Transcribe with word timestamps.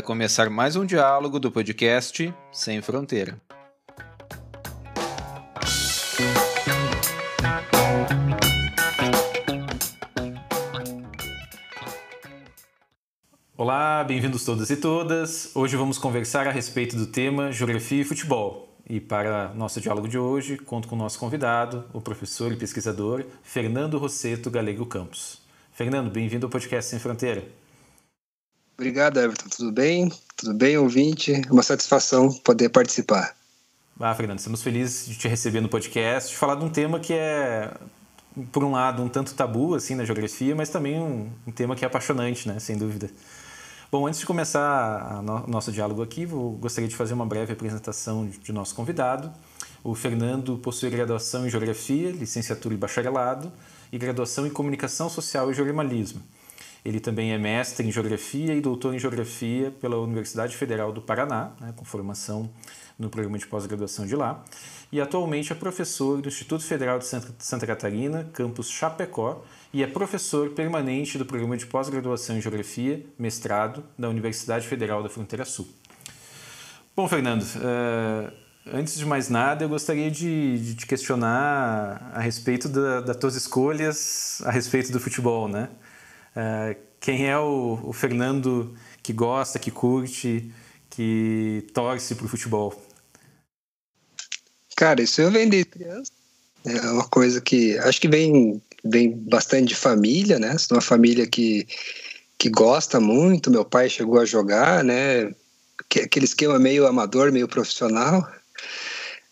Vai 0.00 0.06
começar 0.06 0.48
mais 0.48 0.76
um 0.76 0.86
diálogo 0.86 1.38
do 1.38 1.52
podcast 1.52 2.34
Sem 2.50 2.80
Fronteira. 2.80 3.38
Olá, 13.54 14.02
bem-vindos 14.02 14.42
todos 14.42 14.70
e 14.70 14.76
todas. 14.76 15.54
Hoje 15.54 15.76
vamos 15.76 15.98
conversar 15.98 16.46
a 16.46 16.50
respeito 16.50 16.96
do 16.96 17.06
tema 17.06 17.52
Geografia 17.52 18.00
e 18.00 18.04
Futebol. 18.04 18.74
E 18.88 18.98
para 19.00 19.52
nosso 19.52 19.82
diálogo 19.82 20.08
de 20.08 20.16
hoje, 20.16 20.56
conto 20.56 20.88
com 20.88 20.94
o 20.94 20.98
nosso 20.98 21.18
convidado, 21.18 21.84
o 21.92 22.00
professor 22.00 22.50
e 22.50 22.56
pesquisador 22.56 23.26
Fernando 23.42 23.98
Rosseto 23.98 24.50
Galego 24.50 24.86
Campos. 24.86 25.42
Fernando, 25.72 26.10
bem-vindo 26.10 26.46
ao 26.46 26.50
podcast 26.50 26.88
Sem 26.90 26.98
Fronteira. 26.98 27.59
Obrigado, 28.80 29.20
Everton. 29.20 29.46
Tudo 29.50 29.72
bem? 29.72 30.10
Tudo 30.34 30.54
bem, 30.54 30.78
ouvinte? 30.78 31.42
Uma 31.50 31.62
satisfação 31.62 32.32
poder 32.32 32.70
participar. 32.70 33.36
Ah, 34.00 34.14
Fernando, 34.14 34.38
estamos 34.38 34.62
felizes 34.62 35.06
de 35.06 35.18
te 35.18 35.28
receber 35.28 35.60
no 35.60 35.68
podcast, 35.68 36.30
de 36.30 36.36
falar 36.38 36.54
de 36.54 36.64
um 36.64 36.70
tema 36.70 36.98
que 36.98 37.12
é, 37.12 37.74
por 38.50 38.64
um 38.64 38.72
lado, 38.72 39.02
um 39.02 39.08
tanto 39.10 39.34
tabu 39.34 39.74
assim 39.74 39.94
na 39.94 40.06
geografia, 40.06 40.56
mas 40.56 40.70
também 40.70 40.98
um, 40.98 41.30
um 41.46 41.52
tema 41.52 41.76
que 41.76 41.84
é 41.84 41.88
apaixonante, 41.88 42.48
né? 42.48 42.58
Sem 42.58 42.78
dúvida. 42.78 43.10
Bom, 43.92 44.06
antes 44.06 44.18
de 44.18 44.24
começar 44.24 45.18
o 45.18 45.22
no, 45.22 45.46
nosso 45.46 45.70
diálogo 45.70 46.02
aqui, 46.02 46.24
vou, 46.24 46.52
gostaria 46.52 46.88
de 46.88 46.96
fazer 46.96 47.12
uma 47.12 47.26
breve 47.26 47.52
apresentação 47.52 48.26
de, 48.26 48.38
de 48.38 48.50
nosso 48.50 48.74
convidado. 48.74 49.30
O 49.84 49.94
Fernando 49.94 50.56
possui 50.56 50.88
graduação 50.88 51.46
em 51.46 51.50
Geografia, 51.50 52.12
licenciatura 52.12 52.74
e 52.74 52.78
bacharelado, 52.78 53.52
e 53.92 53.98
graduação 53.98 54.46
em 54.46 54.50
Comunicação 54.50 55.10
Social 55.10 55.50
e 55.50 55.54
Jornalismo. 55.54 56.22
Ele 56.84 57.00
também 57.00 57.32
é 57.32 57.38
mestre 57.38 57.86
em 57.86 57.92
Geografia 57.92 58.54
e 58.54 58.60
doutor 58.60 58.94
em 58.94 58.98
Geografia 58.98 59.70
pela 59.80 59.98
Universidade 59.98 60.56
Federal 60.56 60.92
do 60.92 61.02
Paraná, 61.02 61.52
né, 61.60 61.72
com 61.76 61.84
formação 61.84 62.50
no 62.98 63.08
programa 63.08 63.38
de 63.38 63.46
pós-graduação 63.46 64.06
de 64.06 64.14
lá. 64.16 64.42
E 64.92 65.00
atualmente 65.00 65.52
é 65.52 65.54
professor 65.54 66.20
do 66.20 66.28
Instituto 66.28 66.64
Federal 66.64 66.98
de 66.98 67.06
Santa 67.06 67.66
Catarina, 67.66 68.28
campus 68.32 68.68
Chapecó, 68.68 69.44
e 69.72 69.82
é 69.82 69.86
professor 69.86 70.50
permanente 70.50 71.16
do 71.16 71.24
programa 71.24 71.56
de 71.56 71.64
pós-graduação 71.66 72.36
em 72.36 72.40
Geografia, 72.40 73.04
mestrado, 73.18 73.84
da 73.98 74.08
Universidade 74.08 74.66
Federal 74.66 75.02
da 75.02 75.08
Fronteira 75.08 75.44
Sul. 75.44 75.68
Bom, 76.96 77.06
Fernando, 77.06 77.42
uh, 77.42 78.32
antes 78.66 78.98
de 78.98 79.06
mais 79.06 79.28
nada, 79.28 79.64
eu 79.64 79.68
gostaria 79.68 80.10
de, 80.10 80.58
de 80.58 80.74
te 80.74 80.86
questionar 80.86 82.10
a 82.12 82.20
respeito 82.20 82.68
da, 82.68 83.00
das 83.00 83.16
tuas 83.16 83.36
escolhas 83.36 84.42
a 84.44 84.50
respeito 84.50 84.90
do 84.90 84.98
futebol, 84.98 85.46
né? 85.46 85.68
Uh, 86.36 86.76
quem 87.00 87.28
é 87.28 87.38
o, 87.38 87.80
o, 87.82 87.92
Fernando 87.92 88.76
que 89.02 89.12
gosta, 89.12 89.58
que 89.58 89.70
curte, 89.70 90.52
que 90.88 91.66
torce 91.72 92.14
para 92.14 92.26
o 92.26 92.28
futebol? 92.28 92.80
Cara, 94.76 95.02
isso 95.02 95.20
eu 95.20 95.30
vendi 95.30 95.64
criança. 95.64 96.12
É 96.64 96.80
uma 96.90 97.08
coisa 97.08 97.40
que 97.40 97.78
acho 97.78 98.00
que 98.00 98.08
vem, 98.08 98.62
vem 98.84 99.10
bastante 99.16 99.68
de 99.68 99.74
família, 99.74 100.38
né? 100.38 100.54
Uma 100.70 100.80
família 100.80 101.26
que, 101.26 101.66
que 102.38 102.50
gosta 102.50 103.00
muito. 103.00 103.50
Meu 103.50 103.64
pai 103.64 103.88
chegou 103.88 104.20
a 104.20 104.24
jogar, 104.24 104.84
né? 104.84 105.32
Aquele 105.78 106.26
esquema 106.26 106.58
meio 106.58 106.86
amador, 106.86 107.32
meio 107.32 107.48
profissional. 107.48 108.26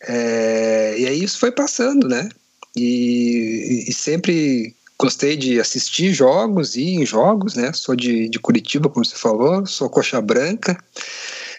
É, 0.01 0.99
e 0.99 1.07
aí 1.07 1.23
isso 1.23 1.39
foi 1.39 1.53
passando, 1.53 2.09
né? 2.09 2.29
E, 2.77 3.85
e 3.89 3.93
sempre 3.93 4.75
gostei 4.99 5.37
de 5.37 5.61
assistir 5.61 6.13
jogos 6.13 6.75
e 6.75 6.97
em 6.97 7.07
jogos, 7.07 7.55
né? 7.55 7.73
Sou 7.73 7.95
de, 7.95 8.29
de 8.29 8.39
Curitiba, 8.39 8.89
como 8.89 9.05
você 9.05 9.15
falou, 9.15 9.65
sou 9.65 9.89
coxa 9.89 10.21
branca. 10.21 10.77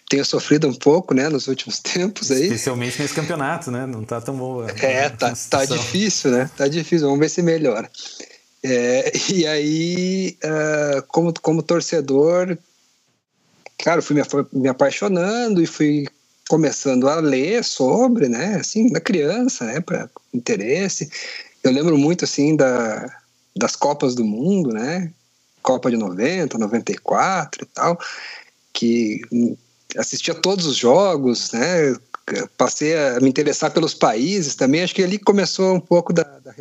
Tenho 0.10 0.26
sofrido 0.26 0.68
um 0.68 0.74
pouco, 0.74 1.14
né, 1.14 1.30
nos 1.30 1.48
últimos 1.48 1.80
tempos 1.82 2.32
aí. 2.32 2.44
Especialmente 2.44 3.02
nesse 3.02 3.14
campeonato, 3.14 3.72
né? 3.72 3.86
Não 3.86 4.04
tá 4.04 4.20
tão 4.20 4.36
boa. 4.36 4.68
É, 4.82 5.10
tá, 5.10 5.34
tá 5.50 5.66
difícil, 5.66 6.32
né? 6.32 6.50
Tá 6.58 6.68
difícil. 6.68 7.08
Vamos 7.08 7.20
ver 7.20 7.30
se 7.30 7.42
melhora. 7.42 7.90
É, 8.62 9.12
e 9.32 9.48
aí, 9.48 10.38
uh, 10.44 11.04
como, 11.08 11.34
como 11.42 11.64
torcedor, 11.64 12.58
claro, 13.78 14.02
fui 14.02 14.16
me, 14.16 14.22
me 14.52 14.68
apaixonando 14.68 15.62
e 15.62 15.68
fui 15.68 16.06
começando 16.50 17.08
a 17.08 17.20
ler 17.20 17.64
sobre, 17.64 18.28
né, 18.28 18.56
assim, 18.56 18.92
da 18.92 19.00
criança, 19.00 19.66
né, 19.66 19.80
para 19.80 20.10
interesse. 20.34 21.08
Eu 21.64 21.72
lembro 21.72 21.96
muito, 21.96 22.26
assim, 22.26 22.56
da, 22.56 23.19
das 23.60 23.76
Copas 23.76 24.16
do 24.16 24.24
Mundo, 24.24 24.72
né? 24.72 25.12
Copa 25.62 25.92
de 25.92 25.98
90, 25.98 26.58
94 26.58 27.64
e 27.64 27.66
tal, 27.68 28.00
que 28.74 29.22
assistia 29.98 30.34
todos 30.34 30.66
os 30.66 30.78
jogos, 30.78 31.52
né? 31.52 31.96
Passei 32.58 32.96
a 32.96 33.20
me 33.20 33.30
interessar 33.30 33.72
pelos 33.72 33.94
países 33.94 34.56
também. 34.56 34.82
Acho 34.82 34.96
que 34.96 35.04
ali 35.04 35.20
começou 35.20 35.76
um 35.76 35.80
pouco 35.80 36.14
da, 36.14 36.24
da 36.24 36.54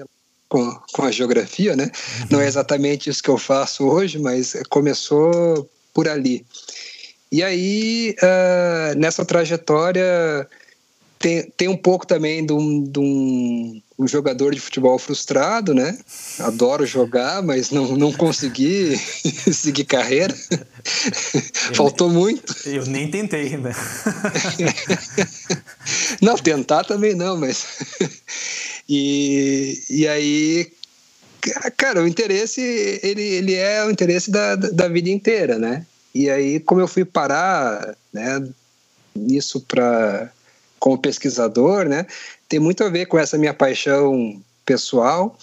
com, 0.48 0.75
com 0.92 1.03
a 1.03 1.10
geografia, 1.10 1.76
né? 1.76 1.91
Não 2.31 2.41
é 2.41 2.47
exatamente 2.47 3.08
isso 3.08 3.22
que 3.22 3.31
eu 3.31 3.38
faço 3.38 3.87
hoje, 3.87 4.19
mas 4.19 4.54
começou 4.69 5.69
por 5.94 6.08
ali. 6.08 6.44
E 7.31 7.42
aí, 7.42 8.16
uh, 8.22 8.98
nessa 8.98 9.25
trajetória, 9.25 10.48
tem, 11.19 11.51
tem 11.56 11.69
um 11.69 11.77
pouco 11.77 12.06
também 12.06 12.47
de 12.47 12.53
um, 12.53 12.84
de 12.84 12.99
um, 12.99 13.83
um, 13.99 14.06
jogador 14.06 14.55
de 14.55 14.61
futebol 14.61 14.99
frustrado, 14.99 15.75
né? 15.75 15.99
Adoro 16.39 16.87
jogar, 16.87 17.43
mas 17.43 17.71
não, 17.71 17.97
não 17.97 18.12
consegui 18.12 18.97
seguir 19.53 19.84
carreira. 19.84 20.34
Faltou 21.75 22.09
muito. 22.09 22.55
Eu 22.69 22.87
nem 22.87 23.11
tentei 23.11 23.49
ainda. 23.49 23.73
não, 26.23 26.37
tentar 26.37 26.84
também 26.84 27.15
não, 27.15 27.37
mas. 27.37 27.67
e, 28.89 29.83
e 29.91 30.06
aí, 30.06 30.71
cara, 31.77 32.03
o 32.03 32.06
interesse, 32.06 32.61
ele, 33.03 33.23
ele 33.23 33.55
é 33.55 33.85
o 33.85 33.91
interesse 33.91 34.31
da, 34.31 34.55
da 34.55 34.89
vida 34.89 35.11
inteira, 35.11 35.59
né? 35.59 35.85
E 36.15 36.31
aí, 36.31 36.61
como 36.61 36.81
eu 36.81 36.89
fui 36.89 37.05
parar, 37.05 37.97
né, 38.12 38.49
nisso 39.15 39.61
para 39.61 40.33
como 40.78 40.99
pesquisador, 40.99 41.84
né, 41.87 42.06
tem 42.49 42.59
muito 42.59 42.83
a 42.84 42.89
ver 42.89 43.06
com 43.06 43.19
essa 43.19 43.37
minha 43.39 43.55
paixão 43.55 44.41
pessoal, 44.65 45.37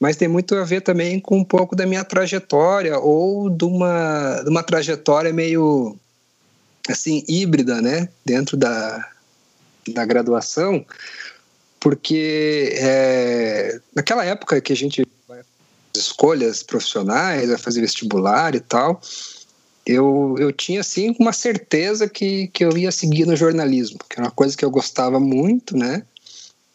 mas 0.00 0.16
tem 0.16 0.28
muito 0.28 0.54
a 0.56 0.64
ver 0.64 0.80
também 0.80 1.20
com 1.20 1.38
um 1.38 1.44
pouco 1.44 1.74
da 1.76 1.86
minha 1.86 2.04
trajetória 2.04 2.98
ou 2.98 3.48
de 3.48 3.64
uma, 3.64 4.42
de 4.42 4.50
uma 4.50 4.62
trajetória 4.62 5.32
meio 5.32 5.96
assim 6.88 7.24
híbrida, 7.26 7.80
né, 7.80 8.08
dentro 8.24 8.56
da, 8.56 9.08
da 9.88 10.04
graduação, 10.04 10.84
porque 11.80 12.74
é, 12.78 13.78
naquela 13.94 14.24
época 14.24 14.60
que 14.60 14.72
a 14.72 14.76
gente 14.76 15.06
escolhas 15.96 16.62
profissionais, 16.62 17.48
vai 17.48 17.58
fazer 17.58 17.80
vestibular 17.80 18.54
e 18.54 18.60
tal, 18.60 19.00
eu, 19.86 20.34
eu 20.38 20.52
tinha 20.52 20.80
assim 20.80 21.14
uma 21.18 21.32
certeza 21.32 22.08
que, 22.08 22.48
que 22.48 22.64
eu 22.64 22.76
ia 22.76 22.90
seguir 22.90 23.26
no 23.26 23.36
jornalismo, 23.36 23.98
que 24.08 24.18
era 24.18 24.26
uma 24.26 24.30
coisa 24.30 24.56
que 24.56 24.64
eu 24.64 24.70
gostava 24.70 25.20
muito, 25.20 25.76
né? 25.76 26.02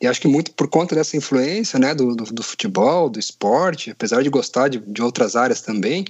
E 0.01 0.07
acho 0.07 0.21
que 0.21 0.27
muito 0.27 0.51
por 0.53 0.67
conta 0.69 0.95
dessa 0.95 1.17
influência, 1.17 1.77
né, 1.77 1.93
do, 1.93 2.15
do, 2.15 2.23
do 2.25 2.43
futebol, 2.43 3.09
do 3.09 3.19
esporte, 3.19 3.91
apesar 3.91 4.23
de 4.23 4.29
gostar 4.29 4.69
de, 4.69 4.79
de 4.79 5.01
outras 5.01 5.35
áreas 5.35 5.59
também, 5.59 6.05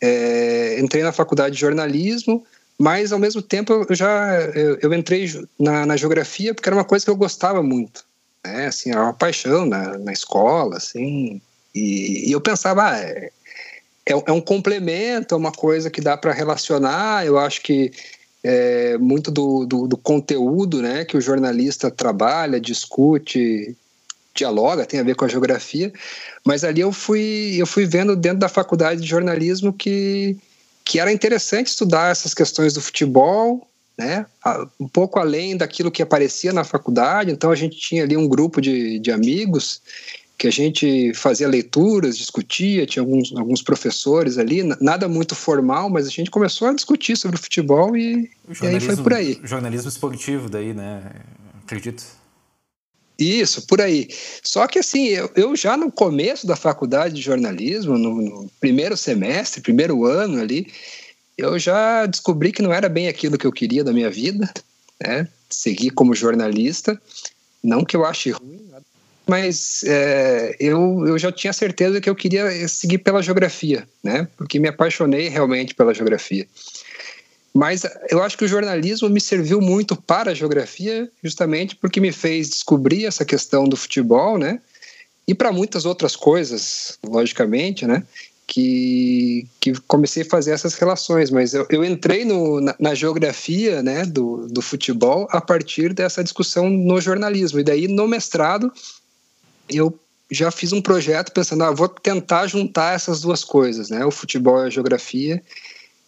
é, 0.00 0.80
entrei 0.80 1.02
na 1.02 1.12
faculdade 1.12 1.54
de 1.54 1.60
jornalismo, 1.60 2.44
mas 2.78 3.12
ao 3.12 3.18
mesmo 3.18 3.42
tempo 3.42 3.86
eu 3.88 3.94
já 3.94 4.40
eu, 4.54 4.78
eu 4.80 4.94
entrei 4.94 5.30
na, 5.58 5.84
na, 5.84 5.96
geografia 5.96 6.54
porque 6.54 6.68
era 6.68 6.76
uma 6.76 6.84
coisa 6.84 7.04
que 7.04 7.10
eu 7.10 7.16
gostava 7.16 7.62
muito, 7.62 8.04
né? 8.44 8.66
Assim, 8.66 8.90
era 8.90 9.02
uma 9.02 9.12
paixão 9.12 9.66
na, 9.66 9.98
na 9.98 10.12
escola, 10.12 10.76
assim, 10.78 11.42
e, 11.74 12.28
e 12.28 12.32
eu 12.32 12.40
pensava, 12.40 12.84
ah, 12.84 13.28
é, 14.06 14.12
é, 14.12 14.32
um 14.32 14.40
complemento, 14.40 15.34
é 15.34 15.38
uma 15.38 15.52
coisa 15.52 15.90
que 15.90 16.00
dá 16.00 16.16
para 16.16 16.32
relacionar. 16.32 17.26
Eu 17.26 17.38
acho 17.38 17.62
que 17.62 17.90
é, 18.42 18.98
muito 18.98 19.30
do, 19.30 19.64
do, 19.64 19.86
do, 19.86 19.96
conteúdo 19.96 20.82
né, 20.82 21.04
que 21.04 21.16
o 21.16 21.20
jornalista 21.20 21.90
trabalha, 21.90 22.60
discute, 22.60 23.74
dialoga, 24.34 24.84
tem 24.84 25.00
a 25.00 25.04
ver 25.04 25.14
com 25.14 25.24
a 25.24 25.28
geografia. 25.28 25.92
Mas 26.44 26.64
ali 26.64 26.82
eu 26.82 26.92
fui, 26.92 27.54
eu 27.56 27.66
fui 27.66 27.86
vendo 27.86 28.14
dentro 28.14 28.40
da 28.40 28.48
faculdade 28.48 29.00
de 29.00 29.06
jornalismo 29.06 29.72
que, 29.72 30.36
que 30.84 31.00
era 31.00 31.12
interessante 31.12 31.68
estudar 31.68 32.10
essas 32.10 32.34
questões 32.34 32.74
do 32.74 32.82
futebol, 32.82 33.66
né, 33.96 34.26
um 34.78 34.88
pouco 34.88 35.20
além 35.20 35.56
daquilo 35.56 35.90
que 35.90 36.02
aparecia 36.02 36.52
na 36.52 36.64
faculdade. 36.64 37.30
Então 37.30 37.50
a 37.50 37.54
gente 37.54 37.78
tinha 37.78 38.02
ali 38.02 38.16
um 38.16 38.28
grupo 38.28 38.60
de, 38.60 38.98
de 38.98 39.10
amigos 39.10 39.80
que 40.36 40.46
a 40.46 40.50
gente 40.50 41.12
fazia 41.14 41.48
leituras, 41.48 42.18
discutia, 42.18 42.86
tinha 42.86 43.02
alguns, 43.02 43.32
alguns 43.36 43.62
professores 43.62 44.36
ali, 44.36 44.62
nada 44.80 45.08
muito 45.08 45.34
formal, 45.34 45.88
mas 45.88 46.06
a 46.06 46.10
gente 46.10 46.30
começou 46.30 46.68
a 46.68 46.74
discutir 46.74 47.16
sobre 47.16 47.36
o 47.36 47.40
futebol 47.40 47.96
e, 47.96 48.30
e 48.62 48.66
aí 48.66 48.80
foi 48.80 48.96
por 48.96 49.12
aí. 49.12 49.38
Jornalismo 49.44 49.88
esportivo 49.88 50.48
daí, 50.48 50.74
né? 50.74 51.02
Acredito. 51.62 52.04
Isso, 53.18 53.66
por 53.66 53.80
aí. 53.80 54.08
Só 54.42 54.66
que 54.66 54.80
assim, 54.80 55.06
eu, 55.06 55.30
eu 55.36 55.56
já 55.56 55.76
no 55.76 55.90
começo 55.90 56.46
da 56.46 56.56
faculdade 56.56 57.14
de 57.14 57.22
jornalismo, 57.22 57.96
no, 57.96 58.20
no 58.20 58.50
primeiro 58.58 58.96
semestre, 58.96 59.60
primeiro 59.60 60.04
ano 60.04 60.40
ali, 60.40 60.66
eu 61.38 61.58
já 61.58 62.06
descobri 62.06 62.50
que 62.50 62.62
não 62.62 62.72
era 62.72 62.88
bem 62.88 63.06
aquilo 63.06 63.38
que 63.38 63.46
eu 63.46 63.52
queria 63.52 63.84
da 63.84 63.92
minha 63.92 64.10
vida, 64.10 64.52
né? 65.00 65.28
Seguir 65.48 65.90
como 65.90 66.14
jornalista, 66.14 67.00
não 67.62 67.84
que 67.84 67.96
eu 67.96 68.04
ache 68.04 68.30
ruim, 68.30 68.63
mas 69.26 69.82
é, 69.84 70.54
eu, 70.60 71.06
eu 71.06 71.18
já 71.18 71.32
tinha 71.32 71.52
certeza 71.52 72.00
que 72.00 72.10
eu 72.10 72.14
queria 72.14 72.68
seguir 72.68 72.98
pela 72.98 73.22
geografia, 73.22 73.88
né? 74.02 74.28
Porque 74.36 74.58
me 74.58 74.68
apaixonei 74.68 75.28
realmente 75.28 75.74
pela 75.74 75.94
geografia. 75.94 76.46
Mas 77.54 77.82
eu 78.10 78.22
acho 78.22 78.36
que 78.36 78.44
o 78.44 78.48
jornalismo 78.48 79.08
me 79.08 79.20
serviu 79.20 79.60
muito 79.60 79.94
para 79.94 80.32
a 80.32 80.34
geografia, 80.34 81.08
justamente 81.22 81.76
porque 81.76 82.00
me 82.00 82.12
fez 82.12 82.50
descobrir 82.50 83.06
essa 83.06 83.24
questão 83.24 83.64
do 83.64 83.76
futebol, 83.76 84.36
né? 84.36 84.60
E 85.26 85.34
para 85.34 85.52
muitas 85.52 85.86
outras 85.86 86.16
coisas, 86.16 86.98
logicamente, 87.02 87.86
né? 87.86 88.02
Que, 88.46 89.46
que 89.58 89.72
comecei 89.88 90.22
a 90.22 90.26
fazer 90.26 90.50
essas 90.50 90.74
relações. 90.74 91.30
Mas 91.30 91.54
eu, 91.54 91.66
eu 91.70 91.82
entrei 91.82 92.26
no, 92.26 92.60
na, 92.60 92.74
na, 92.78 92.94
geografia 92.94 93.82
né, 93.82 94.04
do, 94.04 94.46
do 94.48 94.60
futebol 94.60 95.26
a 95.30 95.40
partir 95.40 95.94
dessa 95.94 96.22
discussão 96.22 96.68
no 96.68 97.00
jornalismo. 97.00 97.60
E 97.60 97.64
daí, 97.64 97.88
no 97.88 98.06
mestrado, 98.06 98.70
eu 99.68 99.98
já 100.30 100.50
fiz 100.50 100.72
um 100.72 100.80
projeto 100.80 101.32
pensando, 101.32 101.64
ah, 101.64 101.70
vou 101.70 101.88
tentar 101.88 102.46
juntar 102.46 102.94
essas 102.94 103.20
duas 103.20 103.44
coisas, 103.44 103.90
né? 103.90 104.04
O 104.04 104.10
futebol 104.10 104.62
e 104.62 104.66
a 104.66 104.70
geografia. 104.70 105.42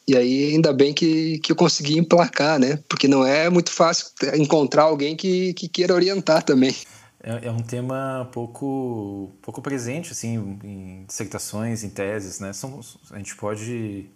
E 0.08 0.16
aí, 0.16 0.52
ainda 0.52 0.72
bem 0.72 0.94
que, 0.94 1.38
que 1.40 1.50
eu 1.50 1.56
consegui 1.56 1.98
emplacar, 1.98 2.58
né? 2.58 2.78
Porque 2.88 3.08
não 3.08 3.26
é 3.26 3.50
muito 3.50 3.72
fácil 3.72 4.08
encontrar 4.34 4.84
alguém 4.84 5.16
que, 5.16 5.52
que 5.54 5.68
queira 5.68 5.94
orientar 5.94 6.42
também. 6.42 6.74
É, 7.22 7.48
é 7.48 7.50
um 7.50 7.60
tema 7.60 8.28
pouco, 8.32 9.32
pouco 9.42 9.60
presente, 9.60 10.12
assim, 10.12 10.58
em 10.62 11.04
dissertações, 11.06 11.82
em 11.82 11.90
teses, 11.90 12.38
né? 12.38 12.52
São, 12.52 12.80
a 13.10 13.18
gente 13.18 13.34
pode 13.34 14.08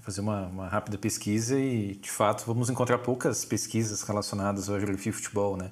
fazer 0.00 0.22
uma, 0.22 0.46
uma 0.48 0.68
rápida 0.68 0.98
pesquisa 0.98 1.56
e, 1.58 1.94
de 1.94 2.10
fato, 2.10 2.44
vamos 2.44 2.68
encontrar 2.68 2.98
poucas 2.98 3.44
pesquisas 3.44 4.02
relacionadas 4.02 4.68
ao 4.68 4.76
geografia 4.76 5.10
e 5.10 5.14
futebol, 5.14 5.56
né? 5.56 5.70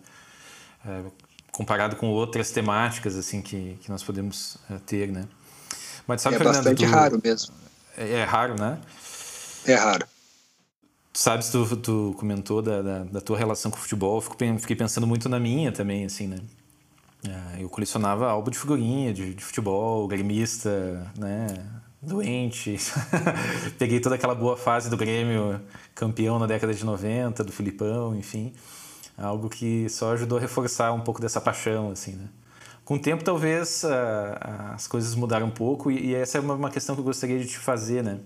É, 0.86 1.02
comparado 1.52 1.96
com 1.96 2.08
outras 2.08 2.50
temáticas 2.50 3.16
assim 3.16 3.42
que, 3.42 3.78
que 3.80 3.90
nós 3.90 4.02
podemos 4.02 4.56
uh, 4.68 4.78
ter, 4.86 5.10
né? 5.10 5.26
Mas 6.06 6.22
sabe, 6.22 6.36
é 6.36 6.38
Fernando, 6.38 6.56
bastante 6.56 6.84
tu... 6.84 6.90
raro 6.90 7.20
mesmo. 7.22 7.54
É, 7.96 8.10
é, 8.10 8.24
raro, 8.24 8.58
né? 8.58 8.78
É 9.66 9.74
raro. 9.74 10.06
Tu 11.12 11.18
sabes, 11.18 11.50
tu, 11.50 11.76
tu 11.76 12.14
comentou 12.18 12.62
da, 12.62 12.82
da, 12.82 12.98
da, 13.04 13.20
tua 13.20 13.36
relação 13.36 13.70
com 13.70 13.76
o 13.76 13.80
futebol, 13.80 14.20
fico, 14.20 14.36
fiquei 14.58 14.76
pensando 14.76 15.06
muito 15.06 15.28
na 15.28 15.38
minha 15.38 15.72
também, 15.72 16.04
assim, 16.04 16.26
né? 16.26 16.38
Uh, 17.26 17.60
eu 17.60 17.68
colecionava 17.68 18.30
álbum 18.30 18.50
de 18.50 18.58
figurinha 18.58 19.12
de, 19.12 19.34
de 19.34 19.44
futebol, 19.44 20.06
gremista, 20.08 21.10
né? 21.18 21.48
Doente. 22.00 22.78
Peguei 23.78 24.00
toda 24.00 24.14
aquela 24.14 24.34
boa 24.34 24.56
fase 24.56 24.88
do 24.88 24.96
Grêmio, 24.96 25.60
campeão 25.94 26.38
na 26.38 26.46
década 26.46 26.72
de 26.72 26.84
90, 26.84 27.44
do 27.44 27.52
Filipão, 27.52 28.16
enfim 28.16 28.54
algo 29.20 29.48
que 29.48 29.88
só 29.88 30.12
ajudou 30.12 30.38
a 30.38 30.40
reforçar 30.40 30.92
um 30.92 31.00
pouco 31.00 31.20
dessa 31.20 31.40
paixão, 31.40 31.90
assim, 31.90 32.12
né? 32.12 32.28
Com 32.84 32.94
o 32.94 32.98
tempo, 32.98 33.22
talvez 33.22 33.84
uh, 33.84 34.74
as 34.74 34.88
coisas 34.88 35.14
mudaram 35.14 35.46
um 35.46 35.50
pouco 35.50 35.90
e, 35.90 36.06
e 36.06 36.14
essa 36.14 36.38
é 36.38 36.40
uma, 36.40 36.54
uma, 36.54 36.70
questão 36.70 36.96
que 36.96 37.00
eu 37.00 37.04
gostaria 37.04 37.38
de 37.38 37.46
te 37.46 37.58
fazer, 37.58 38.02
né? 38.02 38.18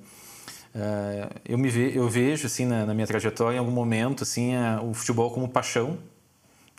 Uh, 0.75 1.41
eu 1.45 1.59
me 1.59 1.69
ve, 1.69 1.95
eu 1.95 2.09
vejo 2.09 2.47
assim 2.47 2.65
na, 2.65 2.87
na, 2.87 2.95
minha 2.95 3.07
trajetória 3.07 3.57
em 3.57 3.59
algum 3.59 3.71
momento 3.71 4.23
assim 4.25 4.53
o 4.83 4.95
futebol 4.95 5.31
como 5.31 5.49
paixão, 5.49 5.99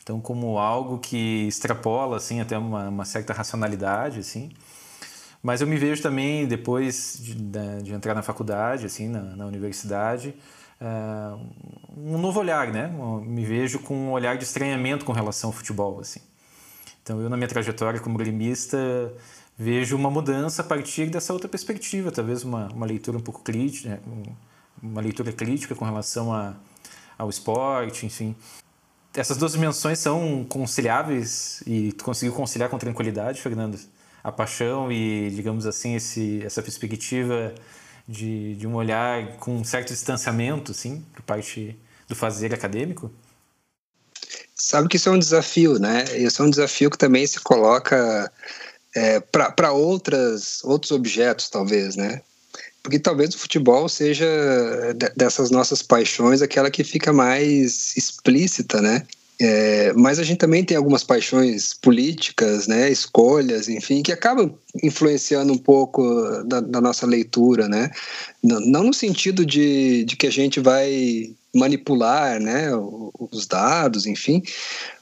então 0.01 0.19
como 0.19 0.57
algo 0.57 0.97
que 0.97 1.47
extrapola 1.47 2.17
assim 2.17 2.41
até 2.41 2.57
uma, 2.57 2.89
uma 2.89 3.05
certa 3.05 3.33
racionalidade, 3.33 4.19
assim. 4.19 4.51
Mas 5.45 5.61
eu 5.61 5.67
me 5.67 5.77
vejo 5.77 6.01
também 6.01 6.47
depois 6.47 7.19
de, 7.21 7.35
de, 7.83 7.93
entrar 7.93 8.15
na 8.15 8.23
faculdade, 8.23 8.87
assim, 8.87 9.07
na, 9.07 9.21
na 9.35 9.45
universidade, 9.45 10.33
um 11.97 12.17
novo 12.17 12.39
olhar, 12.39 12.71
né? 12.71 12.91
Me 13.23 13.45
vejo 13.45 13.79
com 13.79 13.95
um 13.95 14.11
olhar 14.11 14.37
de 14.37 14.43
estranhamento 14.43 15.05
com 15.05 15.11
relação 15.11 15.49
ao 15.49 15.53
futebol, 15.53 15.99
assim. 15.99 16.19
Então, 17.01 17.21
eu 17.21 17.29
na 17.29 17.37
minha 17.37 17.47
trajetória 17.47 17.99
como 17.99 18.17
gremista 18.17 18.77
vejo 19.57 19.95
uma 19.95 20.09
mudança 20.09 20.61
a 20.61 20.65
partir 20.65 21.07
dessa 21.07 21.31
outra 21.31 21.47
perspectiva, 21.47 22.11
talvez 22.11 22.43
uma, 22.43 22.67
uma 22.73 22.85
leitura 22.85 23.17
um 23.17 23.21
pouco 23.21 23.41
crítica, 23.41 23.89
né? 23.89 23.99
uma 24.81 25.01
leitura 25.01 25.31
crítica 25.31 25.73
com 25.75 25.85
relação 25.85 26.33
a, 26.33 26.55
ao 27.17 27.29
esporte, 27.29 28.05
enfim. 28.05 28.35
Essas 29.13 29.37
duas 29.37 29.53
dimensões 29.53 29.99
são 29.99 30.45
conciliáveis 30.49 31.63
e 31.65 31.93
tu 31.93 32.03
conseguiu 32.03 32.33
conciliar 32.33 32.69
com 32.69 32.77
tranquilidade, 32.77 33.41
Fernando? 33.41 33.79
A 34.21 34.31
paixão 34.31 34.91
e, 34.91 35.29
digamos 35.29 35.65
assim, 35.65 35.95
esse, 35.95 36.41
essa 36.43 36.61
perspectiva 36.61 37.53
de, 38.07 38.55
de 38.55 38.67
um 38.67 38.75
olhar 38.75 39.37
com 39.37 39.57
um 39.57 39.63
certo 39.63 39.89
distanciamento, 39.89 40.73
sim, 40.73 41.03
por 41.13 41.21
parte 41.23 41.77
do 42.07 42.15
fazer 42.15 42.53
acadêmico? 42.53 43.11
Sabe 44.53 44.87
que 44.87 44.97
isso 44.97 45.09
é 45.09 45.11
um 45.11 45.19
desafio, 45.19 45.79
né? 45.79 46.05
Isso 46.17 46.41
é 46.41 46.45
um 46.45 46.49
desafio 46.49 46.89
que 46.89 46.97
também 46.97 47.25
se 47.27 47.39
coloca 47.39 48.31
é, 48.95 49.19
para 49.19 49.71
outros 49.73 50.91
objetos, 50.91 51.49
talvez, 51.49 51.95
né? 51.95 52.21
Porque 52.81 52.99
talvez 52.99 53.33
o 53.33 53.39
futebol 53.39 53.89
seja 53.89 54.25
dessas 55.15 55.49
nossas 55.49 55.81
paixões 55.81 56.41
aquela 56.41 56.69
que 56.69 56.83
fica 56.83 57.11
mais 57.11 57.97
explícita, 57.97 58.81
né? 58.81 59.05
É, 59.39 59.91
mas 59.93 60.17
a 60.17 60.23
gente 60.23 60.37
também 60.37 60.63
tem 60.63 60.77
algumas 60.77 61.03
paixões 61.03 61.73
políticas, 61.73 62.67
né, 62.67 62.89
escolhas, 62.89 63.67
enfim, 63.67 64.01
que 64.01 64.13
acabam 64.13 64.53
influenciando 64.81 65.51
um 65.51 65.57
pouco 65.57 66.03
da, 66.45 66.61
da 66.61 66.79
nossa 66.79 67.05
leitura, 67.05 67.67
né? 67.67 67.91
Não, 68.41 68.59
não, 68.61 68.83
no 68.83 68.93
sentido 68.93 69.45
de, 69.45 70.05
de 70.05 70.15
que 70.15 70.27
a 70.27 70.31
gente 70.31 70.61
vai 70.61 71.33
manipular, 71.53 72.39
né, 72.39 72.69
os 73.31 73.45
dados, 73.45 74.05
enfim, 74.05 74.41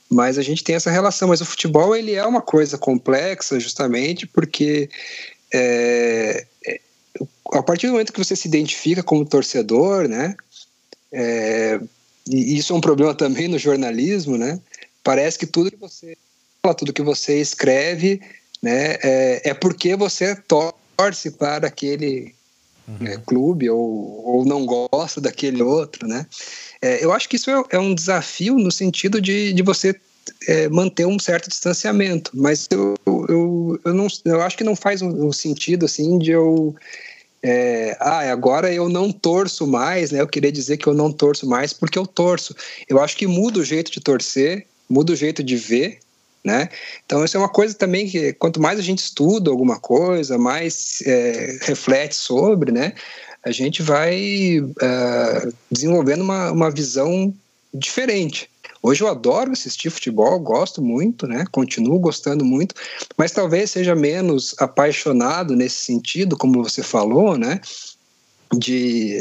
mas 0.09 0.37
a 0.39 0.41
gente 0.41 0.63
tem 0.63 0.75
essa 0.75 0.89
relação. 0.89 1.27
Mas 1.27 1.41
o 1.41 1.45
futebol 1.45 1.95
ele 1.95 2.13
é 2.13 2.25
uma 2.25 2.41
coisa 2.41 2.77
complexa, 2.77 3.59
justamente 3.59 4.25
porque 4.25 4.89
é, 5.53 6.45
é, 6.65 6.79
a 7.53 7.61
partir 7.61 7.85
do 7.85 7.93
momento 7.93 8.13
que 8.13 8.23
você 8.23 8.35
se 8.35 8.47
identifica 8.47 9.03
como 9.03 9.25
torcedor, 9.25 10.07
né, 10.07 10.35
é, 11.11 11.79
e 12.27 12.57
isso 12.57 12.73
é 12.73 12.75
um 12.75 12.81
problema 12.81 13.13
também 13.13 13.47
no 13.47 13.57
jornalismo, 13.57 14.37
né? 14.37 14.59
Parece 15.03 15.37
que 15.37 15.45
tudo 15.45 15.71
que 15.71 15.77
você 15.77 16.17
fala, 16.61 16.75
tudo 16.75 16.93
que 16.93 17.01
você 17.01 17.39
escreve, 17.41 18.21
né, 18.61 18.97
é, 19.03 19.49
é 19.49 19.53
porque 19.53 19.95
você 19.95 20.35
torce 20.35 21.31
para 21.31 21.67
aquele 21.67 22.33
uhum. 22.87 22.97
né, 23.01 23.21
clube 23.25 23.69
ou, 23.69 24.25
ou 24.25 24.45
não 24.45 24.65
gosta 24.65 25.19
daquele 25.19 25.61
outro, 25.61 26.07
né? 26.07 26.25
É, 26.81 27.03
eu 27.03 27.11
acho 27.11 27.27
que 27.27 27.35
isso 27.35 27.49
é, 27.49 27.63
é, 27.71 27.79
um 27.79 27.93
desafio 27.93 28.57
no 28.57 28.71
sentido 28.71 29.19
de, 29.19 29.51
de 29.51 29.61
você 29.61 29.93
é, 30.47 30.69
manter 30.69 31.05
um 31.05 31.19
certo 31.19 31.49
distanciamento, 31.49 32.31
mas 32.33 32.67
eu, 32.71 32.95
eu, 33.05 33.79
eu, 33.83 33.93
não, 33.93 34.07
eu 34.23 34.41
acho 34.41 34.57
que 34.57 34.63
não 34.63 34.75
faz 34.75 35.01
um, 35.01 35.27
um 35.27 35.33
sentido 35.33 35.85
assim 35.85 36.17
de 36.17 36.31
eu 36.31 36.73
é, 37.43 37.97
ah, 37.99 38.31
agora 38.31 38.73
eu 38.73 38.87
não 38.87 39.11
torço 39.11 39.67
mais, 39.67 40.11
né? 40.11 40.21
Eu 40.21 40.27
queria 40.27 40.51
dizer 40.51 40.77
que 40.77 40.87
eu 40.87 40.93
não 40.93 41.11
torço 41.11 41.45
mais 41.45 41.73
porque 41.73 41.99
eu 41.99 42.07
torço. 42.07 42.55
Eu 42.87 43.01
acho 43.01 43.17
que 43.17 43.27
muda 43.27 43.59
o 43.59 43.65
jeito 43.65 43.91
de 43.91 43.99
torcer, 43.99 44.65
muda 44.89 45.11
o 45.11 45.15
jeito 45.15 45.43
de 45.43 45.57
ver, 45.57 45.99
né? 46.41 46.69
Então 47.05 47.23
isso 47.25 47.35
é 47.35 47.39
uma 47.39 47.49
coisa 47.49 47.73
também 47.73 48.07
que 48.07 48.31
quanto 48.33 48.61
mais 48.61 48.79
a 48.79 48.81
gente 48.81 48.99
estuda 48.99 49.51
alguma 49.51 49.77
coisa, 49.77 50.37
mais 50.37 51.03
é, 51.05 51.57
reflete 51.63 52.15
sobre, 52.15 52.71
né? 52.71 52.93
A 53.43 53.51
gente 53.51 53.81
vai 53.81 54.59
é, 54.81 55.49
desenvolvendo 55.69 56.21
uma, 56.21 56.49
uma 56.49 56.71
visão 56.71 57.33
diferente. 57.73 58.49
Hoje 58.85 59.01
eu 59.01 59.07
adoro 59.07 59.53
assistir 59.53 59.89
futebol, 59.89 60.37
gosto 60.41 60.81
muito, 60.81 61.25
né? 61.25 61.45
Continuo 61.49 61.97
gostando 61.97 62.43
muito, 62.43 62.75
mas 63.17 63.31
talvez 63.31 63.71
seja 63.71 63.95
menos 63.95 64.53
apaixonado 64.59 65.55
nesse 65.55 65.77
sentido, 65.77 66.37
como 66.37 66.61
você 66.61 66.83
falou, 66.83 67.37
né? 67.37 67.61
De 68.53 69.19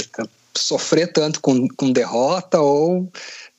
sofrer 0.53 1.13
tanto 1.13 1.41
com, 1.41 1.69
com 1.69 1.93
derrota 1.93 2.61
ou 2.61 3.09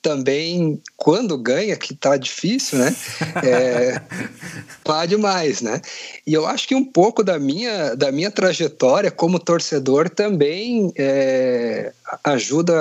também 0.04 0.78
quando 0.98 1.38
ganha, 1.38 1.74
que 1.76 1.94
tá 1.94 2.18
difícil, 2.18 2.78
né? 2.78 2.94
É, 3.42 4.02
demais, 5.08 5.62
né? 5.62 5.80
E 6.26 6.34
eu 6.34 6.46
acho 6.46 6.68
que 6.68 6.74
um 6.74 6.84
pouco 6.84 7.24
da 7.24 7.38
minha, 7.38 7.94
da 7.94 8.12
minha 8.12 8.30
trajetória 8.30 9.10
como 9.10 9.38
torcedor 9.38 10.10
também 10.10 10.92
é, 10.94 11.90
ajuda 12.22 12.74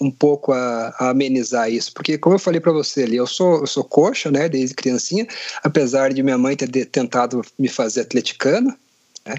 um 0.00 0.10
pouco 0.10 0.52
a, 0.52 0.92
a, 0.98 1.10
amenizar 1.10 1.70
isso, 1.70 1.92
porque 1.94 2.18
como 2.18 2.34
eu 2.34 2.40
falei 2.40 2.60
para 2.60 2.72
você 2.72 3.04
ali, 3.04 3.16
eu 3.16 3.28
sou, 3.28 3.60
eu 3.60 3.66
sou 3.68 3.84
coxa, 3.84 4.28
né? 4.28 4.48
Desde 4.48 4.74
criancinha, 4.74 5.24
apesar 5.62 6.12
de 6.12 6.24
minha 6.24 6.36
mãe 6.36 6.56
ter 6.56 6.86
tentado 6.86 7.42
me 7.56 7.68
fazer 7.68 8.00
atleticano, 8.00 8.74
né? 9.24 9.36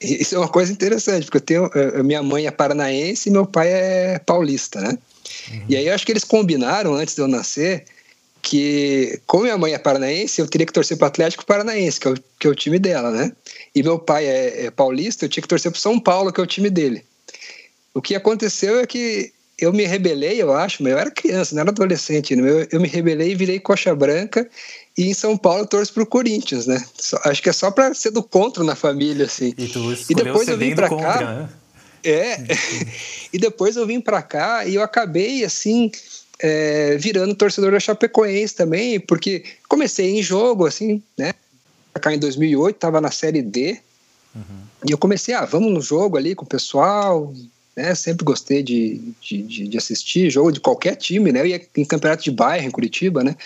Isso 0.00 0.34
é 0.34 0.38
uma 0.38 0.48
coisa 0.48 0.72
interessante, 0.72 1.26
porque 1.26 1.36
eu 1.36 1.40
tenho, 1.40 1.70
é, 1.72 2.02
minha 2.02 2.22
mãe 2.22 2.48
é 2.48 2.50
paranaense 2.50 3.28
e 3.28 3.32
meu 3.32 3.46
pai 3.46 3.68
é 3.68 4.18
paulista, 4.18 4.80
né? 4.80 4.98
Uhum. 5.50 5.64
E 5.68 5.76
aí 5.76 5.86
eu 5.86 5.94
acho 5.94 6.04
que 6.04 6.12
eles 6.12 6.24
combinaram 6.24 6.94
antes 6.94 7.14
de 7.14 7.20
eu 7.20 7.28
nascer 7.28 7.84
que, 8.40 9.20
como 9.26 9.44
minha 9.44 9.58
mãe 9.58 9.74
é 9.74 9.78
paranaense, 9.78 10.40
eu 10.40 10.46
teria 10.46 10.66
que 10.66 10.72
torcer 10.72 10.96
para 10.96 11.06
o 11.06 11.08
Atlético 11.08 11.44
Paranaense, 11.44 12.00
que 12.00 12.08
é, 12.08 12.10
o, 12.10 12.14
que 12.38 12.46
é 12.46 12.50
o 12.50 12.54
time 12.54 12.78
dela, 12.78 13.10
né? 13.10 13.32
E 13.74 13.82
meu 13.82 13.98
pai 13.98 14.26
é, 14.26 14.66
é 14.66 14.70
paulista, 14.70 15.24
eu 15.24 15.28
tinha 15.28 15.42
que 15.42 15.48
torcer 15.48 15.70
para 15.70 15.80
São 15.80 15.98
Paulo, 15.98 16.32
que 16.32 16.40
é 16.40 16.42
o 16.42 16.46
time 16.46 16.70
dele. 16.70 17.04
O 17.92 18.00
que 18.00 18.14
aconteceu 18.14 18.78
é 18.78 18.86
que 18.86 19.32
eu 19.58 19.72
me 19.72 19.84
rebelei, 19.84 20.40
eu 20.40 20.52
acho, 20.52 20.82
mas 20.82 20.92
eu 20.92 20.98
era 20.98 21.10
criança, 21.10 21.54
não 21.54 21.62
era 21.62 21.70
adolescente. 21.70 22.32
Eu, 22.32 22.66
eu 22.70 22.80
me 22.80 22.86
rebelei 22.86 23.32
e 23.32 23.34
virei 23.34 23.58
coxa 23.58 23.94
branca. 23.94 24.48
E 24.96 25.08
em 25.10 25.14
São 25.14 25.36
Paulo 25.36 25.62
eu 25.62 25.66
torço 25.66 25.92
pro 25.92 26.06
Corinthians, 26.06 26.66
né? 26.66 26.82
Só, 26.96 27.18
acho 27.24 27.42
que 27.42 27.48
é 27.48 27.52
só 27.52 27.70
para 27.70 27.92
ser 27.92 28.12
do 28.12 28.22
contra 28.22 28.62
na 28.62 28.76
família, 28.76 29.26
assim. 29.26 29.52
E, 29.58 29.66
tu 29.66 29.96
e 30.08 30.14
depois 30.14 30.46
eu 30.46 30.56
vim 30.56 30.74
para 30.76 30.88
cá. 30.88 31.20
Né? 31.20 31.48
É. 32.02 32.38
e 33.32 33.38
depois 33.38 33.76
eu 33.76 33.86
vim 33.86 34.00
para 34.00 34.22
cá 34.22 34.66
e 34.66 34.74
eu 34.74 34.82
acabei 34.82 35.44
assim. 35.44 35.90
É, 36.40 36.96
virando 36.96 37.34
torcedor 37.34 37.72
da 37.72 37.80
Chapecoense 37.80 38.54
também, 38.54 39.00
porque 39.00 39.42
comecei 39.68 40.16
em 40.16 40.22
jogo, 40.22 40.66
assim, 40.66 41.02
né? 41.18 41.34
Cá 42.00 42.14
em 42.14 42.18
2008, 42.20 42.76
tava 42.76 43.00
na 43.00 43.10
Série 43.10 43.42
D, 43.42 43.76
uhum. 44.36 44.42
e 44.86 44.92
eu 44.92 44.98
comecei, 44.98 45.34
ah, 45.34 45.44
vamos 45.44 45.72
no 45.72 45.80
jogo 45.80 46.16
ali 46.16 46.36
com 46.36 46.44
o 46.44 46.48
pessoal, 46.48 47.34
né? 47.78 47.94
Sempre 47.94 48.24
gostei 48.24 48.60
de, 48.60 49.00
de, 49.20 49.68
de 49.68 49.78
assistir 49.78 50.30
jogo 50.30 50.50
de 50.50 50.58
qualquer 50.58 50.96
time, 50.96 51.30
né? 51.30 51.40
Eu 51.40 51.46
ia 51.46 51.62
em 51.76 51.84
campeonato 51.84 52.24
de 52.24 52.30
bairro 52.32 52.66
em 52.66 52.72
Curitiba, 52.72 53.22
né? 53.22 53.36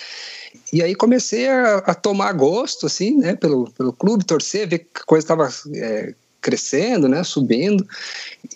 E 0.73 0.83
aí 0.83 0.95
comecei 0.95 1.49
a, 1.49 1.77
a 1.79 1.95
tomar 1.95 2.33
gosto, 2.33 2.87
assim, 2.87 3.19
né? 3.19 3.37
Pelo, 3.37 3.71
pelo 3.73 3.93
clube, 3.93 4.25
torcer, 4.25 4.67
ver 4.67 4.79
que 4.79 5.05
coisa 5.07 5.25
estava 5.25 5.51
é, 5.75 6.15
crescendo, 6.43 7.09
né? 7.09 7.23
Subindo. 7.25 7.87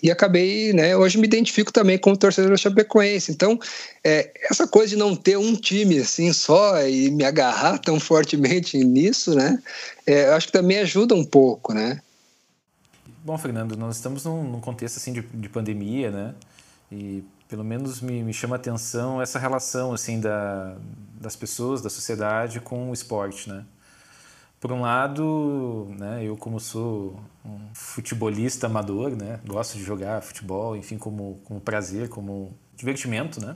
E 0.03 0.11
acabei, 0.11 0.73
né? 0.73 0.95
Hoje 0.95 1.17
me 1.17 1.25
identifico 1.25 1.71
também 1.71 1.97
como 1.97 2.17
torcedor 2.17 2.51
da 2.51 2.57
Chapecoense. 2.57 3.31
Então, 3.31 3.57
é, 4.03 4.31
essa 4.51 4.67
coisa 4.67 4.89
de 4.89 4.95
não 4.97 5.15
ter 5.15 5.37
um 5.37 5.55
time 5.55 5.97
assim 5.99 6.31
só 6.33 6.85
e 6.85 7.09
me 7.09 7.23
agarrar 7.23 7.79
tão 7.81 7.99
fortemente 7.99 8.77
nisso, 8.77 9.33
né? 9.33 9.57
É, 10.05 10.27
acho 10.33 10.47
que 10.47 10.53
também 10.53 10.77
ajuda 10.79 11.15
um 11.15 11.23
pouco, 11.23 11.73
né? 11.73 12.01
Bom, 13.23 13.37
Fernando, 13.37 13.75
nós 13.75 13.95
estamos 13.95 14.23
num, 14.25 14.43
num 14.43 14.59
contexto 14.59 14.97
assim 14.97 15.11
de, 15.11 15.21
de, 15.21 15.49
pandemia, 15.49 16.11
né? 16.11 16.35
E 16.91 17.23
pelo 17.49 17.63
menos 17.63 17.99
me, 18.01 18.23
me 18.23 18.33
chama 18.33 18.55
a 18.55 18.59
atenção 18.59 19.21
essa 19.21 19.39
relação 19.39 19.93
assim 19.93 20.19
da, 20.19 20.77
das 21.19 21.35
pessoas, 21.35 21.81
da 21.81 21.89
sociedade 21.89 22.59
com 22.59 22.89
o 22.89 22.93
esporte, 22.93 23.49
né? 23.49 23.65
Por 24.67 24.73
um 24.73 24.81
lado, 24.81 25.87
né, 25.97 26.25
eu 26.25 26.35
como 26.35 26.59
sou 26.59 27.17
um 27.45 27.57
futebolista 27.73 28.67
amador, 28.67 29.11
né, 29.11 29.39
gosto 29.47 29.77
de 29.77 29.83
jogar 29.85 30.21
futebol, 30.21 30.75
enfim, 30.75 30.97
como, 30.97 31.39
como 31.45 31.61
prazer, 31.61 32.09
como 32.09 32.53
divertimento, 32.75 33.39
né? 33.39 33.55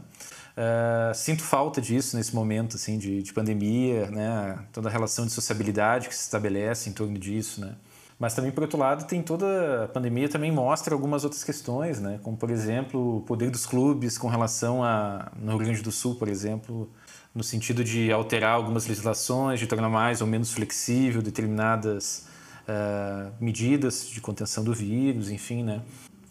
Uh, 0.56 1.14
sinto 1.14 1.44
falta 1.44 1.82
disso 1.82 2.16
nesse 2.16 2.34
momento 2.34 2.78
assim 2.78 2.98
de, 2.98 3.22
de 3.22 3.34
pandemia, 3.34 4.10
né? 4.10 4.60
Toda 4.72 4.88
a 4.88 4.92
relação 4.92 5.26
de 5.26 5.34
sociabilidade 5.34 6.08
que 6.08 6.16
se 6.16 6.22
estabelece 6.22 6.90
em 6.90 6.94
torno 6.94 7.20
disso, 7.20 7.60
né? 7.60 7.76
Mas 8.18 8.34
também, 8.34 8.50
por 8.50 8.64
outro 8.64 8.80
lado, 8.80 9.06
tem 9.06 9.22
toda 9.22 9.84
a 9.84 9.88
pandemia 9.90 10.30
também 10.30 10.50
mostra 10.50 10.96
algumas 10.96 11.26
outras 11.26 11.44
questões, 11.44 12.00
né? 12.00 12.22
Como, 12.24 12.38
por 12.38 12.50
exemplo, 12.50 13.18
o 13.18 13.22
poder 13.22 13.50
dos 13.50 13.66
clubes 13.66 14.18
com 14.18 14.30
relação 14.30 14.82
a, 14.82 15.30
no 15.36 15.58
Rio 15.58 15.60
Grande 15.60 15.82
do 15.82 15.92
Sul, 15.92 16.16
por 16.16 16.30
exemplo, 16.30 16.90
no 17.34 17.44
sentido 17.44 17.84
de 17.84 18.12
alterar 18.12 18.54
algumas 18.54 18.86
legislações, 18.88 19.60
de 19.60 19.68
tornar 19.68 19.90
mais 19.90 20.22
ou 20.22 20.28
menos 20.28 20.52
flexível 20.52 21.22
determinadas 21.22 22.28
uh, 22.68 23.32
medidas 23.40 24.08
de 24.08 24.20
contenção 24.20 24.64
do 24.64 24.74
vírus, 24.74 25.30
enfim, 25.30 25.64
né? 25.64 25.82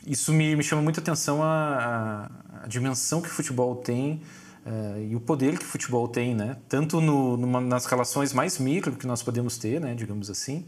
Isso 0.07 0.33
me, 0.33 0.57
me 0.57 0.62
chama 0.62 0.83
muita 0.83 1.00
atenção 1.00 1.42
a, 1.42 2.28
a, 2.61 2.64
a 2.64 2.66
dimensão 2.66 3.21
que 3.21 3.28
o 3.28 3.30
futebol 3.30 3.76
tem 3.76 4.23
uh, 4.66 5.00
e 5.11 5.16
o 5.16 5.21
poder 5.21 5.59
que 5.59 5.64
o 5.64 5.69
futebol 5.69 6.07
tem, 6.07 6.35
né? 6.35 6.57
Tanto 6.69 7.00
no, 7.00 7.37
numa, 7.37 7.61
nas 7.61 7.87
relações 7.87 8.33
mais 8.33 8.59
micro 8.59 8.97
que 8.97 9.07
nós 9.07 9.23
podemos 9.23 9.57
ter, 9.57 9.80
né? 9.80 9.95
Digamos 9.95 10.30
assim, 10.30 10.66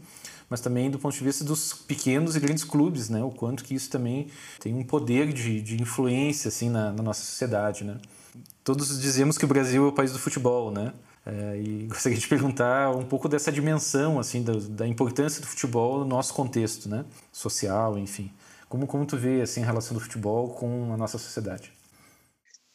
mas 0.49 0.61
também 0.61 0.89
do 0.89 0.97
ponto 0.99 1.15
de 1.15 1.23
vista 1.23 1.43
dos 1.43 1.73
pequenos 1.73 2.35
e 2.35 2.39
grandes 2.39 2.63
clubes, 2.63 3.09
né? 3.09 3.23
O 3.23 3.31
quanto 3.31 3.63
que 3.63 3.75
isso 3.75 3.89
também 3.89 4.27
tem 4.59 4.73
um 4.73 4.83
poder 4.83 5.31
de, 5.31 5.61
de 5.61 5.81
influência 5.81 6.47
assim 6.47 6.69
na, 6.69 6.91
na 6.91 7.03
nossa 7.03 7.21
sociedade, 7.21 7.83
né? 7.83 7.97
Todos 8.63 8.99
dizemos 8.99 9.37
que 9.37 9.45
o 9.45 9.47
Brasil 9.47 9.85
é 9.85 9.87
o 9.87 9.91
país 9.91 10.11
do 10.11 10.19
futebol, 10.19 10.71
né? 10.71 10.93
É, 11.25 11.57
e 11.57 11.85
gostaria 11.89 12.17
de 12.17 12.27
perguntar 12.27 12.91
um 12.95 13.05
pouco 13.05 13.29
dessa 13.29 13.51
dimensão, 13.51 14.19
assim, 14.19 14.43
da, 14.43 14.53
da, 14.69 14.87
importância 14.87 15.41
do 15.41 15.47
futebol 15.47 15.99
no 15.99 16.05
nosso 16.05 16.33
contexto, 16.33 16.89
né? 16.89 17.05
Social, 17.31 17.97
enfim. 17.97 18.31
Como, 18.67 18.87
como 18.87 19.05
tu 19.05 19.17
vê, 19.17 19.41
assim, 19.41 19.63
a 19.63 19.65
relação 19.65 19.93
do 19.93 19.99
futebol 19.99 20.49
com 20.49 20.93
a 20.93 20.97
nossa 20.97 21.17
sociedade? 21.17 21.71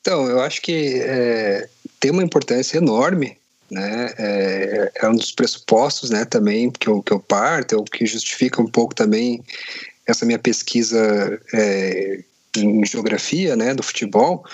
Então, 0.00 0.26
eu 0.26 0.40
acho 0.40 0.62
que 0.62 1.00
é, 1.00 1.68
tem 1.98 2.10
uma 2.10 2.22
importância 2.22 2.78
enorme 2.78 3.36
né? 3.70 4.14
É, 4.18 4.92
é, 4.96 5.08
um 5.08 5.16
dos 5.16 5.32
pressupostos, 5.32 6.10
né? 6.10 6.24
Também 6.24 6.70
que 6.70 6.88
eu, 6.88 7.02
que 7.02 7.12
eu 7.12 7.20
parto, 7.20 7.74
é 7.74 7.78
o 7.78 7.84
que 7.84 8.06
justifica 8.06 8.62
um 8.62 8.66
pouco 8.66 8.94
também 8.94 9.42
essa 10.06 10.24
minha 10.24 10.38
pesquisa 10.38 11.40
é, 11.52 12.20
em 12.56 12.84
geografia, 12.84 13.56
né? 13.56 13.74
Do 13.74 13.82
futebol, 13.82 14.44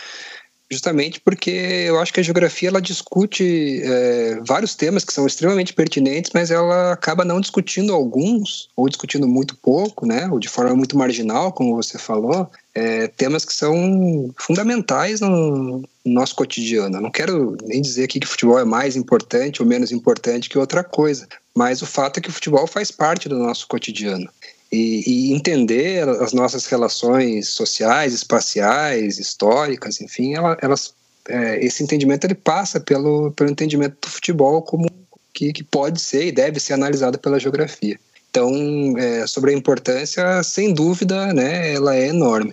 justamente 0.74 1.20
porque 1.20 1.50
eu 1.50 1.98
acho 2.00 2.12
que 2.12 2.20
a 2.20 2.22
geografia 2.22 2.68
ela 2.68 2.82
discute 2.82 3.80
é, 3.82 4.40
vários 4.44 4.74
temas 4.74 5.04
que 5.04 5.12
são 5.12 5.26
extremamente 5.26 5.72
pertinentes, 5.72 6.32
mas 6.34 6.50
ela 6.50 6.92
acaba 6.92 7.24
não 7.24 7.40
discutindo 7.40 7.94
alguns 7.94 8.68
ou 8.76 8.88
discutindo 8.88 9.28
muito 9.28 9.56
pouco, 9.56 10.04
né? 10.04 10.28
Ou 10.30 10.38
de 10.38 10.48
forma 10.48 10.74
muito 10.74 10.98
marginal, 10.98 11.52
como 11.52 11.76
você 11.76 11.96
falou, 11.96 12.50
é, 12.74 13.06
temas 13.06 13.44
que 13.44 13.54
são 13.54 14.34
fundamentais 14.36 15.20
no, 15.20 15.82
nosso 16.04 16.34
cotidiano. 16.34 16.98
Eu 16.98 17.00
não 17.00 17.10
quero 17.10 17.56
nem 17.62 17.80
dizer 17.80 18.04
aqui 18.04 18.20
que 18.20 18.26
futebol 18.26 18.58
é 18.58 18.64
mais 18.64 18.96
importante 18.96 19.62
ou 19.62 19.68
menos 19.68 19.90
importante 19.90 20.50
que 20.50 20.58
outra 20.58 20.84
coisa, 20.84 21.26
mas 21.54 21.80
o 21.80 21.86
fato 21.86 22.18
é 22.18 22.20
que 22.20 22.28
o 22.28 22.32
futebol 22.32 22.66
faz 22.66 22.90
parte 22.90 23.28
do 23.28 23.38
nosso 23.38 23.66
cotidiano. 23.66 24.28
E, 24.74 25.04
e 25.06 25.32
entender 25.32 26.08
as 26.08 26.32
nossas 26.32 26.66
relações 26.66 27.48
sociais, 27.48 28.12
espaciais, 28.12 29.18
históricas, 29.18 30.00
enfim, 30.00 30.34
ela, 30.34 30.58
elas, 30.60 30.92
é, 31.28 31.64
esse 31.64 31.82
entendimento 31.82 32.24
ele 32.24 32.34
passa 32.34 32.80
pelo, 32.80 33.30
pelo 33.32 33.50
entendimento 33.50 33.96
do 34.02 34.10
futebol 34.10 34.62
como 34.62 34.88
que, 35.32 35.52
que 35.52 35.62
pode 35.62 36.00
ser 36.00 36.26
e 36.26 36.32
deve 36.32 36.58
ser 36.58 36.72
analisado 36.72 37.18
pela 37.18 37.38
geografia. 37.38 37.98
Então, 38.30 38.50
é, 38.98 39.26
sobre 39.28 39.52
a 39.52 39.56
importância, 39.56 40.42
sem 40.42 40.74
dúvida, 40.74 41.32
né, 41.32 41.72
ela 41.72 41.94
é 41.94 42.08
enorme. 42.08 42.52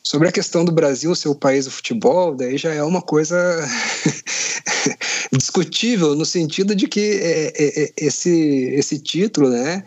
Sobre 0.00 0.28
a 0.28 0.32
questão 0.32 0.64
do 0.64 0.70
Brasil 0.70 1.16
ser 1.16 1.28
o 1.28 1.34
país 1.34 1.64
do 1.64 1.70
futebol, 1.72 2.32
daí 2.32 2.56
já 2.56 2.72
é 2.72 2.80
uma 2.80 3.02
coisa 3.02 3.36
discutível 5.36 6.14
no 6.14 6.24
sentido 6.24 6.76
de 6.76 6.86
que 6.86 7.00
é, 7.00 7.46
é, 7.48 7.82
é, 7.82 7.92
esse, 7.96 8.70
esse 8.74 9.00
título, 9.00 9.50
né, 9.50 9.82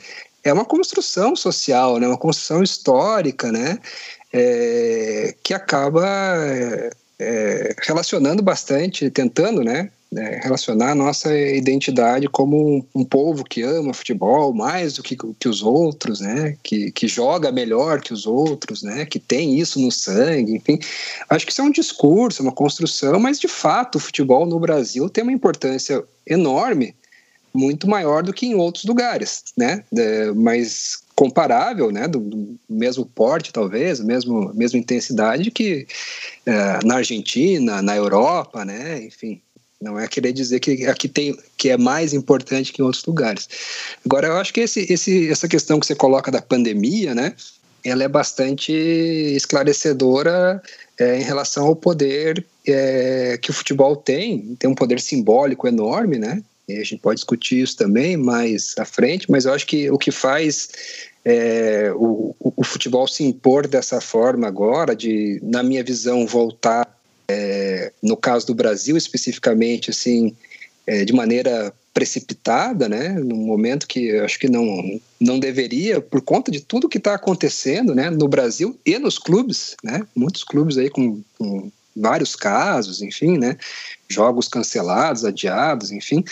é 0.50 0.53
uma 0.53 0.65
construção 0.65 1.36
social, 1.36 2.00
né, 2.00 2.08
uma 2.08 2.18
construção 2.18 2.63
histórica, 2.63 3.51
né, 3.51 3.79
é, 4.34 5.36
que 5.44 5.53
acaba 5.53 6.06
é, 7.20 7.75
relacionando 7.82 8.41
bastante, 8.41 9.10
tentando, 9.10 9.63
né, 9.63 9.89
né, 10.12 10.39
relacionar 10.41 10.91
a 10.91 10.96
nossa 10.96 11.38
identidade 11.38 12.27
como 12.27 12.77
um, 12.77 12.84
um, 12.96 13.06
povo 13.06 13.44
que 13.44 13.62
ama 13.62 13.94
futebol 13.94 14.51
mais 14.53 14.94
do 14.96 15.03
que, 15.03 15.15
que 15.15 15.48
os 15.48 15.62
outros, 15.62 16.20
né, 16.20 16.58
que, 16.63 16.91
que 16.91 17.08
joga 17.08 17.51
melhor 17.51 18.01
que 18.01 18.12
os 18.12 18.25
outros, 18.25 18.82
né, 18.82 19.06
que 19.06 19.20
tem 19.20 19.60
isso 19.60 19.79
no 19.79 19.91
sangue, 19.91 20.56
enfim. 20.56 20.79
Acho 21.29 21.46
que 21.46 21.51
isso 21.51 21.62
é 21.62 21.63
um 21.63 21.72
discurso, 21.72 22.41
uma 22.41 22.51
construção, 22.51 23.20
mas 23.20 23.39
de 23.39 23.48
fato 23.48 23.98
o 23.98 24.00
futebol 24.00 24.48
no 24.48 24.60
Brasil 24.60 25.08
tem 25.10 25.24
uma 25.24 25.34
importância 25.34 26.03
enorme, 26.25 26.96
muito 27.53 27.88
maior 27.89 28.24
do 28.24 28.34
que 28.34 28.46
em 28.46 28.56
outros 28.56 28.86
lugares, 28.86 29.44
né, 29.58 29.84
é, 29.96 30.32
mas 30.32 31.00
comparável, 31.15 31.91
né, 31.91 32.08
do, 32.08 32.20
do, 32.20 32.56
mesmo 32.70 33.06
porte 33.06 33.51
talvez, 33.51 34.00
mesmo 34.00 34.53
mesma 34.53 34.79
intensidade 34.79 35.51
que 35.51 35.86
é, 36.46 36.86
na 36.86 36.96
Argentina, 36.96 37.82
na 37.82 37.96
Europa, 37.96 38.63
né, 38.63 39.03
enfim. 39.03 39.41
Não 39.82 39.98
é 39.98 40.10
querer 40.10 40.34
dizer 40.34 40.60
que 40.60 40.86
aqui 40.88 41.08
tem 41.08 41.38
que 41.56 41.70
é 41.70 41.77
mais 41.77 42.13
importante 42.13 42.74
que 42.74 42.82
em 42.82 42.86
outros 42.86 43.06
lugares. 43.06 43.48
Agora, 44.06 44.27
eu 44.27 44.38
acho 44.38 44.53
que 44.53 44.60
esse, 44.60 44.86
esse, 44.91 45.32
essa 45.32 45.48
questão 45.48 45.79
que 45.79 45.86
você 45.86 45.96
coloca 45.96 46.29
da 46.29 46.41
pandemia, 46.41 47.15
né, 47.15 47.34
ela 47.84 48.03
é 48.03 48.08
bastante 48.08 48.72
esclarecedora 48.72 50.62
é, 51.00 51.18
em 51.18 51.24
relação 51.24 51.68
ao 51.68 51.75
poder 51.75 52.46
é, 52.68 53.38
que 53.41 53.51
o 53.51 53.53
futebol 53.53 53.96
tem. 53.96 54.56
Tem 54.60 54.70
um 54.70 54.75
poder 54.75 55.00
simbólico 55.00 55.68
enorme, 55.68 56.18
né? 56.18 56.44
E 56.69 56.77
a 56.77 56.83
gente 56.83 56.97
pode 56.97 57.15
discutir 57.15 57.61
isso 57.61 57.75
também 57.75 58.15
mais 58.15 58.75
à 58.77 58.85
frente, 58.85 59.29
mas 59.29 59.45
eu 59.45 59.53
acho 59.53 59.65
que 59.65 59.89
o 59.89 59.97
que 59.97 60.11
faz 60.11 60.69
é, 61.25 61.91
o, 61.95 62.35
o, 62.39 62.63
futebol 62.63 63.07
se 63.07 63.23
impor 63.23 63.67
dessa 63.67 63.99
forma 63.99 64.47
agora, 64.47 64.95
de, 64.95 65.39
na 65.43 65.61
minha 65.63 65.83
visão, 65.83 66.25
voltar 66.25 66.88
é, 67.27 67.91
no 68.01 68.15
caso 68.15 68.47
do 68.47 68.55
Brasil 68.55 68.95
especificamente, 68.95 69.89
assim, 69.89 70.35
é, 70.88 71.03
de 71.03 71.13
maneira 71.13 71.73
precipitada, 71.93 72.88
né, 72.88 73.09
num 73.09 73.35
momento 73.35 73.88
que 73.88 74.07
eu 74.07 74.23
acho 74.23 74.39
que 74.39 74.47
não, 74.47 74.99
não 75.19 75.39
deveria, 75.39 75.99
por 75.99 76.21
conta 76.21 76.49
de 76.49 76.61
tudo 76.61 76.88
que 76.88 76.97
está 76.97 77.15
acontecendo, 77.15 77.93
né, 77.93 78.09
no 78.09 78.27
Brasil 78.27 78.79
e 78.85 78.97
nos 78.97 79.17
clubes, 79.17 79.75
né, 79.83 80.05
muitos 80.15 80.43
clubes 80.43 80.77
aí 80.77 80.89
com, 80.89 81.21
com 81.38 81.69
vários 82.00 82.36
casos, 82.36 83.01
enfim, 83.01 83.38
né, 83.38 83.58
jogos 84.08 84.48
cancelados, 84.48 85.25
adiados, 85.25 85.91
enfim, 85.91 86.24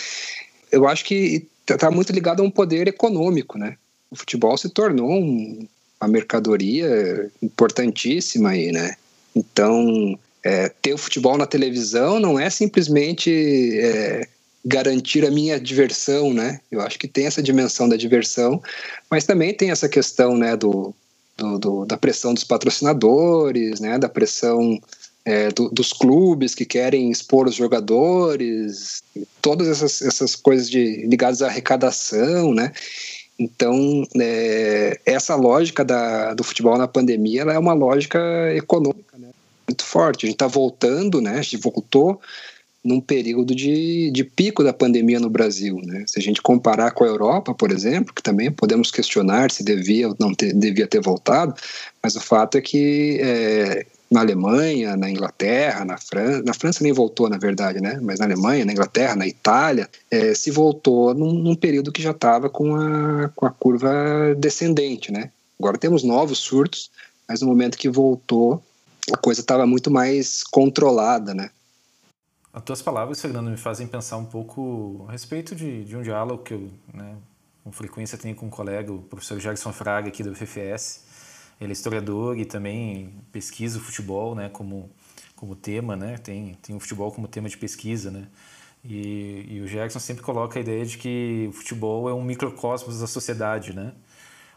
eu 0.72 0.88
acho 0.88 1.04
que 1.04 1.46
está 1.68 1.90
muito 1.90 2.12
ligado 2.12 2.40
a 2.40 2.44
um 2.44 2.50
poder 2.50 2.88
econômico, 2.88 3.58
né, 3.58 3.76
o 4.10 4.16
futebol 4.16 4.56
se 4.56 4.68
tornou 4.68 5.10
um, 5.10 5.66
uma 6.00 6.08
mercadoria 6.08 7.30
importantíssima 7.42 8.50
aí, 8.50 8.72
né? 8.72 8.94
Então, 9.34 10.18
é, 10.42 10.68
ter 10.80 10.94
o 10.94 10.98
futebol 10.98 11.36
na 11.36 11.46
televisão 11.46 12.18
não 12.18 12.38
é 12.38 12.48
simplesmente 12.48 13.78
é, 13.78 14.26
garantir 14.64 15.26
a 15.26 15.30
minha 15.30 15.60
diversão, 15.60 16.32
né? 16.32 16.60
Eu 16.70 16.80
acho 16.80 16.98
que 16.98 17.08
tem 17.08 17.26
essa 17.26 17.42
dimensão 17.42 17.88
da 17.88 17.96
diversão, 17.96 18.62
mas 19.10 19.24
também 19.24 19.54
tem 19.54 19.70
essa 19.70 19.88
questão, 19.88 20.36
né, 20.36 20.56
do, 20.56 20.94
do, 21.36 21.58
do 21.58 21.84
da 21.84 21.96
pressão 21.96 22.32
dos 22.32 22.44
patrocinadores, 22.44 23.80
né, 23.80 23.98
da 23.98 24.08
pressão 24.08 24.80
é, 25.28 25.50
do, 25.50 25.68
dos 25.68 25.92
clubes 25.92 26.54
que 26.54 26.64
querem 26.64 27.10
expor 27.10 27.46
os 27.46 27.54
jogadores, 27.54 29.02
todas 29.42 29.68
essas, 29.68 30.00
essas 30.00 30.34
coisas 30.34 30.70
de, 30.70 31.06
ligadas 31.06 31.42
à 31.42 31.48
arrecadação, 31.48 32.54
né? 32.54 32.72
Então, 33.38 34.04
é, 34.18 34.98
essa 35.04 35.34
lógica 35.34 35.84
da, 35.84 36.32
do 36.32 36.42
futebol 36.42 36.78
na 36.78 36.88
pandemia 36.88 37.42
ela 37.42 37.52
é 37.52 37.58
uma 37.58 37.74
lógica 37.74 38.18
econômica 38.54 39.18
né? 39.18 39.28
muito 39.68 39.84
forte. 39.84 40.24
A 40.24 40.28
gente 40.28 40.36
está 40.36 40.46
voltando, 40.46 41.20
né? 41.20 41.38
a 41.38 41.42
gente 41.42 41.58
voltou 41.58 42.18
num 42.82 43.00
período 43.00 43.54
de, 43.54 44.10
de 44.10 44.24
pico 44.24 44.64
da 44.64 44.72
pandemia 44.72 45.20
no 45.20 45.28
Brasil. 45.28 45.78
Né? 45.84 46.04
Se 46.06 46.18
a 46.18 46.22
gente 46.22 46.40
comparar 46.40 46.92
com 46.92 47.04
a 47.04 47.06
Europa, 47.06 47.54
por 47.54 47.70
exemplo, 47.70 48.14
que 48.14 48.22
também 48.22 48.50
podemos 48.50 48.90
questionar 48.90 49.50
se 49.50 49.62
devia 49.62 50.08
ou 50.08 50.16
não 50.18 50.34
ter, 50.34 50.54
devia 50.54 50.86
ter 50.86 51.02
voltado, 51.02 51.54
mas 52.02 52.16
o 52.16 52.20
fato 52.20 52.56
é 52.56 52.62
que 52.62 53.20
é, 53.20 53.86
na 54.10 54.20
Alemanha, 54.20 54.96
na 54.96 55.10
Inglaterra, 55.10 55.84
na 55.84 55.98
França, 55.98 56.42
na 56.42 56.54
França 56.54 56.82
nem 56.82 56.92
voltou, 56.92 57.28
na 57.28 57.36
verdade, 57.36 57.80
né? 57.80 57.98
Mas 58.02 58.18
na 58.18 58.24
Alemanha, 58.24 58.64
na 58.64 58.72
Inglaterra, 58.72 59.14
na 59.14 59.26
Itália, 59.26 59.88
é, 60.10 60.34
se 60.34 60.50
voltou 60.50 61.14
num, 61.14 61.32
num, 61.32 61.54
período 61.54 61.92
que 61.92 62.00
já 62.00 62.12
estava 62.12 62.48
com 62.48 62.74
a, 62.74 63.28
com 63.36 63.44
a 63.44 63.50
curva 63.50 64.34
descendente, 64.38 65.12
né? 65.12 65.30
Agora 65.58 65.76
temos 65.76 66.02
novos 66.02 66.38
surtos, 66.38 66.90
mas 67.28 67.42
no 67.42 67.48
momento 67.48 67.76
que 67.76 67.88
voltou, 67.88 68.62
a 69.12 69.16
coisa 69.16 69.40
estava 69.40 69.66
muito 69.66 69.90
mais 69.90 70.42
controlada, 70.42 71.34
né? 71.34 71.50
As 72.52 72.62
tuas 72.64 72.80
palavras, 72.80 73.20
Fernando, 73.20 73.50
me 73.50 73.56
fazem 73.56 73.86
pensar 73.86 74.16
um 74.16 74.24
pouco 74.24 75.04
a 75.08 75.12
respeito 75.12 75.54
de, 75.54 75.84
de 75.84 75.96
um 75.96 76.02
diálogo 76.02 76.42
que 76.42 76.54
eu, 76.54 76.70
né, 76.94 77.14
com 77.62 77.70
frequência 77.70 78.16
tenho 78.16 78.34
com 78.34 78.46
um 78.46 78.50
colega, 78.50 78.90
o 78.90 79.02
professor 79.02 79.38
Gerson 79.38 79.72
Fraga, 79.72 80.08
aqui 80.08 80.22
do 80.22 80.34
FFS, 80.34 81.02
ele 81.60 81.70
é 81.70 81.72
historiador 81.72 82.38
e 82.38 82.44
também 82.44 83.12
pesquisa 83.32 83.78
o 83.78 83.80
futebol, 83.80 84.34
né, 84.34 84.48
como 84.48 84.90
como 85.34 85.54
tema, 85.54 85.96
né? 85.96 86.18
Tem 86.18 86.54
tem 86.62 86.74
o 86.76 86.80
futebol 86.80 87.12
como 87.12 87.28
tema 87.28 87.48
de 87.48 87.56
pesquisa, 87.56 88.10
né? 88.10 88.26
E, 88.84 89.46
e 89.48 89.60
o 89.60 89.66
Jackson 89.68 89.98
sempre 89.98 90.22
coloca 90.22 90.58
a 90.58 90.62
ideia 90.62 90.84
de 90.84 90.98
que 90.98 91.46
o 91.48 91.52
futebol 91.52 92.08
é 92.08 92.14
um 92.14 92.22
microcosmos 92.22 93.00
da 93.00 93.06
sociedade, 93.06 93.74
né? 93.74 93.92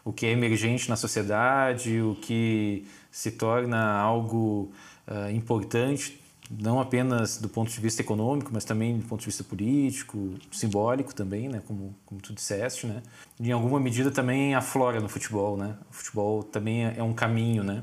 O 0.04 0.12
que 0.12 0.26
é 0.26 0.30
emergente 0.32 0.88
na 0.88 0.96
sociedade, 0.96 2.00
o 2.00 2.16
que 2.16 2.86
se 3.10 3.32
torna 3.32 3.92
algo 3.92 4.72
uh, 5.06 5.30
importante 5.30 6.21
não 6.50 6.80
apenas 6.80 7.38
do 7.38 7.48
ponto 7.48 7.70
de 7.70 7.80
vista 7.80 8.02
econômico, 8.02 8.50
mas 8.52 8.64
também 8.64 8.98
do 8.98 9.06
ponto 9.06 9.20
de 9.20 9.26
vista 9.26 9.44
político, 9.44 10.34
simbólico 10.50 11.14
também, 11.14 11.48
né, 11.48 11.62
como, 11.66 11.94
como 12.04 12.20
tu 12.20 12.32
disseste, 12.32 12.86
né, 12.86 13.02
em 13.40 13.52
alguma 13.52 13.80
medida 13.80 14.10
também 14.10 14.54
aflora 14.54 15.00
no 15.00 15.08
futebol, 15.08 15.56
né, 15.56 15.76
o 15.90 15.94
futebol 15.94 16.42
também 16.42 16.86
é, 16.86 16.94
é 16.98 17.02
um 17.02 17.12
caminho, 17.12 17.62
né, 17.62 17.82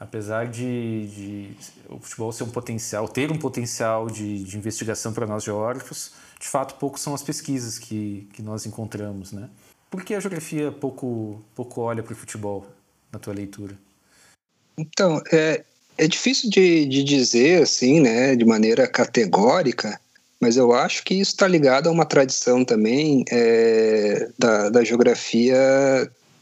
apesar 0.00 0.48
de, 0.48 1.06
de, 1.06 1.56
o 1.88 2.00
futebol 2.00 2.32
ser 2.32 2.44
um 2.44 2.50
potencial, 2.50 3.08
ter 3.08 3.30
um 3.30 3.38
potencial 3.38 4.08
de, 4.08 4.42
de 4.42 4.56
investigação 4.56 5.12
para 5.12 5.26
nós 5.26 5.44
geógrafos, 5.44 6.12
de 6.40 6.48
fato 6.48 6.74
pouco 6.76 6.98
são 6.98 7.14
as 7.14 7.22
pesquisas 7.22 7.78
que, 7.78 8.28
que 8.32 8.42
nós 8.42 8.66
encontramos, 8.66 9.32
né. 9.32 9.48
Por 9.88 10.02
que 10.02 10.14
a 10.14 10.20
geografia 10.20 10.72
pouco, 10.72 11.44
pouco 11.54 11.82
olha 11.82 12.02
para 12.02 12.14
o 12.14 12.16
futebol 12.16 12.66
na 13.12 13.18
tua 13.18 13.34
leitura? 13.34 13.76
Então, 14.78 15.20
é, 15.30 15.62
é 15.98 16.06
difícil 16.06 16.50
de, 16.50 16.86
de 16.86 17.04
dizer 17.04 17.62
assim, 17.62 18.00
né, 18.00 18.34
de 18.34 18.44
maneira 18.44 18.86
categórica, 18.86 20.00
mas 20.40 20.56
eu 20.56 20.72
acho 20.72 21.04
que 21.04 21.14
isso 21.14 21.32
está 21.32 21.46
ligado 21.46 21.88
a 21.88 21.92
uma 21.92 22.04
tradição 22.04 22.64
também 22.64 23.24
é, 23.30 24.28
da, 24.38 24.70
da 24.70 24.84
geografia 24.84 25.56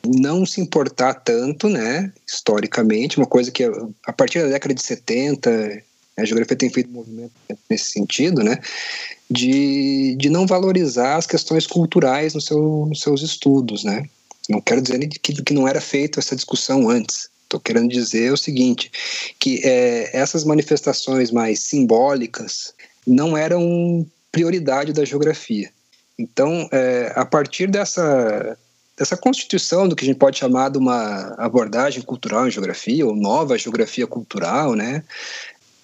não 0.07 0.47
se 0.47 0.61
importar 0.61 1.15
tanto, 1.15 1.69
né, 1.69 2.11
historicamente, 2.27 3.19
uma 3.19 3.27
coisa 3.27 3.51
que 3.51 3.65
a 4.07 4.13
partir 4.13 4.41
da 4.43 4.49
década 4.49 4.75
de 4.75 4.83
70 4.83 5.83
a 6.17 6.25
geografia 6.25 6.57
tem 6.57 6.71
feito 6.71 6.91
um 6.91 6.95
movimento 6.95 7.33
nesse 7.69 7.93
sentido, 7.93 8.43
né, 8.43 8.59
de, 9.31 10.15
de 10.17 10.29
não 10.31 10.47
valorizar 10.47 11.17
as 11.17 11.27
questões 11.27 11.67
culturais 11.67 12.35
no 12.35 12.41
seu, 12.41 12.87
nos 12.87 13.01
seus 13.01 13.23
estudos, 13.23 13.85
né. 13.85 14.05
Não 14.49 14.61
quero 14.61 14.81
dizer 14.81 14.99
que, 15.07 15.43
que 15.43 15.55
não 15.55 15.69
era 15.69 15.81
feita 15.81 16.19
essa 16.19 16.35
discussão 16.35 16.89
antes, 16.89 17.29
Estou 17.51 17.59
querendo 17.59 17.89
dizer 17.89 18.33
o 18.33 18.37
seguinte, 18.37 18.93
que 19.37 19.61
é, 19.65 20.17
essas 20.17 20.45
manifestações 20.45 21.33
mais 21.33 21.65
simbólicas 21.65 22.73
não 23.05 23.37
eram 23.37 24.07
prioridade 24.31 24.93
da 24.93 25.05
geografia. 25.05 25.69
Então, 26.17 26.69
é, 26.71 27.13
a 27.17 27.25
partir 27.25 27.69
dessa, 27.69 28.57
dessa 28.97 29.17
constituição 29.17 29.89
do 29.89 29.97
que 29.97 30.05
a 30.05 30.07
gente 30.07 30.19
pode 30.19 30.39
chamar 30.39 30.69
de 30.69 30.79
uma 30.79 31.35
abordagem 31.39 32.03
cultural 32.03 32.47
em 32.47 32.53
geografia, 32.53 33.05
ou 33.05 33.17
nova 33.17 33.59
geografia 33.59 34.07
cultural, 34.07 34.77
né, 34.77 35.03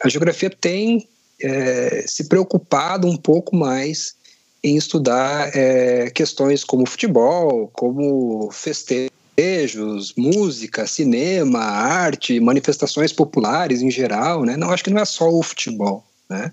a 0.01 0.09
geografia 0.09 0.51
tem 0.51 1.09
é, 1.43 2.05
se 2.07 2.29
preocupado 2.29 3.09
um 3.09 3.17
pouco 3.17 3.57
mais 3.57 4.15
em 4.63 4.77
estudar 4.77 5.51
é, 5.53 6.11
questões 6.11 6.63
como 6.63 6.87
futebol, 6.87 7.69
como 7.73 8.53
festejo, 8.53 9.11
desejos, 9.37 10.14
música, 10.16 10.87
cinema, 10.87 11.61
arte, 11.61 12.40
manifestações 12.40 13.12
populares 13.12 13.83
em 13.83 13.90
geral, 13.90 14.44
né? 14.44 14.57
Não 14.57 14.70
acho 14.70 14.83
que 14.83 14.90
não 14.90 15.01
é 15.01 15.05
só 15.05 15.29
o 15.29 15.42
futebol, 15.42 16.05
né? 16.29 16.53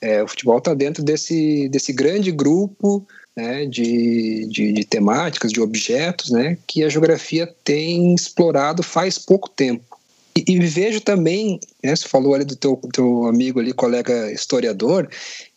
É, 0.00 0.22
o 0.22 0.28
futebol 0.28 0.58
está 0.58 0.74
dentro 0.74 1.02
desse, 1.02 1.68
desse 1.68 1.92
grande 1.92 2.30
grupo 2.30 3.06
né, 3.36 3.66
de, 3.66 4.46
de, 4.48 4.72
de, 4.72 4.84
temáticas, 4.84 5.50
de 5.50 5.60
objetos, 5.60 6.30
né, 6.30 6.58
que 6.66 6.84
a 6.84 6.88
geografia 6.88 7.52
tem 7.64 8.14
explorado 8.14 8.82
faz 8.82 9.18
pouco 9.18 9.48
tempo. 9.48 9.98
E, 10.36 10.44
e 10.52 10.60
vejo 10.60 11.00
também, 11.00 11.58
né, 11.82 11.96
você 11.96 12.06
falou 12.06 12.34
ali 12.34 12.44
do 12.44 12.54
teu, 12.54 12.78
teu 12.92 13.26
amigo 13.26 13.60
ali, 13.60 13.72
colega 13.72 14.30
historiador, 14.30 15.08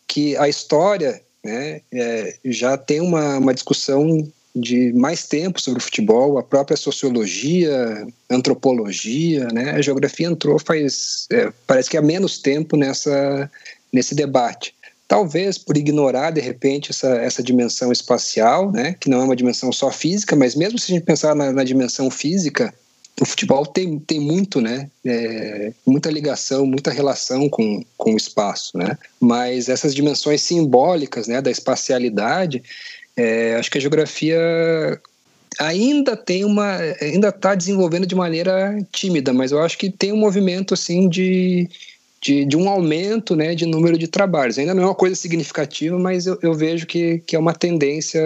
que 0.08 0.38
a 0.38 0.48
história 0.48 1.22
né, 1.44 1.82
é, 1.92 2.36
já 2.46 2.78
tem 2.78 3.02
uma, 3.02 3.38
uma 3.38 3.54
discussão 3.54 4.32
de 4.60 4.94
mais 4.94 5.26
tempo 5.28 5.62
sobre 5.62 5.80
o 5.80 5.84
futebol, 5.84 6.38
a 6.38 6.44
própria 6.44 6.76
sociologia, 6.76 8.08
antropologia, 8.30 9.48
né? 9.54 9.72
A 9.72 9.82
geografia 9.82 10.28
entrou 10.28 10.60
faz, 10.60 11.28
é, 11.32 11.52
parece 11.66 11.90
que 11.90 11.98
há 11.98 12.02
menos 12.02 12.40
tempo 12.40 12.76
nessa 12.76 13.50
nesse 13.92 14.14
debate. 14.14 14.74
Talvez 15.08 15.58
por 15.58 15.78
ignorar 15.78 16.32
de 16.32 16.42
repente 16.42 16.92
essa, 16.92 17.08
essa 17.16 17.42
dimensão 17.42 17.92
espacial, 17.92 18.72
né? 18.72 18.96
Que 19.00 19.10
não 19.10 19.22
é 19.22 19.24
uma 19.24 19.36
dimensão 19.36 19.72
só 19.72 19.90
física, 19.90 20.36
mas 20.36 20.56
mesmo 20.56 20.78
se 20.78 20.92
a 20.92 20.96
gente 20.96 21.06
pensar 21.06 21.34
na, 21.34 21.52
na 21.52 21.64
dimensão 21.64 22.12
física, 22.12 22.74
o 23.20 23.26
futebol 23.26 23.66
tem, 23.66 23.98
tem 24.00 24.20
muito, 24.20 24.62
né? 24.62 24.90
É, 25.06 25.72
muita 25.86 26.12
ligação, 26.12 26.66
muita 26.66 26.92
relação 26.92 27.50
com, 27.50 27.84
com 27.98 28.14
o 28.14 28.18
espaço, 28.18 28.78
né? 28.78 28.98
Mas 29.20 29.70
essas 29.70 29.96
dimensões 29.96 30.42
simbólicas, 30.42 31.28
né? 31.28 31.42
Da 31.42 31.50
espacialidade 31.50 32.62
é, 33.18 33.56
acho 33.56 33.72
que 33.72 33.80
a 33.80 33.82
geografia 33.82 34.40
ainda 35.60 36.16
tem 36.16 36.46
uma 36.46 36.78
ainda 37.02 37.30
está 37.30 37.56
desenvolvendo 37.56 38.06
de 38.06 38.14
maneira 38.14 38.78
tímida 38.92 39.34
mas 39.34 39.52
eu 39.52 39.60
acho 39.60 39.78
que 39.78 39.90
tem 39.90 40.12
um 40.12 40.18
movimento 40.18 40.76
assim 40.76 41.10
de, 41.10 41.68
de, 42.22 42.46
de, 42.46 42.56
um 42.56 42.70
aumento 42.70 43.36
né 43.36 43.56
de 43.56 43.66
número 43.66 43.98
de 43.98 44.08
trabalhos. 44.08 44.60
Ainda 44.60 44.74
não 44.76 44.84
é 44.84 44.86
uma 44.86 44.96
coisa 44.96 45.16
significativa 45.16 45.98
mas 45.98 46.28
eu, 46.28 46.38
eu 46.44 46.54
vejo 46.54 46.86
que, 46.86 47.20
que 47.26 47.36
é 47.36 47.40
uma 47.40 47.54
tendência 47.54 48.22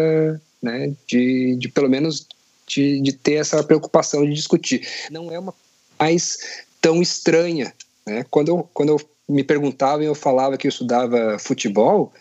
né 0.62 0.94
de, 1.08 1.56
de 1.56 1.70
pelo 1.70 1.90
menos 1.90 2.28
de, 2.68 3.00
de 3.02 3.14
ter 3.14 3.36
essa 3.36 3.64
preocupação 3.64 4.26
de 4.26 4.34
discutir. 4.34 4.86
Não 5.10 5.32
é 5.32 5.40
uma 5.40 5.54
mais 5.98 6.38
tão 6.82 7.02
estranha 7.02 7.74
né. 8.06 8.26
Quando 8.30 8.50
eu, 8.50 8.70
quando 8.74 8.90
eu 8.90 9.02
me 9.30 9.44
perguntavam 9.44 10.04
eu 10.04 10.16
falava 10.16 10.58
que 10.58 10.68
eu 10.68 10.70
estudava 10.70 11.40
futebol 11.40 12.12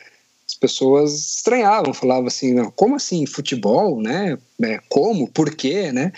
as 0.51 0.55
pessoas 0.55 1.37
estranhavam, 1.37 1.95
falavam 1.95 2.27
assim, 2.27 2.57
como 2.75 2.97
assim 2.97 3.25
futebol, 3.25 4.01
né? 4.01 4.37
É, 4.63 4.81
como? 4.89 5.29
Por 5.29 5.55
quê, 5.55 5.93
né? 5.93 6.13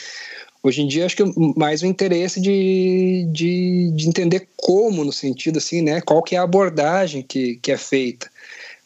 Hoje 0.63 0.81
em 0.81 0.89
dia 0.89 1.05
acho 1.05 1.17
que 1.17 1.25
mais 1.57 1.83
o 1.83 1.87
interesse 1.87 2.41
de, 2.41 3.27
de, 3.33 3.91
de, 3.95 4.09
entender 4.09 4.49
como, 4.57 5.05
no 5.05 5.13
sentido 5.13 5.59
assim, 5.59 5.83
né? 5.83 6.01
Qual 6.01 6.23
que 6.23 6.35
é 6.35 6.39
a 6.39 6.43
abordagem 6.43 7.23
que, 7.23 7.57
que 7.57 7.73
é 7.73 7.77
feita. 7.77 8.31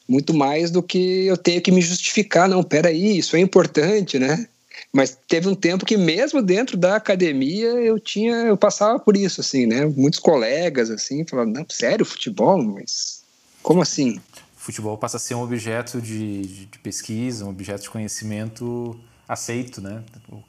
Muito 0.09 0.33
mais 0.33 0.71
do 0.71 0.83
que 0.83 1.27
eu 1.27 1.37
tenho 1.37 1.61
que 1.61 1.71
me 1.71 1.81
justificar, 1.81 2.49
não, 2.49 2.63
peraí, 2.63 3.19
isso 3.19 3.37
é 3.37 3.41
importante, 3.41 4.19
né? 4.19 4.49
Mas 4.93 5.19
teve 5.29 5.49
um 5.49 5.55
tempo 5.55 5.85
que 5.85 5.97
mesmo 5.97 6.41
dentro 6.41 6.77
da 6.77 6.97
academia 6.97 7.69
eu 7.69 8.01
tinha, 8.01 8.37
eu 8.37 8.57
passava 8.57 8.99
por 8.99 9.17
isso, 9.17 9.41
assim, 9.41 9.67
né? 9.67 9.85
Muitos 9.85 10.19
colegas, 10.19 10.91
assim, 10.91 11.25
falavam, 11.25 11.53
não, 11.53 11.67
sério, 11.69 12.05
futebol? 12.05 12.63
Mas 12.63 13.23
como 13.63 13.83
assim? 13.83 14.21
Futebol 14.67 14.99
passa 14.99 15.17
a 15.17 15.21
ser 15.21 15.35
um 15.35 15.43
objeto 15.43 16.01
de, 16.01 16.67
de, 16.67 16.79
pesquisa, 16.81 17.45
um 17.45 17.51
objeto 17.51 17.83
de 17.83 17.91
conhecimento 17.91 18.99
aceito, 19.29 19.81
né? 19.81 20.03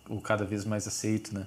O, 0.10 0.20
cada 0.20 0.44
vez 0.44 0.66
mais 0.66 0.88
aceito, 0.88 1.34
né? 1.34 1.46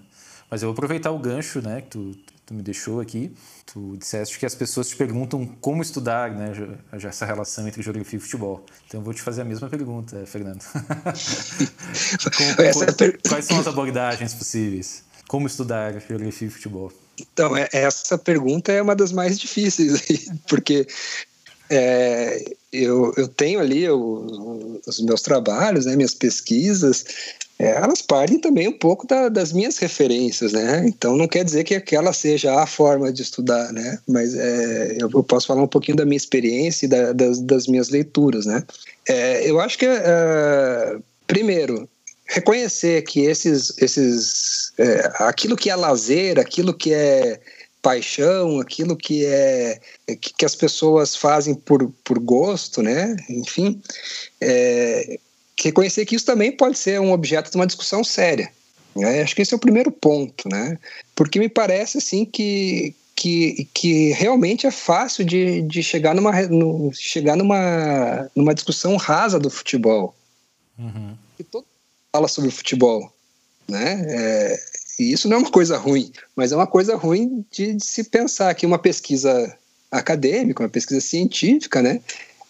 Mas 0.49 0.63
eu 0.63 0.69
vou 0.69 0.73
aproveitar 0.73 1.11
o 1.11 1.19
gancho, 1.19 1.61
né, 1.61 1.81
que 1.81 1.89
tu, 1.89 2.17
tu 2.45 2.55
me 2.55 2.63
deixou 2.63 3.01
aqui. 3.01 3.33
Tu 3.67 3.97
disseste 3.97 4.39
que 4.39 4.47
as 4.47 4.55
pessoas 4.55 4.89
te 4.89 4.97
perguntam 4.97 5.47
como 5.61 5.81
estudar, 5.83 6.33
né, 6.33 6.53
já, 6.97 7.09
essa 7.09 7.25
relação 7.25 7.67
entre 7.69 7.83
geografia 7.83 8.19
e 8.19 8.21
futebol. 8.21 8.65
Então 8.87 9.01
eu 9.01 9.05
vou 9.05 9.15
te 9.15 9.23
fazer 9.23 9.43
a 9.43 9.45
mesma 9.45 9.69
pergunta, 9.69 10.25
Fernando. 10.27 10.63
como, 12.37 12.95
per... 12.97 13.21
Quais 13.29 13.45
são 13.45 13.61
as 13.61 13.67
abordagens 13.67 14.35
possíveis? 14.35 15.05
Como 15.29 15.47
estudar 15.47 16.01
geografia 16.01 16.49
e 16.49 16.51
futebol? 16.51 16.93
Então, 17.21 17.57
é, 17.57 17.69
essa 17.73 18.19
pergunta 18.19 18.73
é 18.73 18.81
uma 18.83 18.97
das 18.97 19.13
mais 19.13 19.39
difíceis, 19.39 20.29
porque 20.49 20.87
é, 21.71 22.45
eu, 22.73 23.13
eu 23.17 23.29
tenho 23.29 23.61
ali 23.61 23.89
o, 23.89 24.81
os 24.87 25.01
meus 25.01 25.23
trabalhos, 25.23 25.87
né, 25.87 25.95
minhas 25.95 26.15
pesquisas, 26.15 27.05
é, 27.61 27.73
elas 27.73 28.01
partem 28.01 28.39
também 28.39 28.67
um 28.67 28.73
pouco 28.73 29.07
da, 29.07 29.29
das 29.29 29.53
minhas 29.53 29.77
referências, 29.77 30.53
né? 30.53 30.83
Então 30.87 31.17
não 31.17 31.29
quer 31.29 31.45
dizer 31.45 31.63
que 31.63 31.75
aquela 31.75 32.11
seja 32.13 32.59
a 32.59 32.67
forma 32.67 33.13
de 33.13 33.21
estudar, 33.21 33.71
né? 33.71 33.99
Mas 34.09 34.35
é, 34.35 34.97
eu, 34.99 35.11
eu, 35.13 35.23
posso 35.23 35.47
falar 35.47 35.63
um 35.63 35.69
pouquinho 35.69 35.99
da 35.99 36.07
minha 36.07 36.17
experiência 36.17 36.87
e 36.87 36.89
da, 36.89 37.13
das, 37.13 37.39
das, 37.41 37.67
minhas 37.67 37.91
leituras, 37.91 38.47
né? 38.47 38.65
É, 39.07 39.49
eu 39.49 39.61
acho 39.61 39.77
que, 39.79 39.85
é, 39.85 40.97
primeiro, 41.27 41.87
reconhecer 42.27 43.03
que 43.03 43.21
esses, 43.21 43.77
esses 43.77 44.73
é, 44.79 45.13
aquilo 45.19 45.55
que 45.55 45.69
é 45.69 45.77
lazer, 45.77 46.41
aquilo 46.41 46.73
que 46.73 46.95
é 46.95 47.41
paixão, 47.83 48.61
aquilo 48.61 48.97
que 48.97 49.25
é 49.25 49.81
que, 50.21 50.45
as 50.45 50.55
pessoas 50.55 51.17
fazem 51.17 51.55
por, 51.55 51.91
por 52.05 52.19
gosto, 52.19 52.83
né? 52.83 53.17
Enfim, 53.29 53.81
é, 54.41 55.19
reconhecer 55.59 56.05
que 56.05 56.17
isso 56.17 56.27
também 56.27 56.53
pode 56.53 56.79
ser 56.79 57.01
um 57.01 57.13
objeto 57.13 57.51
de 57.51 57.57
uma 57.57 57.67
discussão 57.67 58.05
séria. 58.05 58.51
Né? 58.95 59.23
Acho 59.23 59.35
que 59.35 59.43
esse 59.43 59.55
é 59.55 59.57
o 59.57 59.61
primeiro 59.61 59.91
ponto, 59.91 60.49
né? 60.49 60.79
Porque 61.15 61.39
me 61.39 61.49
parece 61.49 61.99
assim 61.99 62.25
que 62.25 62.95
que, 63.21 63.69
que 63.75 64.13
realmente 64.13 64.67
é 64.67 64.71
fácil 64.71 65.27
de, 65.27 65.61
de 65.61 65.83
chegar, 65.83 66.15
numa, 66.15 66.33
no, 66.49 66.91
chegar 66.95 67.37
numa, 67.37 68.31
numa 68.35 68.55
discussão 68.55 68.97
rasa 68.97 69.39
do 69.39 69.51
futebol. 69.51 70.15
Uhum. 70.79 71.15
Que 71.37 71.45
todo 71.45 71.67
fala 72.11 72.29
sobre 72.29 72.51
futebol, 72.51 73.13
né? 73.69 74.07
É, 74.09 74.65
e 75.01 75.13
isso 75.13 75.27
não 75.27 75.39
é 75.39 75.41
uma 75.41 75.51
coisa 75.51 75.79
ruim, 75.79 76.13
mas 76.37 76.53
é 76.53 76.57
uma 76.57 76.67
coisa 76.67 76.95
ruim 76.95 77.43
de, 77.51 77.73
de, 77.73 77.83
se 77.83 78.05
pensar 78.05 78.55
que 78.55 78.67
uma 78.67 78.79
pesquisa 78.79 79.57
acadêmica, 79.91 80.63
uma 80.63 80.69
pesquisa 80.69 81.01
científica, 81.01 81.81
né? 81.81 82.03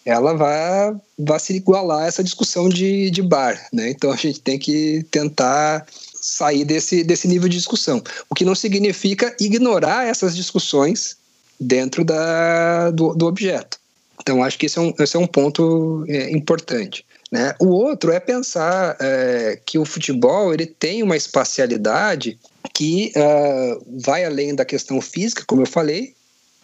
Ela 0.05 0.33
vai, 0.33 0.93
vai 1.17 1.39
se 1.39 1.53
igualar 1.53 2.03
a 2.03 2.07
essa 2.07 2.21
discussão 2.21 2.67
de, 2.67 3.09
de 3.09 3.21
bar, 3.21 3.69
né? 3.71 3.89
Então 3.89 4.11
a 4.11 4.17
gente 4.17 4.41
tem 4.41 4.59
que 4.59 5.05
tentar 5.09 5.87
sair 6.21 6.65
desse, 6.65 7.05
desse 7.05 7.25
nível 7.25 7.47
de 7.47 7.55
discussão. 7.55 8.03
O 8.29 8.35
que 8.35 8.43
não 8.43 8.53
significa 8.53 9.33
ignorar 9.39 10.05
essas 10.05 10.35
discussões 10.35 11.15
dentro 11.57 12.03
da, 12.03 12.91
do, 12.91 13.15
do 13.15 13.27
objeto. 13.27 13.79
Então, 14.21 14.43
acho 14.43 14.59
que 14.59 14.65
esse 14.65 14.77
é 14.77 14.81
um, 14.81 14.93
esse 14.99 15.15
é 15.15 15.19
um 15.19 15.27
ponto 15.27 16.03
é, 16.09 16.29
importante. 16.31 17.05
Né? 17.31 17.55
O 17.59 17.67
outro 17.67 18.11
é 18.11 18.19
pensar 18.19 18.97
é, 18.99 19.57
que 19.65 19.79
o 19.79 19.85
futebol 19.85 20.53
ele 20.53 20.65
tem 20.65 21.01
uma 21.01 21.15
espacialidade 21.15 22.37
que 22.73 23.13
uh, 23.15 24.01
vai 24.03 24.25
além 24.25 24.53
da 24.53 24.65
questão 24.65 24.99
física, 24.99 25.43
como 25.47 25.61
eu 25.61 25.65
falei, 25.65 26.13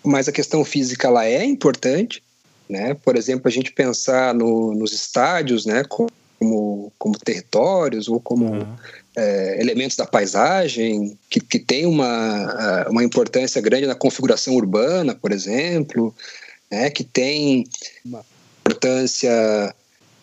mas 0.03 0.27
a 0.27 0.31
questão 0.31 0.65
física 0.65 1.07
ela 1.07 1.25
é 1.25 1.43
importante. 1.45 2.21
Né? 2.69 2.93
Por 2.95 3.15
exemplo, 3.15 3.47
a 3.47 3.51
gente 3.51 3.71
pensar 3.71 4.33
no, 4.33 4.73
nos 4.73 4.91
estádios 4.91 5.65
né, 5.65 5.85
como, 5.85 6.91
como 6.99 7.17
territórios 7.17 8.09
ou 8.09 8.19
como 8.19 8.45
uhum. 8.45 8.75
é, 9.15 9.61
elementos 9.61 9.95
da 9.95 10.05
paisagem, 10.05 11.17
que, 11.29 11.39
que 11.39 11.59
tem 11.59 11.85
uma, 11.85 12.87
uma 12.89 13.03
importância 13.05 13.61
grande 13.61 13.87
na 13.87 13.95
configuração 13.95 14.53
urbana, 14.53 15.15
por 15.15 15.31
exemplo, 15.31 16.13
né, 16.69 16.89
que 16.89 17.05
tem 17.05 17.65
uma 18.03 18.25
importância 18.65 19.73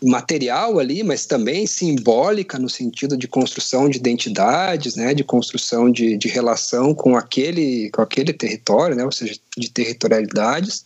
material 0.04 0.78
ali, 0.78 1.02
mas 1.02 1.26
também 1.26 1.66
simbólica 1.66 2.58
no 2.58 2.68
sentido 2.68 3.16
de 3.16 3.26
construção 3.26 3.88
de 3.88 3.98
identidades, 3.98 4.96
né, 4.96 5.14
de 5.14 5.24
construção 5.24 5.90
de, 5.90 6.16
de 6.16 6.28
relação 6.28 6.94
com 6.94 7.16
aquele, 7.16 7.90
com 7.90 8.02
aquele 8.02 8.32
território, 8.32 8.94
né, 8.94 9.04
ou 9.04 9.12
seja, 9.12 9.34
de 9.56 9.70
territorialidades, 9.70 10.84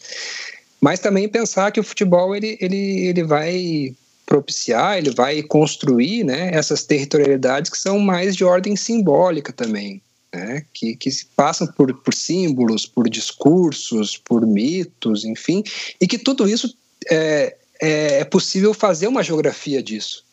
mas 0.80 1.00
também 1.00 1.28
pensar 1.28 1.72
que 1.72 1.80
o 1.80 1.84
futebol 1.84 2.34
ele, 2.34 2.56
ele, 2.60 3.08
ele 3.08 3.24
vai 3.24 3.94
propiciar, 4.24 4.98
ele 4.98 5.10
vai 5.10 5.42
construir 5.42 6.22
né, 6.22 6.50
essas 6.52 6.84
territorialidades 6.84 7.70
que 7.70 7.78
são 7.78 7.98
mais 7.98 8.36
de 8.36 8.44
ordem 8.44 8.76
simbólica 8.76 9.52
também, 9.52 10.00
né, 10.32 10.64
que, 10.72 10.94
que 10.94 11.10
passam 11.34 11.66
por, 11.66 11.92
por 12.02 12.14
símbolos, 12.14 12.86
por 12.86 13.08
discursos, 13.08 14.16
por 14.16 14.46
mitos, 14.46 15.24
enfim, 15.24 15.64
e 16.00 16.06
que 16.06 16.18
tudo 16.18 16.48
isso 16.48 16.76
é, 17.10 17.56
é, 17.80 18.20
é 18.20 18.24
possível 18.24 18.74
fazer 18.74 19.06
uma 19.06 19.22
geografia 19.22 19.82
disso. 19.82 20.24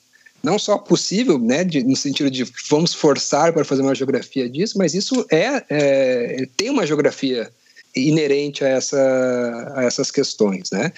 Não 0.43 0.59
só 0.59 0.77
possível, 0.77 1.39
né, 1.39 1.63
de, 1.63 1.83
no 1.83 1.95
sentido 1.95 2.29
de 2.29 2.45
vamos 2.69 2.93
forçar 2.93 3.51
para 3.51 3.65
fazer 3.65 3.81
uma 3.81 3.95
geografia 3.95 4.47
disso, 4.47 4.77
mas 4.77 4.93
isso 4.93 5.25
é, 5.31 5.63
é 5.69 6.47
tem 6.55 6.69
uma 6.69 6.85
geografia 6.85 7.49
inerente 7.95 8.63
a, 8.63 8.67
essa, 8.67 9.73
a 9.75 9.83
essas 9.85 10.11
questões, 10.11 10.69
né? 10.71 10.91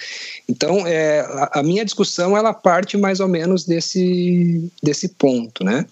Então, 0.50 0.86
é, 0.88 1.20
a, 1.20 1.60
a, 1.60 1.64
minha 1.64 1.86
discussão 1.86 2.36
ela 2.36 2.54
parte 2.54 2.98
mais 2.98 3.20
ou 3.20 3.28
menos 3.28 3.66
desse, 3.66 4.70
desse 4.82 5.10
ponto, 5.10 5.64
né? 5.64 5.86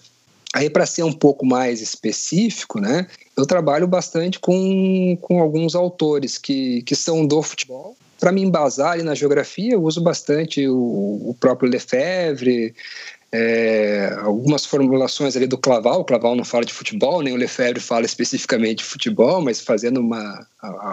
Aí, 0.52 0.68
para 0.68 0.86
ser 0.86 1.02
um 1.02 1.12
pouco 1.12 1.44
mais 1.44 1.80
específico, 1.80 2.80
né, 2.80 3.06
eu 3.36 3.44
trabalho 3.44 3.86
bastante 3.86 4.38
com, 4.38 5.16
com 5.20 5.40
alguns 5.40 5.74
autores 5.74 6.38
que, 6.38 6.82
que 6.82 6.94
são 6.94 7.26
do 7.26 7.42
futebol, 7.42 7.94
para 8.18 8.32
me 8.32 8.42
embasar 8.42 8.92
ali 8.92 9.02
na 9.02 9.14
geografia, 9.14 9.74
eu 9.74 9.82
uso 9.82 10.02
bastante 10.02 10.66
o, 10.68 11.30
o 11.30 11.36
próprio 11.38 11.70
Lefebvre, 11.70 12.74
é, 13.32 14.16
algumas 14.22 14.64
formulações 14.64 15.36
ali 15.36 15.46
do 15.46 15.58
Claval. 15.58 16.00
O 16.00 16.04
Claval 16.04 16.34
não 16.34 16.44
fala 16.44 16.64
de 16.64 16.72
futebol, 16.72 17.22
nem 17.22 17.34
o 17.34 17.36
Lefebvre 17.36 17.80
fala 17.80 18.06
especificamente 18.06 18.78
de 18.78 18.84
futebol, 18.84 19.42
mas 19.42 19.60
fazendo 19.60 20.00
uma, 20.00 20.46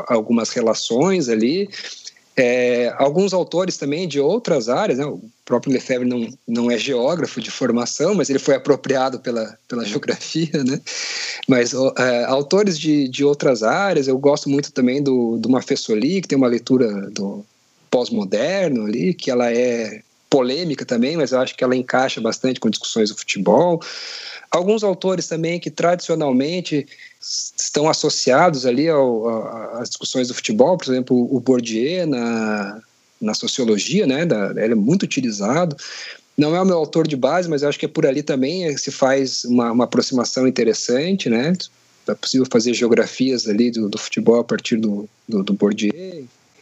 algumas 0.07 0.49
relações 0.49 1.29
ali. 1.29 1.69
É, 2.35 2.91
alguns 2.97 3.31
autores 3.31 3.77
também 3.77 4.07
de 4.07 4.19
outras 4.19 4.67
áreas, 4.67 4.97
né? 4.97 5.05
o 5.05 5.21
próprio 5.45 5.71
Lefebvre 5.71 6.07
não, 6.07 6.27
não 6.47 6.71
é 6.71 6.77
geógrafo 6.77 7.39
de 7.39 7.51
formação, 7.51 8.15
mas 8.15 8.29
ele 8.29 8.39
foi 8.39 8.55
apropriado 8.55 9.19
pela, 9.19 9.55
pela 9.67 9.85
geografia, 9.85 10.63
né? 10.63 10.81
Mas 11.47 11.73
é, 11.73 12.23
autores 12.25 12.79
de, 12.79 13.07
de 13.07 13.23
outras 13.23 13.61
áreas, 13.61 14.07
eu 14.07 14.17
gosto 14.17 14.49
muito 14.49 14.71
também 14.71 15.01
do, 15.01 15.37
do 15.37 15.49
Mafessoli, 15.49 16.21
que 16.21 16.27
tem 16.27 16.37
uma 16.37 16.47
leitura 16.47 17.09
do 17.11 17.45
pós-moderno 17.91 18.85
ali, 18.85 19.13
que 19.13 19.29
ela 19.29 19.51
é 19.51 20.01
polêmica 20.27 20.83
também, 20.83 21.15
mas 21.15 21.31
eu 21.31 21.39
acho 21.39 21.55
que 21.55 21.63
ela 21.63 21.75
encaixa 21.75 22.19
bastante 22.19 22.59
com 22.59 22.67
discussões 22.67 23.09
do 23.09 23.15
futebol. 23.15 23.79
Alguns 24.49 24.83
autores 24.83 25.27
também 25.27 25.59
que 25.59 25.69
tradicionalmente 25.69 26.87
estão 27.23 27.89
associados 27.89 28.65
ali 28.65 28.89
ao, 28.89 29.77
às 29.77 29.89
discussões 29.89 30.27
do 30.27 30.33
futebol, 30.33 30.77
por 30.77 30.91
exemplo, 30.91 31.35
o 31.35 31.39
Bourdieu 31.39 32.05
na, 32.05 32.81
na 33.19 33.33
sociologia, 33.33 34.05
né, 34.05 34.25
da, 34.25 34.51
ele 34.51 34.73
é 34.73 34.75
muito 34.75 35.03
utilizado. 35.03 35.75
Não 36.37 36.55
é 36.55 36.61
o 36.61 36.65
meu 36.65 36.77
autor 36.77 37.07
de 37.07 37.15
base, 37.15 37.47
mas 37.47 37.61
eu 37.61 37.69
acho 37.69 37.79
que 37.79 37.85
é 37.85 37.89
por 37.89 38.05
ali 38.05 38.23
também 38.23 38.75
se 38.77 38.91
faz 38.91 39.45
uma, 39.45 39.71
uma 39.71 39.83
aproximação 39.83 40.47
interessante, 40.47 41.29
né? 41.29 41.53
É 42.07 42.15
possível 42.15 42.45
fazer 42.51 42.73
geografias 42.73 43.47
ali 43.47 43.71
do, 43.71 43.87
do 43.87 43.97
futebol 43.97 44.39
a 44.39 44.43
partir 44.43 44.77
do, 44.77 45.07
do, 45.29 45.43
do 45.43 45.53
Bourdieu. 45.53 45.93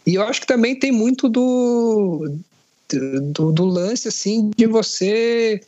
E 0.05 0.15
eu 0.15 0.23
acho 0.23 0.41
que 0.41 0.47
também 0.47 0.77
tem 0.77 0.91
muito 0.91 1.29
do, 1.29 2.35
do, 2.89 3.51
do 3.51 3.65
lance 3.65 4.07
assim 4.07 4.51
de 4.55 4.67
você 4.67 5.61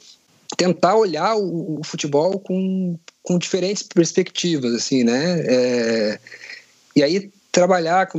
tentar 0.58 0.96
olhar 0.96 1.36
o, 1.36 1.80
o, 1.80 1.84
futebol 1.84 2.40
com, 2.40 2.98
com 3.24 3.38
diferentes 3.38 3.84
perspectivas, 3.84 4.74
assim, 4.74 5.04
né? 5.04 5.40
É, 5.46 6.20
e 6.96 7.02
aí 7.02 7.32
trabalhar 7.52 8.10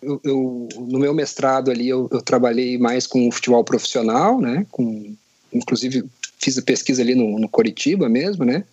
eu, 0.00 0.20
eu, 0.22 0.68
no 0.76 0.98
meu 0.98 1.12
mestrado 1.12 1.70
ali 1.70 1.88
eu, 1.88 2.08
eu, 2.12 2.22
trabalhei 2.22 2.78
mais 2.78 3.06
com 3.06 3.28
o 3.28 3.32
futebol 3.32 3.64
profissional, 3.64 4.40
né? 4.40 4.64
Com, 4.70 5.14
inclusive 5.52 6.04
fiz 6.38 6.56
a 6.56 6.62
pesquisa 6.62 7.02
ali 7.02 7.14
no, 7.14 7.38
no 7.38 7.48
Coritiba 7.48 8.08
mesmo, 8.08 8.44
né? 8.44 8.64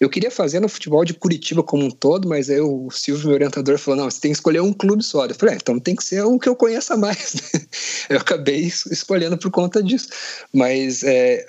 Eu 0.00 0.10
queria 0.10 0.32
fazer 0.32 0.58
no 0.58 0.68
futebol 0.68 1.04
de 1.04 1.14
Curitiba 1.14 1.62
como 1.62 1.84
um 1.84 1.90
todo, 1.90 2.28
mas 2.28 2.50
aí 2.50 2.60
o 2.60 2.90
Silvio, 2.90 3.26
meu 3.26 3.34
orientador, 3.34 3.78
falou: 3.78 4.00
não, 4.00 4.10
você 4.10 4.20
tem 4.20 4.32
que 4.32 4.36
escolher 4.38 4.60
um 4.60 4.72
clube 4.72 5.00
só. 5.04 5.24
Eu 5.24 5.34
falei: 5.36 5.54
é, 5.54 5.58
então 5.58 5.78
tem 5.78 5.94
que 5.94 6.02
ser 6.02 6.22
o 6.22 6.40
que 6.40 6.48
eu 6.48 6.56
conheça 6.56 6.96
mais. 6.96 7.36
eu 8.10 8.16
acabei 8.16 8.62
escolhendo 8.62 9.38
por 9.38 9.52
conta 9.52 9.80
disso. 9.80 10.08
Mas 10.52 11.04
é, 11.04 11.46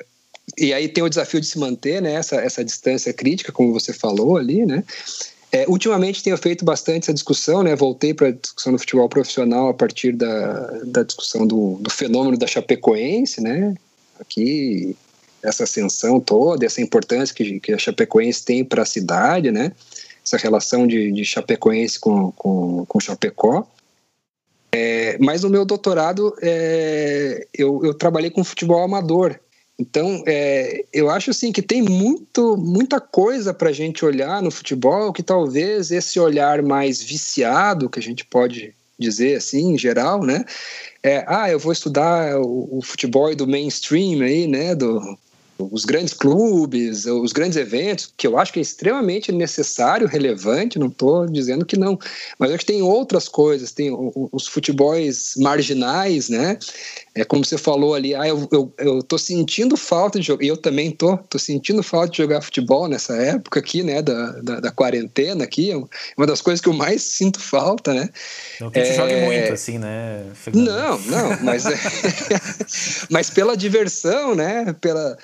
e 0.58 0.73
aí 0.73 0.88
tem 0.88 1.03
o 1.03 1.10
desafio 1.10 1.39
de 1.39 1.47
se 1.47 1.58
manter 1.58 2.01
né, 2.01 2.13
essa, 2.13 2.36
essa 2.36 2.63
distância 2.63 3.13
crítica, 3.13 3.51
como 3.51 3.73
você 3.73 3.93
falou 3.93 4.38
ali, 4.38 4.65
né? 4.65 4.84
É, 5.51 5.65
ultimamente 5.67 6.23
tenho 6.23 6.38
feito 6.38 6.65
bastante 6.65 7.03
essa 7.03 7.13
discussão, 7.13 7.62
né? 7.62 7.75
Voltei 7.75 8.13
para 8.13 8.29
a 8.29 8.32
discussão 8.32 8.73
do 8.73 8.79
futebol 8.79 9.08
profissional 9.08 9.69
a 9.69 9.73
partir 9.73 10.12
da, 10.13 10.82
da 10.84 11.03
discussão 11.03 11.45
do, 11.45 11.77
do 11.79 11.91
fenômeno 11.91 12.38
da 12.38 12.47
Chapecoense, 12.47 13.39
né? 13.39 13.75
Aqui 14.19 14.95
essa 15.43 15.65
ascensão 15.65 16.19
toda, 16.19 16.65
essa 16.65 16.82
importância 16.82 17.36
que, 17.36 17.60
que 17.60 17.73
a 17.73 17.77
Chapecoense 17.77 18.43
tem 18.43 18.65
para 18.65 18.82
a 18.82 18.86
cidade, 18.86 19.51
né? 19.51 19.73
Essa 20.25 20.38
relação 20.38 20.88
de, 20.88 21.12
de 21.12 21.23
Chapecoense 21.23 21.99
com, 21.99 22.32
com, 22.32 22.86
com 22.86 22.99
Chapecó. 22.99 23.67
É, 24.71 25.19
mas 25.19 25.43
no 25.43 25.51
meu 25.51 25.63
doutorado 25.65 26.34
é, 26.41 27.45
eu, 27.53 27.86
eu, 27.86 27.93
trabalhei 27.93 28.32
com 28.32 28.43
futebol 28.43 28.82
amador. 28.82 29.39
Então, 29.77 30.23
é, 30.27 30.86
eu 30.93 31.09
acho 31.09 31.31
assim 31.31 31.51
que 31.51 31.62
tem 31.62 31.81
muito, 31.81 32.55
muita 32.57 33.01
coisa 33.01 33.53
para 33.53 33.69
a 33.69 33.73
gente 33.73 34.05
olhar 34.05 34.41
no 34.41 34.51
futebol 34.51 35.12
que 35.12 35.23
talvez 35.23 35.91
esse 35.91 36.19
olhar 36.19 36.62
mais 36.62 37.01
viciado, 37.01 37.89
que 37.89 37.99
a 37.99 38.03
gente 38.03 38.23
pode 38.23 38.73
dizer 38.99 39.38
assim, 39.38 39.73
em 39.73 39.77
geral, 39.77 40.23
né? 40.23 40.45
É, 41.01 41.25
ah, 41.27 41.49
eu 41.49 41.59
vou 41.59 41.73
estudar 41.73 42.39
o, 42.39 42.77
o 42.77 42.81
futebol 42.81 43.36
do 43.36 43.47
mainstream 43.47 44.21
aí, 44.21 44.47
né? 44.47 44.75
Do, 44.75 45.01
os 45.57 45.85
grandes 45.85 46.13
clubes, 46.13 47.05
os 47.05 47.31
grandes 47.31 47.57
eventos, 47.57 48.11
que 48.17 48.25
eu 48.25 48.37
acho 48.37 48.51
que 48.51 48.59
é 48.59 48.61
extremamente 48.61 49.31
necessário, 49.31 50.07
relevante, 50.07 50.79
não 50.79 50.87
estou 50.87 51.27
dizendo 51.27 51.65
que 51.65 51.77
não, 51.77 51.97
mas 52.39 52.49
acho 52.49 52.59
que 52.59 52.73
tem 52.73 52.81
outras 52.81 53.27
coisas, 53.27 53.71
tem 53.71 53.89
os 54.31 54.47
futebols 54.47 55.35
marginais, 55.37 56.29
né? 56.29 56.57
É 57.15 57.23
como 57.23 57.45
você 57.45 57.57
falou 57.57 57.93
ali, 57.93 58.15
ah, 58.15 58.27
eu, 58.27 58.47
eu, 58.51 58.73
eu 58.79 59.03
tô 59.03 59.17
sentindo 59.17 59.77
falta 59.77 60.19
de 60.19 60.25
jogar, 60.25 60.43
e 60.43 60.47
eu 60.47 60.57
também 60.57 60.89
tô, 60.89 61.15
tô 61.17 61.37
sentindo 61.37 61.83
falta 61.83 62.09
de 62.09 62.17
jogar 62.17 62.41
futebol 62.41 62.87
nessa 62.87 63.15
época 63.15 63.59
aqui, 63.59 63.83
né, 63.83 64.01
da, 64.01 64.31
da, 64.41 64.59
da 64.59 64.71
quarentena 64.71 65.43
aqui, 65.43 65.71
é 65.71 65.77
uma 66.17 66.25
das 66.25 66.41
coisas 66.41 66.59
que 66.59 66.69
eu 66.69 66.73
mais 66.73 67.03
sinto 67.13 67.39
falta, 67.39 67.93
né? 67.93 68.09
Não 68.59 68.71
que 68.71 68.79
é... 68.79 68.95
jogue 68.95 69.15
muito, 69.17 69.53
assim, 69.53 69.77
né? 69.77 70.25
Fernando? 70.33 70.65
Não, 70.65 70.99
não, 70.99 71.43
mas, 71.43 71.65
é... 71.65 71.77
mas 73.11 73.29
pela 73.29 73.55
diversão, 73.55 74.33
né, 74.33 74.75
pela 74.81 75.17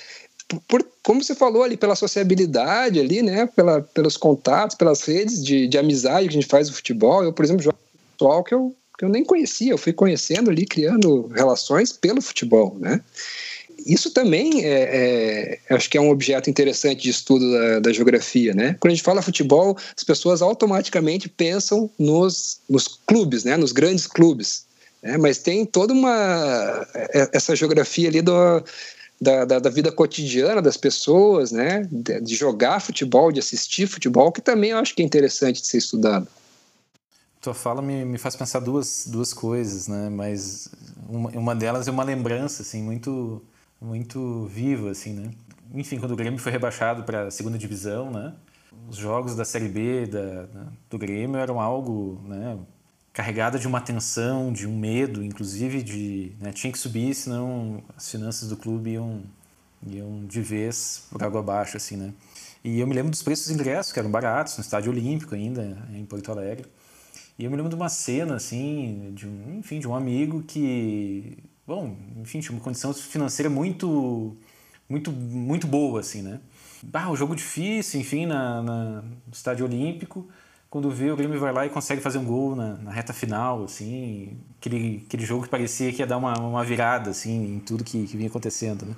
por, 0.67 0.85
como 1.03 1.23
você 1.23 1.35
falou 1.35 1.63
ali, 1.63 1.77
pela 1.77 1.95
sociabilidade 1.95 2.99
ali, 2.99 3.21
né? 3.21 3.47
Pela, 3.55 3.81
pelos 3.81 4.17
contatos, 4.17 4.75
pelas 4.75 5.03
redes 5.03 5.43
de, 5.43 5.67
de 5.67 5.77
amizade 5.77 6.27
que 6.27 6.38
a 6.38 6.41
gente 6.41 6.47
faz 6.47 6.69
no 6.69 6.75
futebol. 6.75 7.23
Eu, 7.23 7.33
por 7.33 7.45
exemplo, 7.45 7.62
jogo 7.62 7.77
futebol 8.12 8.43
que 8.43 8.53
eu, 8.53 8.75
que 8.97 9.05
eu 9.05 9.09
nem 9.09 9.23
conhecia, 9.23 9.71
eu 9.71 9.77
fui 9.77 9.93
conhecendo 9.93 10.49
ali, 10.49 10.65
criando 10.65 11.27
relações 11.27 11.91
pelo 11.91 12.21
futebol, 12.21 12.75
né? 12.79 13.01
Isso 13.85 14.12
também 14.12 14.65
é, 14.65 15.59
é, 15.69 15.75
acho 15.75 15.89
que 15.89 15.97
é 15.97 16.01
um 16.01 16.09
objeto 16.09 16.49
interessante 16.49 17.03
de 17.03 17.09
estudo 17.09 17.49
da, 17.49 17.79
da, 17.79 17.93
geografia, 17.93 18.53
né? 18.53 18.75
Quando 18.79 18.91
a 18.91 18.95
gente 18.95 19.03
fala 19.03 19.21
futebol, 19.21 19.77
as 19.95 20.03
pessoas 20.03 20.41
automaticamente 20.41 21.29
pensam 21.29 21.89
nos, 21.97 22.59
nos 22.69 22.99
clubes, 23.05 23.45
né? 23.45 23.55
Nos 23.55 23.71
grandes 23.71 24.05
clubes. 24.05 24.65
Né? 25.01 25.17
Mas 25.17 25.38
tem 25.38 25.65
toda 25.65 25.93
uma 25.93 26.85
é, 26.93 27.29
essa 27.33 27.55
geografia 27.55 28.09
ali 28.09 28.21
do 28.21 28.33
da, 29.21 29.45
da, 29.45 29.60
da, 29.60 29.69
vida 29.69 29.91
cotidiana 29.91 30.62
das 30.62 30.77
pessoas, 30.77 31.51
né? 31.51 31.88
De, 31.91 32.36
jogar 32.36 32.79
futebol, 32.79 33.32
de 33.32 33.39
assistir 33.39 33.88
futebol, 33.88 34.32
que 34.32 34.41
também 34.41 34.71
eu 34.71 34.77
acho 34.77 34.95
que 34.95 35.01
é 35.01 35.05
interessante 35.05 35.62
de 35.62 35.67
ser 35.67 35.77
estudado. 35.77 36.27
Tua 37.41 37.53
fala 37.53 37.82
me, 37.82 38.03
me 38.05 38.17
faz 38.17 38.36
pensar 38.36 38.60
duas, 38.60 39.05
duas 39.08 39.34
coisas, 39.34 39.88
né? 39.88 40.10
Mas 40.10 40.69
uma, 41.08 41.29
uma 41.32 41.55
delas 41.55 41.88
é 41.88 41.91
uma 41.91 42.03
lembrança, 42.03 42.62
assim, 42.62 42.82
muito, 42.82 43.41
muito 43.82 44.45
viva, 44.45 44.91
assim, 44.91 45.13
né? 45.13 45.32
Enfim, 45.73 45.99
quando 45.99 46.12
o 46.12 46.15
Grêmio 46.15 46.39
foi 46.39 46.51
rebaixado 46.51 47.03
para 47.03 47.27
a 47.27 47.32
segunda 47.32 47.58
divisão, 47.58 48.10
né? 48.10 48.34
Os 48.89 48.97
jogos 48.97 49.36
da 49.36 49.45
Série 49.45 49.67
B 49.67 50.05
da, 50.08 50.47
do 50.89 50.97
Grêmio 50.97 51.38
eram 51.38 51.60
algo, 51.60 52.21
né? 52.25 52.58
Carregada 53.19 53.60
de 53.60 53.67
uma 53.67 53.82
tensão, 53.82 54.53
de 54.53 54.65
um 54.65 54.77
medo, 54.77 55.21
inclusive 55.21 55.84
de 55.84 56.32
né, 56.39 56.53
tinha 56.53 56.71
que 56.71 56.79
subir, 56.79 57.13
senão 57.13 57.84
as 57.97 58.10
finanças 58.10 58.47
do 58.47 58.55
clube 58.55 58.91
iam, 58.91 59.23
iam 59.86 60.25
de 60.25 60.41
vez 60.41 61.05
por 61.12 61.21
água 61.21 61.41
abaixo, 61.41 61.75
assim, 61.75 61.97
né? 61.97 62.13
E 62.63 62.79
eu 62.79 62.88
me 62.88 62.95
lembro 62.95 63.12
dos 63.12 63.21
preços 63.21 63.47
dos 63.47 63.55
ingressos, 63.55 63.91
que 63.91 63.99
eram 63.99 64.10
baratos, 64.10 64.55
no 64.58 64.62
Estádio 64.62 64.89
Olímpico 64.89 65.36
ainda, 65.36 65.86
em 65.93 66.05
Porto 66.05 66.32
Alegre. 66.32 66.65
E 67.38 67.43
eu 67.43 67.51
me 67.51 67.58
lembro 67.58 67.69
de 67.69 67.75
uma 67.75 67.89
cena, 67.89 68.36
assim, 68.36 69.12
de 69.13 69.27
um, 69.27 69.60
enfim, 69.60 69.79
de 69.79 69.88
um 69.88 69.93
amigo 69.93 70.41
que, 70.43 71.39
bom, 71.67 71.97
enfim, 72.21 72.39
tinha 72.39 72.53
uma 72.53 72.63
condição 72.63 72.93
financeira 72.93 73.49
muito, 73.49 74.38
muito, 74.88 75.12
muito 75.12 75.67
boa, 75.67 75.99
assim, 75.99 76.21
né? 76.21 76.39
Ah, 76.93 77.12
o 77.12 77.17
jogo 77.17 77.36
difícil, 77.36 77.99
enfim, 77.99 78.25
na, 78.25 78.62
na, 78.62 79.01
no 79.01 79.34
Estádio 79.34 79.65
Olímpico 79.65 80.29
quando 80.69 80.91
vê 80.91 81.10
o 81.12 81.15
Grêmio 81.15 81.39
vai 81.39 81.51
lá 81.51 81.65
e 81.65 81.69
consegue 81.69 82.01
fazer 82.01 82.19
um 82.19 82.25
gol 82.25 82.55
na, 82.55 82.75
na, 82.75 82.91
reta 82.91 83.12
final, 83.12 83.63
assim, 83.63 84.38
aquele, 84.60 85.03
aquele 85.08 85.25
jogo 85.25 85.43
que 85.43 85.49
parecia 85.49 85.91
que 85.91 86.01
ia 86.01 86.08
dar 86.08 86.17
uma, 86.17 86.38
uma 86.38 86.63
virada, 86.63 87.10
assim, 87.10 87.55
em 87.55 87.60
tudo 87.60 87.84
que, 87.84 88.05
que 88.05 88.15
vinha 88.15 88.29
acontecendo, 88.29 88.86
né? 88.86 88.95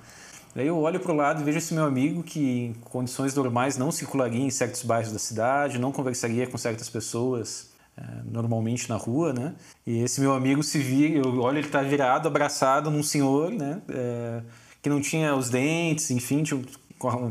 Daí 0.54 0.68
eu 0.68 0.78
olho 0.78 1.00
para 1.00 1.14
o 1.14 1.16
lado 1.16 1.42
e 1.42 1.46
vejo 1.46 1.60
esse 1.60 1.74
meu 1.74 1.86
amigo 1.86 2.24
que, 2.24 2.66
em 2.66 2.74
condições 2.82 3.34
normais, 3.34 3.78
não 3.78 3.90
circularia 3.90 4.42
em 4.42 4.50
certos 4.50 4.84
bairros 4.84 5.14
da 5.14 5.20
cidade, 5.20 5.80
não 5.80 5.94
conversaria 5.94 6.46
com 6.46 6.58
certas 6.58 6.90
pessoas 6.90 7.70
é, 7.98 8.04
normalmente 8.26 8.90
na 8.90 8.98
rua, 8.98 9.32
né? 9.32 9.56
E 9.88 10.00
esse 10.00 10.20
meu 10.20 10.34
amigo 10.34 10.62
se 10.62 10.78
vira, 10.78 11.26
eu 11.26 11.40
olho 11.40 11.58
ele 11.58 11.68
está 11.68 11.82
virado, 11.82 12.28
abraçado 12.28 12.92
num 12.92 13.02
senhor, 13.02 13.50
né? 13.50 13.82
É, 13.88 14.42
que 14.82 14.90
não 14.90 15.00
tinha 15.00 15.34
os 15.36 15.50
dentes, 15.50 16.12
enfim, 16.12 16.44
tinha, 16.44 16.62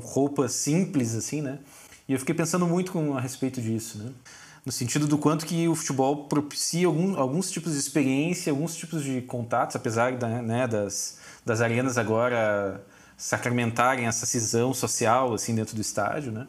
roupa 0.02 0.48
simples, 0.48 1.14
assim, 1.14 1.42
né? 1.42 1.58
E 2.10 2.12
eu 2.12 2.18
fiquei 2.18 2.34
pensando 2.34 2.66
muito 2.66 2.90
com, 2.90 3.16
a 3.16 3.20
respeito 3.20 3.62
disso, 3.62 3.98
né? 3.98 4.10
No 4.66 4.72
sentido 4.72 5.06
do 5.06 5.16
quanto 5.16 5.46
que 5.46 5.68
o 5.68 5.76
futebol 5.76 6.24
propicia 6.24 6.88
algum, 6.88 7.16
alguns 7.16 7.52
tipos 7.52 7.74
de 7.74 7.78
experiência, 7.78 8.50
alguns 8.50 8.74
tipos 8.74 9.04
de 9.04 9.20
contatos, 9.20 9.76
apesar 9.76 10.16
da, 10.16 10.42
né, 10.42 10.66
das, 10.66 11.20
das 11.46 11.60
arenas 11.60 11.96
agora 11.96 12.84
sacramentarem 13.16 14.06
essa 14.06 14.26
cisão 14.26 14.74
social 14.74 15.32
assim 15.34 15.54
dentro 15.54 15.76
do 15.76 15.80
estádio, 15.80 16.32
né? 16.32 16.48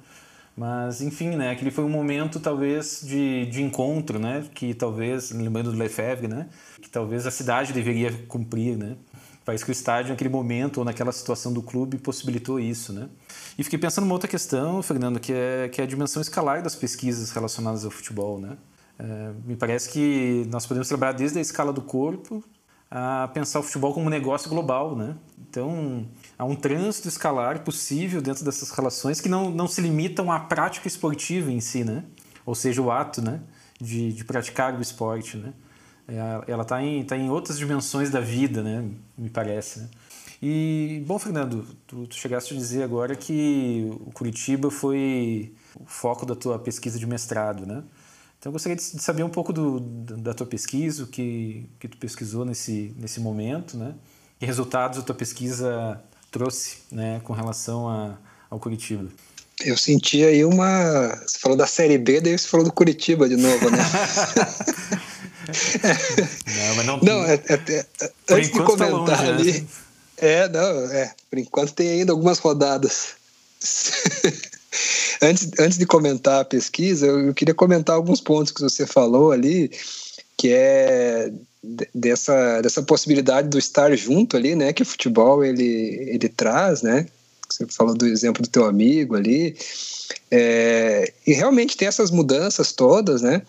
Mas, 0.57 0.99
enfim, 0.99 1.35
né, 1.35 1.51
aquele 1.51 1.69
foi 1.69 1.83
um 1.83 1.89
momento, 1.89 2.39
talvez, 2.39 3.01
de, 3.03 3.45
de 3.45 3.61
encontro, 3.61 4.17
né? 4.17 4.43
Que 4.55 4.73
talvez, 4.73 5.29
lembrando 5.29 5.71
do 5.71 5.77
Lefebvre, 5.77 6.27
né? 6.27 6.49
Que 6.81 6.89
talvez 6.89 7.27
a 7.27 7.31
cidade 7.31 7.71
deveria 7.71 8.11
cumprir, 8.27 8.75
né? 8.75 8.95
Parece 9.45 9.63
que 9.63 9.69
o 9.69 9.73
estádio, 9.73 10.09
naquele 10.09 10.29
momento, 10.31 10.79
ou 10.79 10.85
naquela 10.85 11.11
situação 11.11 11.53
do 11.53 11.61
clube, 11.61 11.99
possibilitou 11.99 12.59
isso, 12.59 12.91
né? 12.91 13.07
E 13.57 13.63
fiquei 13.63 13.77
pensando 13.77 14.05
numa 14.05 14.13
outra 14.13 14.27
questão, 14.27 14.81
Fernando, 14.81 15.19
que 15.19 15.33
é, 15.33 15.69
que 15.69 15.81
é 15.81 15.83
a 15.83 15.87
dimensão 15.87 16.21
escalar 16.21 16.61
das 16.61 16.75
pesquisas 16.75 17.31
relacionadas 17.31 17.83
ao 17.85 17.91
futebol, 17.91 18.39
né? 18.39 18.57
É, 18.97 19.31
me 19.45 19.55
parece 19.55 19.89
que 19.89 20.45
nós 20.49 20.65
podemos 20.65 20.87
trabalhar 20.87 21.13
desde 21.13 21.39
a 21.39 21.41
escala 21.41 21.73
do 21.73 21.81
corpo 21.81 22.43
a 22.89 23.29
pensar 23.33 23.59
o 23.59 23.63
futebol 23.63 23.93
como 23.93 24.05
um 24.05 24.09
negócio 24.09 24.49
global, 24.49 24.95
né? 24.95 25.15
Então, 25.49 26.07
há 26.37 26.45
um 26.45 26.55
trânsito 26.55 27.07
escalar 27.07 27.61
possível 27.61 28.21
dentro 28.21 28.43
dessas 28.43 28.69
relações 28.71 29.19
que 29.19 29.27
não, 29.27 29.49
não 29.49 29.67
se 29.67 29.81
limitam 29.81 30.31
à 30.31 30.39
prática 30.39 30.87
esportiva 30.87 31.51
em 31.51 31.59
si, 31.59 31.83
né? 31.83 32.03
Ou 32.45 32.53
seja, 32.53 32.81
o 32.81 32.91
ato, 32.91 33.21
né? 33.21 33.41
De, 33.79 34.13
de 34.13 34.23
praticar 34.23 34.77
o 34.77 34.81
esporte, 34.81 35.37
né? 35.37 35.53
É, 36.07 36.51
ela 36.51 36.63
está 36.63 36.81
em, 36.81 37.03
tá 37.03 37.17
em 37.17 37.29
outras 37.29 37.57
dimensões 37.57 38.09
da 38.09 38.19
vida, 38.19 38.61
né? 38.61 38.85
Me 39.17 39.29
parece. 39.29 39.79
Né? 39.79 39.89
E, 40.41 41.03
bom, 41.05 41.19
Fernando, 41.19 41.67
tu, 41.85 42.07
tu 42.07 42.15
chegaste 42.15 42.53
a 42.53 42.57
dizer 42.57 42.81
agora 42.81 43.15
que 43.15 43.87
o 43.91 44.11
Curitiba 44.11 44.71
foi 44.71 45.53
o 45.79 45.85
foco 45.85 46.25
da 46.25 46.35
tua 46.35 46.57
pesquisa 46.57 46.97
de 46.97 47.05
mestrado, 47.05 47.65
né? 47.65 47.83
Então 48.39 48.49
eu 48.49 48.53
gostaria 48.53 48.75
de 48.75 48.81
saber 48.81 49.21
um 49.21 49.29
pouco 49.29 49.53
do, 49.53 49.79
da 49.79 50.33
tua 50.33 50.47
pesquisa, 50.47 51.03
o 51.03 51.07
que, 51.07 51.69
que 51.79 51.87
tu 51.87 51.95
pesquisou 51.97 52.43
nesse, 52.43 52.91
nesse 52.97 53.19
momento, 53.19 53.77
né? 53.77 53.93
Que 54.39 54.45
resultados 54.47 54.97
a 54.97 55.03
tua 55.03 55.13
pesquisa 55.13 56.01
trouxe, 56.31 56.77
né, 56.91 57.21
com 57.23 57.33
relação 57.33 57.87
a, 57.87 58.17
ao 58.49 58.59
Curitiba? 58.59 59.09
Eu 59.63 59.77
senti 59.77 60.23
aí 60.23 60.43
uma. 60.43 61.09
Você 61.17 61.37
falou 61.37 61.55
da 61.55 61.67
Série 61.67 61.99
B, 61.99 62.19
daí 62.19 62.35
você 62.35 62.47
falou 62.47 62.65
do 62.65 62.73
Curitiba 62.73 63.29
de 63.29 63.37
novo, 63.37 63.69
né? 63.69 63.77
não, 66.47 66.75
mas 66.75 66.85
não. 66.85 66.99
Não, 66.99 67.25
é, 67.25 67.33
é, 67.33 67.53
é, 67.53 67.85
antes 68.29 68.49
de 68.51 68.57
tá 68.57 68.63
comentar 68.63 68.89
tá 68.89 68.97
longe, 68.97 69.23
né? 69.23 69.29
ali. 69.29 69.51
Né? 69.51 69.67
É, 70.21 70.47
não, 70.47 70.85
é. 70.91 71.13
Por 71.29 71.39
enquanto 71.39 71.73
tem 71.73 71.89
ainda 71.89 72.11
algumas 72.11 72.37
rodadas. 72.37 73.15
antes, 75.21 75.49
antes 75.59 75.77
de 75.79 75.85
comentar 75.85 76.41
a 76.41 76.45
pesquisa, 76.45 77.07
eu, 77.07 77.19
eu 77.27 77.33
queria 77.33 77.55
comentar 77.55 77.95
alguns 77.95 78.21
pontos 78.21 78.51
que 78.51 78.61
você 78.61 78.85
falou 78.85 79.31
ali, 79.31 79.71
que 80.37 80.49
é 80.53 81.31
dessa, 81.93 82.61
dessa 82.61 82.83
possibilidade 82.83 83.49
do 83.49 83.57
estar 83.57 83.95
junto 83.95 84.37
ali, 84.37 84.55
né? 84.55 84.71
Que 84.71 84.83
o 84.83 84.85
futebol 84.85 85.43
ele, 85.43 85.63
ele 86.07 86.29
traz, 86.29 86.83
né? 86.83 87.07
Você 87.49 87.65
falou 87.67 87.95
do 87.95 88.07
exemplo 88.07 88.43
do 88.43 88.49
teu 88.49 88.65
amigo 88.65 89.15
ali. 89.15 89.57
É, 90.29 91.11
e 91.25 91.33
realmente 91.33 91.75
tem 91.75 91.87
essas 91.87 92.11
mudanças 92.11 92.71
todas, 92.71 93.23
né? 93.23 93.41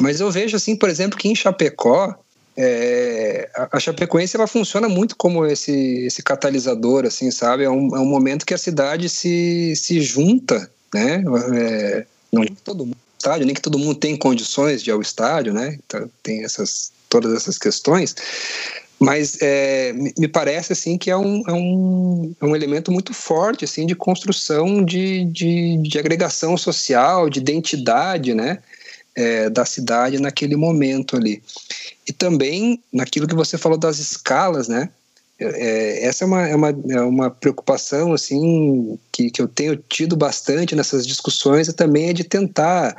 Mas 0.00 0.20
eu 0.20 0.30
vejo 0.30 0.56
assim, 0.56 0.76
por 0.76 0.88
exemplo, 0.88 1.18
que 1.18 1.28
em 1.28 1.34
Chapecó, 1.34 2.14
é, 2.62 3.48
a 3.72 3.80
Chapecoense 3.80 4.36
ela 4.36 4.46
funciona 4.46 4.86
muito 4.86 5.16
como 5.16 5.46
esse, 5.46 6.04
esse 6.04 6.22
catalisador, 6.22 7.06
assim, 7.06 7.30
sabe? 7.30 7.64
É 7.64 7.70
um, 7.70 7.96
é 7.96 8.00
um 8.00 8.06
momento 8.06 8.44
que 8.44 8.52
a 8.52 8.58
cidade 8.58 9.08
se, 9.08 9.74
se 9.74 10.00
junta, 10.02 10.70
né? 10.92 11.24
É, 11.54 12.04
não 12.30 12.44
todo 12.62 12.84
mundo 12.84 12.98
estádio, 13.18 13.46
nem 13.46 13.54
que 13.54 13.62
todo 13.62 13.78
mundo 13.78 13.94
tem 13.94 14.16
condições 14.16 14.82
de 14.82 14.90
ir 14.90 14.92
ao 14.92 15.00
estádio, 15.00 15.54
né? 15.54 15.78
Então, 15.86 16.10
tem 16.22 16.44
essas 16.44 16.92
todas 17.08 17.34
essas 17.34 17.58
questões. 17.58 18.14
mas 18.98 19.38
é, 19.40 19.92
me 20.18 20.28
parece 20.28 20.74
assim 20.74 20.98
que 20.98 21.10
é 21.10 21.16
um, 21.16 21.42
é 21.48 21.52
um, 21.52 22.34
é 22.40 22.44
um 22.44 22.54
elemento 22.54 22.92
muito 22.92 23.14
forte 23.14 23.64
assim 23.64 23.86
de 23.86 23.94
construção 23.94 24.84
de, 24.84 25.24
de, 25.24 25.78
de 25.78 25.98
agregação 25.98 26.56
social, 26.58 27.30
de 27.30 27.40
identidade, 27.40 28.34
né? 28.34 28.58
É, 29.16 29.50
da 29.50 29.64
cidade 29.64 30.20
naquele 30.20 30.54
momento 30.54 31.16
ali. 31.16 31.42
E 32.06 32.12
também 32.12 32.80
naquilo 32.92 33.26
que 33.26 33.34
você 33.34 33.58
falou 33.58 33.76
das 33.76 33.98
escalas, 33.98 34.68
né? 34.68 34.88
É, 35.38 36.06
essa 36.06 36.24
é 36.24 36.26
uma, 36.26 36.48
é, 36.48 36.54
uma, 36.54 36.68
é 36.68 37.00
uma 37.00 37.30
preocupação 37.30 38.12
assim 38.12 38.98
que, 39.10 39.30
que 39.30 39.40
eu 39.40 39.48
tenho 39.48 39.74
tido 39.76 40.14
bastante 40.14 40.76
nessas 40.76 41.06
discussões 41.06 41.66
e 41.66 41.72
também 41.72 42.10
é 42.10 42.12
de 42.12 42.24
tentar 42.24 42.94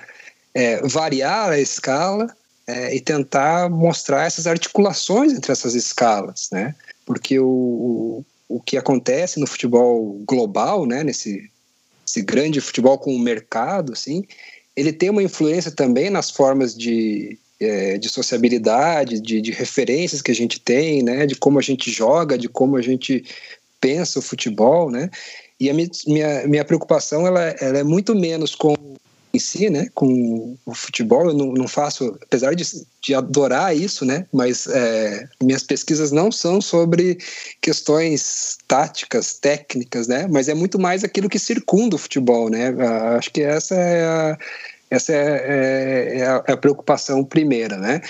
é, 0.53 0.81
variar 0.87 1.51
a 1.51 1.59
escala 1.59 2.27
é, 2.65 2.95
e 2.95 2.99
tentar 2.99 3.69
mostrar 3.69 4.25
essas 4.25 4.47
articulações 4.47 5.33
entre 5.33 5.51
essas 5.51 5.75
escalas, 5.75 6.49
né? 6.51 6.75
Porque 7.05 7.39
o, 7.39 7.45
o, 7.47 8.25
o 8.49 8.59
que 8.59 8.75
acontece 8.75 9.39
no 9.39 9.47
futebol 9.47 10.21
global, 10.25 10.85
né? 10.85 11.03
Nesse 11.03 11.49
esse 12.07 12.21
grande 12.21 12.59
futebol 12.59 12.97
com 12.97 13.15
o 13.15 13.19
mercado, 13.19 13.93
assim, 13.93 14.25
ele 14.75 14.93
tem 14.93 15.09
uma 15.09 15.23
influência 15.23 15.71
também 15.71 16.09
nas 16.09 16.29
formas 16.29 16.75
de, 16.75 17.37
é, 17.59 17.97
de 17.97 18.09
sociabilidade, 18.09 19.19
de, 19.19 19.41
de, 19.41 19.51
referências 19.51 20.21
que 20.21 20.31
a 20.31 20.35
gente 20.35 20.59
tem, 20.59 21.03
né? 21.03 21.25
De 21.25 21.35
como 21.35 21.59
a 21.59 21.61
gente 21.61 21.91
joga, 21.91 22.37
de 22.37 22.47
como 22.47 22.77
a 22.77 22.81
gente 22.81 23.23
pensa 23.79 24.19
o 24.19 24.21
futebol, 24.21 24.89
né? 24.89 25.09
E 25.59 25.69
a 25.69 25.73
minha, 25.73 26.47
minha 26.47 26.65
preocupação 26.65 27.27
ela, 27.27 27.41
ela 27.59 27.79
é 27.79 27.83
muito 27.83 28.15
menos 28.15 28.55
com 28.55 28.75
em 29.33 29.39
si, 29.39 29.69
né, 29.69 29.87
com 29.93 30.57
o 30.65 30.73
futebol, 30.73 31.27
eu 31.27 31.33
não, 31.33 31.53
não 31.53 31.67
faço, 31.67 32.17
apesar 32.21 32.53
de, 32.53 32.65
de 33.01 33.13
adorar 33.13 33.75
isso, 33.75 34.05
né, 34.05 34.25
mas 34.31 34.67
é, 34.67 35.27
minhas 35.41 35.63
pesquisas 35.63 36.11
não 36.11 36.31
são 36.31 36.61
sobre 36.61 37.17
questões 37.61 38.57
táticas, 38.67 39.39
técnicas, 39.39 40.07
né, 40.07 40.27
mas 40.29 40.49
é 40.49 40.53
muito 40.53 40.79
mais 40.79 41.03
aquilo 41.03 41.29
que 41.29 41.39
circunda 41.39 41.95
o 41.95 41.99
futebol, 41.99 42.49
né, 42.49 42.69
acho 43.17 43.31
que 43.31 43.41
essa 43.41 43.75
é 43.75 44.03
a, 44.03 44.37
essa 44.89 45.13
é, 45.13 45.17
é, 45.17 46.17
é, 46.19 46.25
a, 46.27 46.43
é 46.47 46.51
a, 46.51 46.57
preocupação 46.57 47.23
primeira, 47.23 47.77
né, 47.77 48.01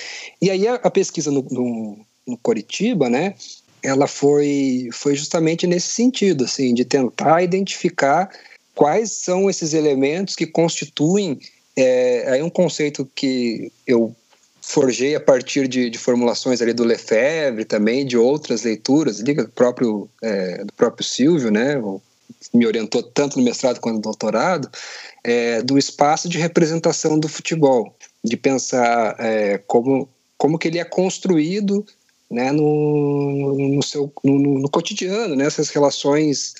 e 0.42 0.50
aí 0.50 0.68
a, 0.68 0.76
a 0.76 0.90
pesquisa 0.90 1.30
no, 1.30 1.46
no, 1.52 2.00
no 2.28 2.38
Coritiba, 2.38 3.10
né, 3.10 3.36
ela 3.84 4.08
foi, 4.08 4.90
foi 4.92 5.16
justamente 5.16 5.66
nesse 5.66 5.88
sentido, 5.88 6.44
assim, 6.44 6.74
de 6.74 6.86
tentar 6.86 7.42
identificar 7.42 8.30
quais 8.76 9.12
são 9.12 9.50
esses 9.50 9.74
elementos 9.74 10.36
que 10.36 10.46
constituem 10.46 11.40
é, 11.76 12.26
aí 12.28 12.42
um 12.42 12.50
conceito 12.50 13.10
que 13.16 13.72
eu 13.88 14.16
forjei 14.62 15.16
a 15.16 15.20
partir 15.20 15.68
de, 15.68 15.90
de, 15.90 15.98
formulações 15.98 16.62
ali 16.62 16.74
do 16.74 16.84
Lefebvre 16.84 17.66
também, 17.66 18.06
de 18.06 18.18
outras 18.18 18.64
leituras, 18.64 19.20
liga 19.20 19.44
do 19.44 19.50
próprio, 19.50 20.08
é, 20.22 20.64
do 20.64 20.74
próprio 20.74 21.06
Silvio, 21.06 21.50
né, 21.50 21.82
me 22.54 22.66
orientou 22.68 23.02
tanto 23.02 23.38
no 23.38 23.44
mestrado 23.44 23.80
quanto 23.80 23.96
no 23.96 24.02
doutorado, 24.02 24.70
é, 25.24 25.62
do 25.62 25.78
espaço 25.78 26.30
de 26.30 26.38
representação 26.38 27.20
do 27.20 27.28
futebol, 27.28 27.96
de 28.24 28.38
pensar 28.38 29.16
é, 29.20 29.58
como, 29.60 30.08
como 30.38 30.58
que 30.58 30.68
ele 30.68 30.80
é 30.80 30.86
construído 30.86 31.86
né, 32.30 32.52
no, 32.52 33.76
no, 33.76 33.84
seu, 33.84 34.12
no, 34.24 34.60
no 34.60 34.70
cotidiano, 34.70 35.36
nessas 35.36 35.68
né, 35.68 35.74
relações 35.74 36.54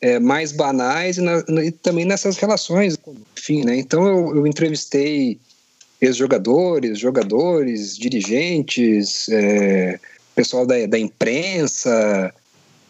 é, 0.00 0.18
mais 0.18 0.52
banais 0.52 1.18
e, 1.18 1.20
na, 1.20 1.42
e, 1.64 1.70
também 1.70 2.04
nessas 2.04 2.36
relações, 2.36 2.98
enfim, 3.36 3.64
né? 3.64 3.76
Então 3.76 4.06
eu, 4.06 4.36
eu 4.36 4.46
entrevistei 4.46 5.38
ex-jogadores, 6.00 6.98
jogadores, 6.98 7.96
dirigentes, 7.96 9.28
é, 9.28 9.98
pessoal 10.34 10.66
da, 10.66 10.86
da 10.86 10.98
imprensa, 10.98 12.32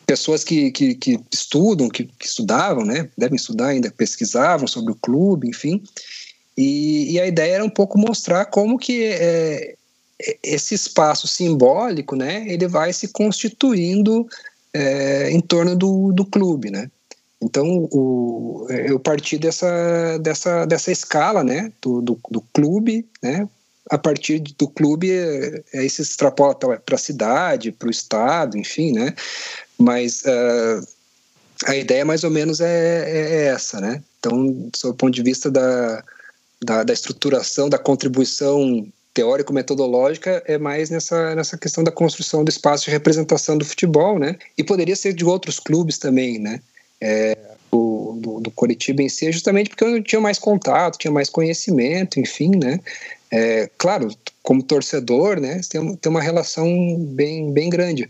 pessoas 0.05 0.45
que, 0.45 0.71
que, 0.71 0.95
que 0.95 1.21
estudam, 1.33 1.89
que, 1.89 2.05
que, 2.05 2.27
estudavam, 2.27 2.85
né? 2.85 3.09
Devem 3.17 3.37
estudar 3.37 3.69
ainda, 3.69 3.91
pesquisavam 3.91 4.67
sobre 4.67 4.93
o 4.93 4.97
clube, 4.97 5.49
enfim. 5.49 5.83
E, 6.57 7.13
e 7.13 7.21
a 7.21 7.27
ideia 7.27 7.55
era 7.55 7.65
um 7.65 7.71
pouco 7.71 7.99
mostrar 7.99 8.47
como 8.47 8.79
que 8.79 9.05
é, 9.05 9.75
esse 10.43 10.75
espaço 10.75 11.27
simbólico, 11.27 12.17
né? 12.17 12.45
Ele 12.49 12.67
vai 12.67 12.93
se 12.93 13.09
constituindo 13.09 14.27
é, 14.73 15.31
em 15.31 15.41
torno 15.41 15.77
do, 15.77 16.13
do 16.13 16.25
clube, 16.25 16.71
né? 16.71 16.91
Então, 17.41 17.89
o, 17.93 18.67
eu 18.71 18.99
parti 18.99 19.37
dessa, 19.37 20.19
dessa, 20.19 20.65
dessa 20.65 20.91
escala, 20.91 21.45
né, 21.45 21.73
do, 21.83 22.01
do, 22.01 22.19
do 22.31 22.41
clube, 22.53 23.07
né, 23.23 23.47
a 23.91 23.99
partir 23.99 24.41
do 24.41 24.67
clube, 24.67 25.11
é, 25.13 25.63
aí 25.75 25.89
se 25.89 26.03
extrapola 26.03 26.55
para 26.55 26.95
a 26.95 26.99
cidade, 26.99 27.73
para 27.73 27.89
o 27.89 27.91
estado, 27.91 28.57
enfim, 28.57 28.93
né, 28.93 29.15
mas 29.79 30.23
uh, 30.23 30.87
a 31.67 31.77
ideia 31.77 32.05
mais 32.05 32.25
ou 32.25 32.31
menos 32.31 32.61
é, 32.61 32.67
é, 32.67 33.35
é 33.35 33.47
essa, 33.49 33.81
né, 33.81 34.03
então, 34.19 34.71
sob 34.75 34.95
o 34.95 34.97
ponto 34.97 35.15
de 35.15 35.23
vista 35.23 35.51
da, 35.51 36.03
da, 36.65 36.85
da 36.85 36.93
estruturação, 36.93 37.69
da 37.69 37.79
contribuição 37.79 38.89
teórico-metodológica 39.13 40.43
é 40.47 40.59
mais 40.59 40.91
nessa, 40.91 41.35
nessa 41.35 41.57
questão 41.57 41.83
da 41.83 41.91
construção 41.91 42.45
do 42.45 42.51
espaço 42.51 42.85
de 42.85 42.91
representação 42.91 43.57
do 43.57 43.65
futebol, 43.65 44.19
né? 44.19 44.37
E 44.59 44.63
poderia 44.63 44.95
ser 44.95 45.15
de 45.15 45.25
outros 45.25 45.59
clubes 45.59 45.97
também, 45.97 46.39
né? 46.39 46.61
É, 47.01 47.37
do, 47.71 48.19
do, 48.21 48.41
do 48.41 48.51
Coritiba 48.51 49.03
em 49.03 49.09
si, 49.09 49.31
justamente 49.33 49.71
porque 49.71 49.85
eu 49.85 50.03
tinha 50.03 50.21
mais 50.21 50.39
contato, 50.39 50.99
tinha 50.99 51.13
mais 51.13 51.29
conhecimento, 51.29 52.19
enfim, 52.19 52.51
né? 52.57 52.81
É, 53.31 53.69
claro, 53.77 54.09
como 54.43 54.63
torcedor, 54.63 55.41
né, 55.41 55.61
tem, 55.69 55.97
tem 55.97 56.11
uma 56.11 56.23
relação 56.23 56.97
bem, 56.99 57.53
bem 57.53 57.69
grande. 57.69 58.09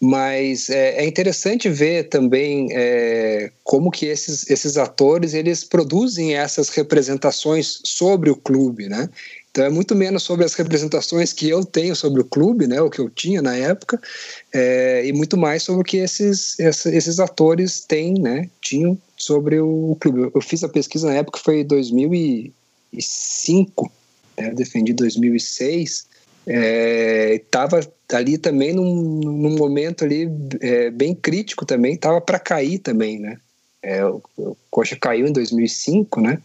Mas 0.00 0.70
é, 0.70 1.02
é 1.02 1.06
interessante 1.06 1.68
ver 1.68 2.08
também 2.08 2.68
é, 2.70 3.50
como 3.64 3.90
que 3.90 4.06
esses, 4.06 4.48
esses 4.48 4.76
atores 4.76 5.34
eles 5.34 5.64
produzem 5.64 6.36
essas 6.36 6.68
representações 6.68 7.80
sobre 7.84 8.30
o 8.30 8.36
clube, 8.36 8.88
né? 8.88 9.08
Então 9.50 9.64
é 9.64 9.70
muito 9.70 9.94
menos 9.94 10.22
sobre 10.22 10.44
as 10.44 10.52
representações 10.54 11.32
que 11.32 11.48
eu 11.48 11.64
tenho 11.64 11.96
sobre 11.96 12.20
o 12.20 12.24
clube, 12.24 12.66
né, 12.66 12.78
o 12.80 12.90
que 12.90 13.00
eu 13.00 13.10
tinha 13.10 13.42
na 13.42 13.56
época, 13.56 14.00
é, 14.52 15.06
e 15.06 15.12
muito 15.12 15.36
mais 15.36 15.62
sobre 15.62 15.82
o 15.82 15.84
que 15.84 15.96
esses, 15.96 16.58
esses 16.60 17.18
atores 17.18 17.80
têm, 17.80 18.14
né, 18.14 18.48
tinham 18.60 18.96
sobre 19.16 19.58
o 19.60 19.96
clube. 20.00 20.30
Eu 20.34 20.40
fiz 20.40 20.62
a 20.62 20.68
pesquisa 20.68 21.08
na 21.08 21.14
época, 21.14 21.40
foi 21.42 21.64
2005, 21.64 23.90
né, 24.36 24.50
eu 24.50 24.54
defendi 24.54 24.92
2006, 24.92 26.06
estava 27.34 27.80
é, 27.80 28.16
ali 28.16 28.38
também 28.38 28.72
num, 28.72 29.20
num 29.20 29.56
momento 29.56 30.04
ali 30.04 30.30
é, 30.60 30.90
bem 30.90 31.14
crítico 31.14 31.66
também, 31.66 31.94
estava 31.94 32.20
para 32.20 32.38
cair 32.38 32.78
também, 32.78 33.18
né, 33.18 33.38
é, 33.82 34.04
o, 34.04 34.22
o 34.36 34.56
Coxa 34.70 34.96
caiu 34.96 35.26
em 35.26 35.32
2005, 35.32 36.20
né, 36.20 36.38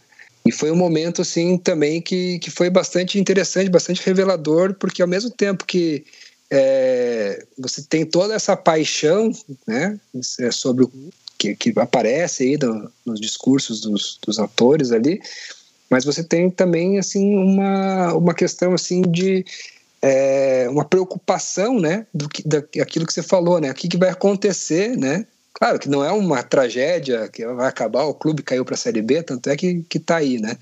e 0.46 0.52
foi 0.52 0.70
um 0.70 0.76
momento, 0.76 1.22
assim, 1.22 1.56
também 1.56 2.02
que, 2.02 2.38
que 2.38 2.50
foi 2.50 2.68
bastante 2.68 3.18
interessante, 3.18 3.70
bastante 3.70 4.04
revelador, 4.04 4.74
porque 4.74 5.00
ao 5.00 5.08
mesmo 5.08 5.30
tempo 5.30 5.64
que 5.64 6.04
é, 6.50 7.44
você 7.58 7.82
tem 7.82 8.04
toda 8.04 8.34
essa 8.34 8.54
paixão, 8.54 9.32
né, 9.66 9.98
é 10.40 10.50
sobre 10.50 10.84
o 10.84 10.92
que, 11.38 11.56
que 11.56 11.72
aparece 11.80 12.42
aí 12.44 12.56
do, 12.58 12.92
nos 13.06 13.18
discursos 13.18 13.80
dos, 13.80 14.18
dos 14.24 14.38
atores 14.38 14.92
ali, 14.92 15.18
mas 15.88 16.04
você 16.04 16.22
tem 16.22 16.50
também, 16.50 16.98
assim, 16.98 17.36
uma, 17.36 18.12
uma 18.12 18.34
questão, 18.34 18.74
assim, 18.74 19.00
de 19.00 19.44
é, 20.02 20.66
uma 20.68 20.84
preocupação, 20.84 21.80
né, 21.80 22.06
do 22.12 22.28
que, 22.28 22.46
daquilo 22.46 23.06
que 23.06 23.14
você 23.14 23.22
falou, 23.22 23.58
né, 23.60 23.70
o 23.70 23.74
que, 23.74 23.88
que 23.88 23.96
vai 23.96 24.10
acontecer, 24.10 24.94
né, 24.94 25.26
Claro 25.54 25.78
que 25.78 25.88
não 25.88 26.04
é 26.04 26.10
uma 26.10 26.42
tragédia 26.42 27.28
que 27.28 27.46
vai 27.46 27.68
acabar, 27.68 28.04
o 28.04 28.14
clube 28.14 28.42
caiu 28.42 28.64
para 28.64 28.74
a 28.74 28.78
Série 28.78 29.00
B, 29.00 29.22
tanto 29.22 29.48
é 29.48 29.56
que 29.56 29.84
está 29.94 30.16
aí, 30.16 30.40
né? 30.40 30.58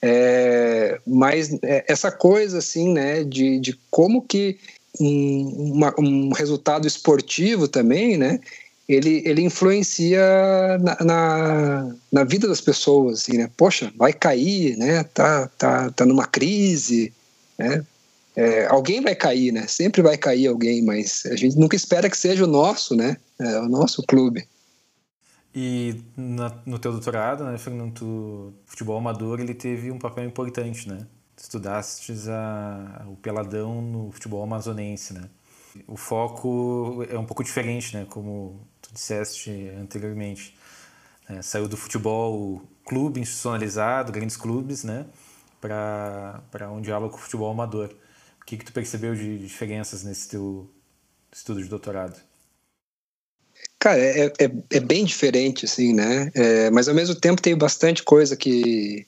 É, 0.00 0.98
mas 1.06 1.52
é, 1.62 1.84
essa 1.86 2.10
coisa, 2.10 2.58
assim, 2.58 2.90
né, 2.92 3.22
de, 3.22 3.60
de 3.60 3.78
como 3.90 4.22
que 4.22 4.58
um, 4.98 5.72
uma, 5.74 5.94
um 5.98 6.32
resultado 6.32 6.86
esportivo 6.86 7.68
também, 7.68 8.16
né, 8.16 8.40
ele, 8.88 9.22
ele 9.24 9.42
influencia 9.42 10.20
na, 10.78 10.96
na, 11.04 11.94
na, 12.10 12.24
vida 12.24 12.48
das 12.48 12.60
pessoas, 12.60 13.20
assim, 13.20 13.38
né? 13.38 13.48
Poxa, 13.56 13.92
vai 13.96 14.12
cair, 14.12 14.76
né? 14.76 15.04
Tá, 15.04 15.48
tá, 15.56 15.90
tá 15.92 16.04
numa 16.04 16.26
crise, 16.26 17.12
né? 17.56 17.84
É, 18.36 18.66
alguém 18.66 19.00
vai 19.00 19.14
cair, 19.14 19.52
né? 19.52 19.66
Sempre 19.66 20.02
vai 20.02 20.16
cair 20.16 20.46
alguém, 20.46 20.82
mas 20.82 21.24
a 21.26 21.36
gente 21.36 21.58
nunca 21.58 21.76
espera 21.76 22.08
que 22.08 22.16
seja 22.16 22.44
o 22.44 22.46
nosso, 22.46 22.94
né? 22.94 23.16
É, 23.38 23.58
o 23.60 23.68
nosso 23.68 24.02
clube. 24.02 24.46
E 25.54 26.00
na, 26.16 26.60
no 26.64 26.78
teu 26.78 26.92
doutorado, 26.92 27.44
né, 27.44 27.58
Fernando, 27.58 28.02
o 28.02 28.54
futebol 28.66 28.96
amador 28.96 29.40
ele 29.40 29.54
teve 29.54 29.90
um 29.90 29.98
papel 29.98 30.24
importante, 30.24 30.88
né? 30.88 31.06
Estudaste 31.36 32.12
a, 32.28 33.04
o 33.08 33.16
peladão 33.16 33.82
no 33.82 34.12
futebol 34.12 34.42
amazonense, 34.42 35.12
né? 35.12 35.28
O 35.86 35.96
foco 35.96 37.04
é 37.08 37.18
um 37.18 37.24
pouco 37.24 37.42
diferente, 37.42 37.96
né? 37.96 38.06
Como 38.08 38.60
tu 38.80 38.92
disseste 38.92 39.50
anteriormente. 39.80 40.54
É, 41.28 41.42
saiu 41.42 41.66
do 41.66 41.76
futebol 41.76 42.62
clube 42.84 43.20
institucionalizado, 43.20 44.12
grandes 44.12 44.36
clubes, 44.36 44.84
né? 44.84 45.06
Para 45.60 46.70
um 46.70 46.80
diálogo 46.80 47.12
com 47.12 47.18
o 47.18 47.22
futebol 47.22 47.50
amador. 47.50 47.92
O 48.40 48.44
que, 48.46 48.56
que 48.56 48.64
tu 48.64 48.72
percebeu 48.72 49.14
de 49.14 49.38
diferenças 49.38 50.02
nesse 50.02 50.28
teu, 50.28 50.68
estudo 51.32 51.62
de 51.62 51.68
doutorado? 51.68 52.20
Cara, 53.78 53.98
é, 53.98 54.26
é, 54.26 54.50
é 54.70 54.80
bem 54.80 55.04
diferente, 55.04 55.64
assim, 55.64 55.94
né? 55.94 56.30
É, 56.34 56.70
mas 56.70 56.88
ao 56.88 56.94
mesmo 56.94 57.14
tempo 57.14 57.40
tem 57.40 57.56
bastante 57.56 58.02
coisa 58.02 58.36
que. 58.36 59.06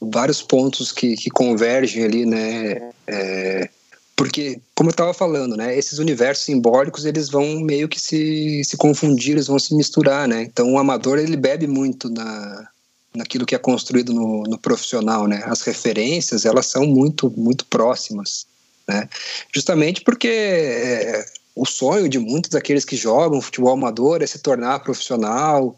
vários 0.00 0.42
pontos 0.42 0.92
que, 0.92 1.16
que 1.16 1.30
convergem 1.30 2.04
ali, 2.04 2.24
né? 2.24 2.92
É, 3.06 3.68
porque, 4.16 4.60
como 4.74 4.90
eu 4.90 4.92
estava 4.92 5.12
falando, 5.12 5.56
né? 5.56 5.76
Esses 5.76 5.98
universos 5.98 6.44
simbólicos 6.44 7.04
eles 7.04 7.28
vão 7.28 7.60
meio 7.60 7.88
que 7.88 8.00
se, 8.00 8.62
se 8.64 8.76
confundir, 8.76 9.32
eles 9.32 9.48
vão 9.48 9.58
se 9.58 9.74
misturar, 9.74 10.28
né? 10.28 10.42
Então 10.42 10.72
o 10.72 10.78
amador 10.78 11.18
ele 11.18 11.36
bebe 11.36 11.66
muito 11.66 12.08
na, 12.08 12.68
naquilo 13.14 13.44
que 13.44 13.54
é 13.54 13.58
construído 13.58 14.12
no, 14.14 14.44
no 14.44 14.58
profissional, 14.58 15.26
né? 15.26 15.42
As 15.44 15.62
referências 15.62 16.44
elas 16.44 16.66
são 16.66 16.86
muito 16.86 17.30
muito 17.36 17.66
próximas, 17.66 18.46
né? 18.88 19.08
Justamente 19.54 20.02
porque 20.02 20.28
é, 20.28 21.24
o 21.54 21.64
sonho 21.64 22.08
de 22.08 22.18
muitos 22.18 22.50
daqueles 22.50 22.84
que 22.84 22.96
jogam 22.96 23.40
futebol 23.40 23.72
amador 23.72 24.22
é 24.22 24.26
se 24.26 24.38
tornar 24.38 24.80
profissional, 24.80 25.76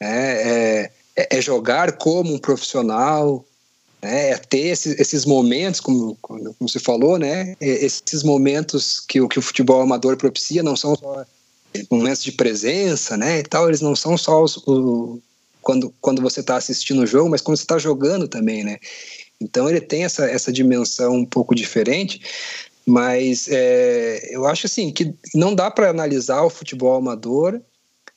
é, 0.00 0.90
é, 1.16 1.28
é 1.38 1.40
jogar 1.40 1.92
como 1.92 2.34
um 2.34 2.38
profissional, 2.38 3.44
né, 4.02 4.30
é 4.30 4.36
ter 4.36 4.68
esses, 4.68 4.98
esses 5.00 5.24
momentos, 5.24 5.80
como, 5.80 6.16
como 6.20 6.54
você 6.60 6.78
falou, 6.78 7.18
né, 7.18 7.56
esses 7.60 8.22
momentos 8.22 9.00
que, 9.00 9.20
o, 9.20 9.28
que 9.28 9.38
o 9.38 9.42
futebol 9.42 9.80
amador 9.80 10.16
propicia 10.16 10.62
não 10.62 10.76
são 10.76 10.94
só 10.94 11.24
momentos 11.90 12.22
de 12.22 12.32
presença, 12.32 13.16
né, 13.16 13.38
e 13.38 13.42
tal, 13.42 13.68
eles 13.68 13.80
não 13.80 13.96
são 13.96 14.16
só 14.16 14.42
os, 14.42 14.62
quando, 15.62 15.92
quando 16.00 16.22
você 16.22 16.40
está 16.40 16.56
assistindo 16.56 17.02
o 17.02 17.06
jogo, 17.06 17.30
mas 17.30 17.40
quando 17.40 17.56
você 17.56 17.64
está 17.64 17.78
jogando 17.78 18.28
também, 18.28 18.62
né. 18.62 18.78
Então 19.40 19.68
ele 19.68 19.80
tem 19.80 20.04
essa, 20.04 20.28
essa 20.28 20.52
dimensão 20.52 21.14
um 21.14 21.24
pouco 21.24 21.54
diferente, 21.54 22.20
mas 22.86 23.48
é, 23.50 24.28
eu 24.30 24.46
acho 24.46 24.66
assim 24.66 24.90
que 24.92 25.14
não 25.34 25.54
dá 25.54 25.70
para 25.70 25.90
analisar 25.90 26.42
o 26.42 26.50
futebol 26.50 26.96
amador 26.96 27.60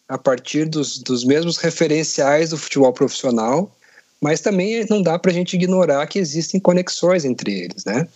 a 0.08 0.18
partir 0.18 0.66
dos, 0.66 1.00
dos 1.00 1.24
mesmos 1.24 1.58
referenciais 1.58 2.50
do 2.52 2.58
futebol 2.58 2.94
profissional, 2.94 3.76
mas 4.22 4.42
também 4.42 4.86
não 4.90 5.02
dá 5.02 5.18
para 5.18 5.32
a 5.32 5.34
gente 5.34 5.56
ignorar 5.56 6.06
que 6.08 6.20
existem 6.20 6.60
conexões 6.60 7.26
entre 7.26 7.52
eles, 7.52 7.86
né? 7.86 8.08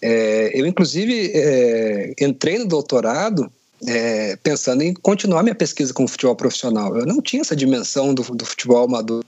É, 0.00 0.50
eu, 0.54 0.66
inclusive, 0.66 1.32
é, 1.34 2.14
entrei 2.20 2.58
no 2.58 2.66
doutorado 2.66 3.50
é, 3.86 4.36
pensando 4.36 4.82
em 4.82 4.94
continuar 4.94 5.42
minha 5.42 5.54
pesquisa 5.54 5.92
com 5.92 6.04
o 6.04 6.08
futebol 6.08 6.36
profissional. 6.36 6.96
Eu 6.96 7.06
não 7.06 7.20
tinha 7.20 7.42
essa 7.42 7.56
dimensão 7.56 8.14
do, 8.14 8.22
do 8.22 8.44
futebol 8.44 8.84
amador, 8.84 9.24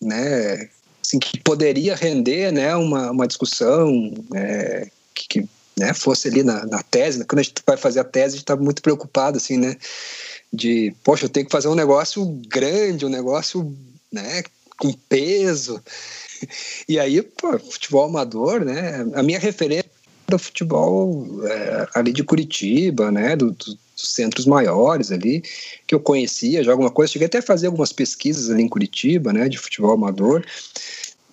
né? 0.00 0.68
Assim, 1.04 1.18
que 1.18 1.38
poderia 1.40 1.94
render 1.94 2.50
né, 2.50 2.74
uma, 2.74 3.10
uma 3.10 3.28
discussão 3.28 4.10
é, 4.34 4.88
que, 5.14 5.28
que 5.28 5.48
né, 5.76 5.92
fosse 5.92 6.28
ali 6.28 6.42
na, 6.42 6.64
na 6.64 6.82
tese. 6.82 7.18
Né? 7.18 7.26
Quando 7.28 7.40
a 7.40 7.42
gente 7.42 7.54
vai 7.66 7.76
fazer 7.76 8.00
a 8.00 8.04
tese, 8.04 8.26
a 8.26 8.30
gente 8.30 8.38
está 8.38 8.56
muito 8.56 8.80
preocupado, 8.80 9.36
assim, 9.36 9.58
né? 9.58 9.76
De, 10.52 10.94
poxa, 11.02 11.26
eu 11.26 11.28
tenho 11.28 11.44
que 11.44 11.52
fazer 11.52 11.68
um 11.68 11.74
negócio 11.74 12.24
grande, 12.48 13.04
um 13.04 13.10
negócio, 13.10 13.76
né, 14.10 14.42
com 14.78 14.92
peso. 14.92 15.82
E 16.86 16.98
aí, 16.98 17.22
pô, 17.22 17.58
futebol 17.58 18.04
amador, 18.04 18.66
né? 18.66 19.06
A 19.14 19.22
minha 19.22 19.38
referência 19.38 19.90
do 20.28 20.38
futebol 20.38 21.26
é, 21.46 21.88
ali 21.94 22.12
de 22.12 22.22
Curitiba, 22.22 23.10
né? 23.10 23.34
Do, 23.34 23.52
do, 23.52 23.78
centros 23.94 24.46
maiores 24.46 25.12
ali, 25.12 25.42
que 25.86 25.94
eu 25.94 26.00
conhecia 26.00 26.62
já 26.62 26.72
alguma 26.72 26.90
coisa. 26.90 27.12
Cheguei 27.12 27.26
até 27.26 27.38
a 27.38 27.42
fazer 27.42 27.66
algumas 27.66 27.92
pesquisas 27.92 28.50
ali 28.50 28.62
em 28.62 28.68
Curitiba, 28.68 29.32
né? 29.32 29.48
De 29.48 29.58
futebol 29.58 29.92
amador. 29.92 30.44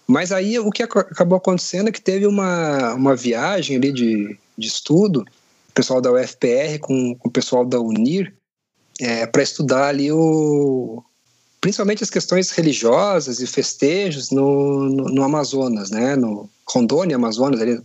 Mas 0.08 0.32
aí 0.32 0.60
o 0.60 0.72
que 0.72 0.84
acabou 0.84 1.38
acontecendo 1.38 1.90
é 1.90 1.92
que 1.92 2.02
teve 2.02 2.28
uma, 2.28 2.94
uma 2.94 3.16
viagem 3.16 3.78
ali 3.78 3.92
de, 3.92 4.38
de 4.58 4.68
estudo, 4.68 5.22
o 5.22 5.74
pessoal 5.74 6.02
da 6.02 6.12
UFPR 6.12 6.80
com, 6.82 7.16
com 7.16 7.30
o 7.30 7.32
pessoal 7.32 7.66
da 7.66 7.80
UNIR, 7.80 8.34
é, 9.00 9.26
para 9.26 9.42
estudar 9.42 9.88
ali 9.88 10.12
o, 10.12 11.02
principalmente 11.62 12.04
as 12.04 12.10
questões 12.10 12.50
religiosas 12.50 13.40
e 13.40 13.48
festejos 13.48 14.32
no, 14.32 14.90
no, 14.90 15.06
no 15.06 15.24
Amazonas, 15.24 15.92
né? 15.92 16.16
No 16.16 16.50
Rondônia, 16.68 17.16
Amazonas, 17.16 17.62
ele 17.62 17.82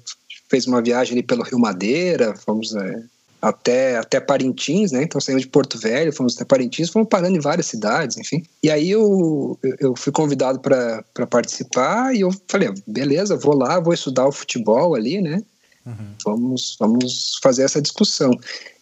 fez 0.48 0.66
uma 0.66 0.80
viagem 0.80 1.12
ali 1.12 1.22
pelo 1.22 1.42
Rio 1.42 1.58
Madeira, 1.58 2.34
fomos 2.34 2.74
é, 2.74 3.02
até, 3.40 3.96
até 3.96 4.20
Parintins, 4.20 4.92
né? 4.92 5.02
Então 5.02 5.20
saímos 5.20 5.42
de 5.42 5.48
Porto 5.48 5.78
Velho, 5.78 6.12
fomos 6.12 6.34
até 6.34 6.44
Parintins, 6.44 6.90
fomos 6.90 7.08
parando 7.08 7.36
em 7.36 7.40
várias 7.40 7.66
cidades, 7.66 8.16
enfim. 8.16 8.44
E 8.62 8.70
aí 8.70 8.90
eu, 8.90 9.58
eu 9.80 9.94
fui 9.96 10.12
convidado 10.12 10.60
para 10.60 11.02
participar 11.28 12.14
e 12.14 12.20
eu 12.20 12.30
falei, 12.48 12.72
beleza, 12.86 13.36
vou 13.36 13.56
lá, 13.56 13.78
vou 13.80 13.94
estudar 13.94 14.26
o 14.26 14.32
futebol 14.32 14.94
ali, 14.94 15.20
né? 15.20 15.42
Uhum. 15.84 16.14
Vamos, 16.24 16.76
vamos 16.80 17.38
fazer 17.42 17.62
essa 17.62 17.80
discussão. 17.80 18.32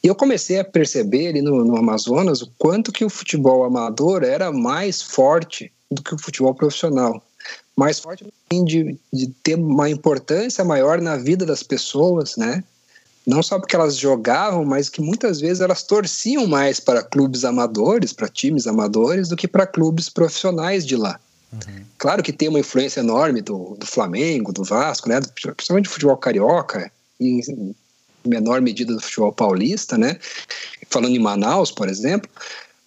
E 0.03 0.07
eu 0.07 0.15
comecei 0.15 0.59
a 0.59 0.65
perceber 0.65 1.29
ali 1.29 1.43
no, 1.43 1.65
no 1.65 1.77
Amazonas 1.77 2.41
o 2.41 2.51
quanto 2.57 2.93
que 2.93 3.05
o 3.05 3.11
futebol 3.11 3.65
amador 3.65 4.23
era 4.23 4.51
mais 4.51 5.03
forte 5.03 5.71
do 5.91 6.03
que 6.03 6.15
o 6.15 6.19
futebol 6.19 6.55
profissional 6.55 7.23
mais 7.77 7.99
forte 7.99 8.25
de, 8.51 8.99
de 9.13 9.27
ter 9.43 9.57
uma 9.57 9.91
importância 9.91 10.65
maior 10.65 11.01
na 11.01 11.17
vida 11.17 11.45
das 11.45 11.63
pessoas, 11.63 12.37
né? 12.37 12.63
Não 13.27 13.43
só 13.43 13.59
porque 13.59 13.75
elas 13.75 13.97
jogavam, 13.97 14.65
mas 14.65 14.89
que 14.89 15.01
muitas 15.01 15.41
vezes 15.41 15.61
elas 15.61 15.83
torciam 15.83 16.47
mais 16.47 16.79
para 16.79 17.03
clubes 17.03 17.45
amadores, 17.45 18.13
para 18.13 18.29
times 18.29 18.67
amadores, 18.67 19.29
do 19.29 19.37
que 19.37 19.49
para 19.49 19.67
clubes 19.67 20.09
profissionais 20.09 20.87
de 20.87 20.97
lá. 20.97 21.19
Uhum. 21.53 21.85
Claro 21.97 22.23
que 22.23 22.33
tem 22.33 22.49
uma 22.49 22.61
influência 22.61 23.01
enorme 23.01 23.41
do, 23.41 23.77
do 23.79 23.87
Flamengo, 23.87 24.53
do 24.53 24.65
Vasco, 24.65 25.09
né? 25.09 25.21
principalmente 25.57 25.87
do 25.87 25.91
futebol 25.91 26.17
carioca, 26.17 26.91
e 27.19 27.41
em 27.41 27.75
menor 28.27 28.61
medida 28.61 28.93
do 28.93 29.01
futebol 29.01 29.33
paulista, 29.33 29.97
né? 29.97 30.19
falando 30.91 31.15
em 31.15 31.19
Manaus, 31.19 31.71
por 31.71 31.89
exemplo, 31.89 32.31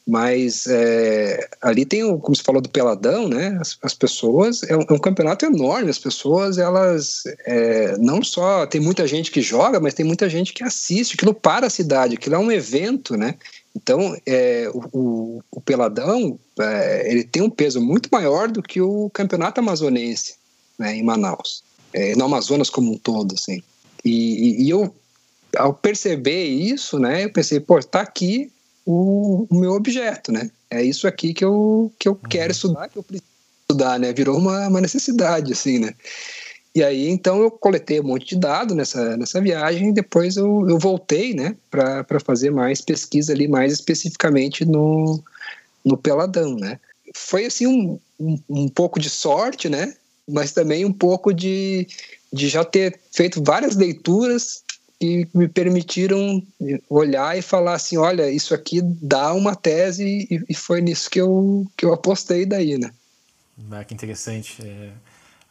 mas 0.08 0.66
é, 0.68 1.50
ali 1.62 1.86
tem, 1.86 2.02
o, 2.02 2.18
como 2.18 2.34
você 2.34 2.42
falou 2.42 2.62
do 2.62 2.70
Peladão, 2.70 3.28
né? 3.28 3.58
As, 3.60 3.78
as 3.84 3.94
pessoas, 3.94 4.64
é 4.64 4.74
um, 4.74 4.82
é 4.90 4.94
um, 4.94 5.00
campeonato 5.00 5.46
enorme. 5.46 5.90
As 5.90 6.00
pessoas, 6.00 6.58
elas 6.58 7.24
é, 7.46 7.98
não 7.98 8.24
só 8.24 8.66
tem 8.66 8.80
muita 8.80 9.06
gente 9.06 9.30
que 9.30 9.42
joga, 9.42 9.82
mas 9.82 9.94
tem 9.94 10.06
muita 10.06 10.30
gente 10.30 10.54
que 10.54 10.64
assiste. 10.64 11.16
Aquilo 11.16 11.34
para 11.34 11.68
a 11.68 11.70
cidade, 11.70 12.16
aquilo 12.16 12.36
é 12.36 12.40
um 12.40 12.50
evento, 12.50 13.18
né? 13.18 13.36
Então, 13.76 14.16
é, 14.26 14.72
o, 14.74 14.98
o, 14.98 15.44
o, 15.52 15.60
Peladão, 15.60 16.40
é, 16.58 17.12
ele 17.12 17.26
tem 17.26 17.42
um 17.42 17.50
peso 17.50 17.82
muito 17.82 18.08
maior 18.10 18.48
do 18.50 18.64
que 18.64 18.80
o 18.80 19.10
campeonato 19.10 19.60
amazonense, 19.60 20.36
né? 20.80 20.96
Em 20.96 21.04
Manaus, 21.04 21.64
é, 21.92 22.16
no 22.16 22.24
Amazonas 22.24 22.70
como 22.70 22.94
um 22.94 22.98
todo, 22.98 23.36
assim. 23.36 23.62
E, 24.06 24.62
e, 24.62 24.64
e 24.64 24.70
eu, 24.70 24.96
ao 25.58 25.74
perceber 25.74 26.46
isso, 26.46 26.98
né? 26.98 27.26
Eu 27.26 27.34
pensei, 27.34 27.60
pô, 27.60 27.78
tá 27.82 28.00
aqui 28.00 28.50
o, 28.88 29.46
o, 29.50 29.60
meu 29.60 29.74
objeto, 29.74 30.32
né? 30.32 30.50
É 30.72 30.82
isso 30.82 31.08
aqui 31.08 31.34
que 31.34 31.44
eu, 31.44 31.92
que 32.00 32.08
eu 32.08 32.14
uhum. 32.14 32.30
quero 32.30 32.54
estudar, 32.54 32.88
que 32.88 32.98
eu 32.98 33.04
preciso 33.04 33.30
estudar, 33.62 34.00
né? 34.00 34.14
Virou 34.14 34.38
uma, 34.38 34.70
uma 34.70 34.80
necessidade, 34.80 35.52
assim, 35.52 35.78
né? 35.78 35.94
E 36.74 36.82
aí, 36.82 37.10
então, 37.10 37.42
eu 37.42 37.52
coletei 37.52 38.00
um 38.00 38.04
monte 38.04 38.28
de 38.28 38.38
dados 38.38 38.76
nessa, 38.76 39.18
nessa 39.18 39.42
viagem 39.42 39.90
e 39.90 39.94
depois 39.94 40.38
eu, 40.38 40.66
eu 40.70 40.78
voltei, 40.78 41.34
né, 41.34 41.56
para 41.72 42.20
fazer 42.24 42.52
mais 42.52 42.82
pesquisa 42.82 43.34
ali, 43.34 43.48
mais 43.48 43.74
especificamente 43.74 44.64
no, 44.64 45.22
no 45.84 45.98
Peladão, 45.98 46.56
né? 46.56 46.80
Foi, 47.16 47.46
assim, 47.46 47.68
um, 47.68 48.00
um, 48.20 48.40
um 48.48 48.70
pouco 48.70 49.00
de 49.00 49.10
sorte, 49.10 49.68
né? 49.68 49.96
Mas 50.30 50.52
também 50.52 50.86
um 50.86 50.94
pouco 50.94 51.34
de, 51.34 51.88
de 52.32 52.48
já 52.48 52.64
ter 52.64 53.00
feito 53.12 53.44
várias 53.44 53.76
leituras 53.76 54.64
que 55.00 55.28
me 55.34 55.48
permitiram 55.48 56.42
olhar 56.90 57.38
e 57.38 57.42
falar 57.42 57.74
assim, 57.74 57.98
olha, 57.98 58.30
isso 58.30 58.54
aqui 58.54 58.82
dá 58.82 59.34
uma 59.34 59.56
tese 59.56 60.28
e, 60.30 60.44
e 60.50 60.56
foi 60.56 60.82
nisso 60.82 61.10
que 61.10 61.22
eu, 61.22 61.66
que 61.78 61.86
eu 61.86 61.94
apostei 61.94 62.46
daí, 62.46 62.78
né? 62.78 62.92
Ah, 63.72 63.84
que 63.84 63.94
interessante. 63.94 64.62
É 64.66 64.92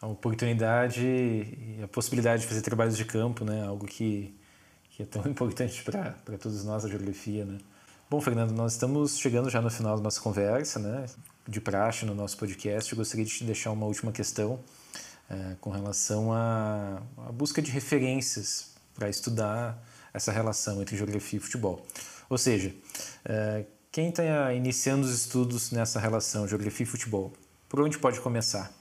a 0.01 0.07
oportunidade 0.07 1.03
e 1.05 1.80
a 1.82 1.88
possibilidade 1.88 2.42
de 2.42 2.49
fazer 2.49 2.62
trabalhos 2.62 2.97
de 2.97 3.05
campo, 3.05 3.44
né? 3.44 3.66
Algo 3.66 3.86
que, 3.86 4.34
que 4.90 5.03
é 5.03 5.07
tão 5.07 5.22
importante 5.30 5.82
para 5.82 6.14
todos 6.40 6.64
nós, 6.64 6.84
a 6.84 6.88
geografia, 6.88 7.44
né? 7.44 7.59
Bom, 8.09 8.20
Fernando, 8.20 8.53
nós 8.53 8.72
estamos 8.72 9.18
chegando 9.18 9.51
já 9.51 9.61
no 9.61 9.70
final 9.70 9.97
da 9.97 10.03
nossa 10.03 10.20
conversa, 10.20 10.78
né? 10.78 11.07
De 11.47 11.61
praxe 11.61 12.05
no 12.05 12.14
nosso 12.14 12.36
podcast. 12.36 12.92
Eu 12.92 12.97
gostaria 12.97 13.24
de 13.24 13.32
te 13.32 13.44
deixar 13.44 13.72
uma 13.72 13.86
última 13.86 14.12
questão 14.12 14.61
é, 15.28 15.57
com 15.61 15.70
relação 15.70 16.32
à, 16.32 17.03
à 17.26 17.32
busca 17.32 17.61
de 17.61 17.70
referências 17.70 18.76
para 18.97 19.09
estudar 19.09 19.82
essa 20.12 20.32
relação 20.32 20.80
entre 20.80 20.97
geografia 20.97 21.38
e 21.38 21.42
futebol. 21.42 21.86
Ou 22.28 22.38
seja, 22.38 22.74
é, 23.24 23.64
quem 23.92 24.09
está 24.09 24.53
iniciando 24.53 25.07
os 25.07 25.14
estudos 25.14 25.70
nessa 25.70 26.01
relação 26.01 26.49
geografia 26.49 26.84
e 26.84 26.88
futebol, 26.88 27.32
por 27.68 27.80
onde 27.80 27.99
pode 27.99 28.20
começar? 28.20 28.72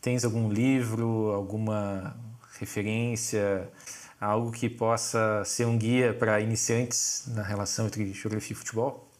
Tens 0.00 0.24
algum 0.24 0.48
livro, 0.48 1.32
alguma 1.32 2.16
referência, 2.58 3.68
algo 4.20 4.50
que 4.50 4.68
possa 4.68 5.42
ser 5.44 5.66
um 5.66 5.76
guia 5.76 6.14
para 6.14 6.40
iniciantes 6.40 7.24
na 7.28 7.42
relação 7.42 7.86
entre 7.86 8.12
geografia 8.12 8.54
e 8.54 8.56
futebol? 8.56 9.10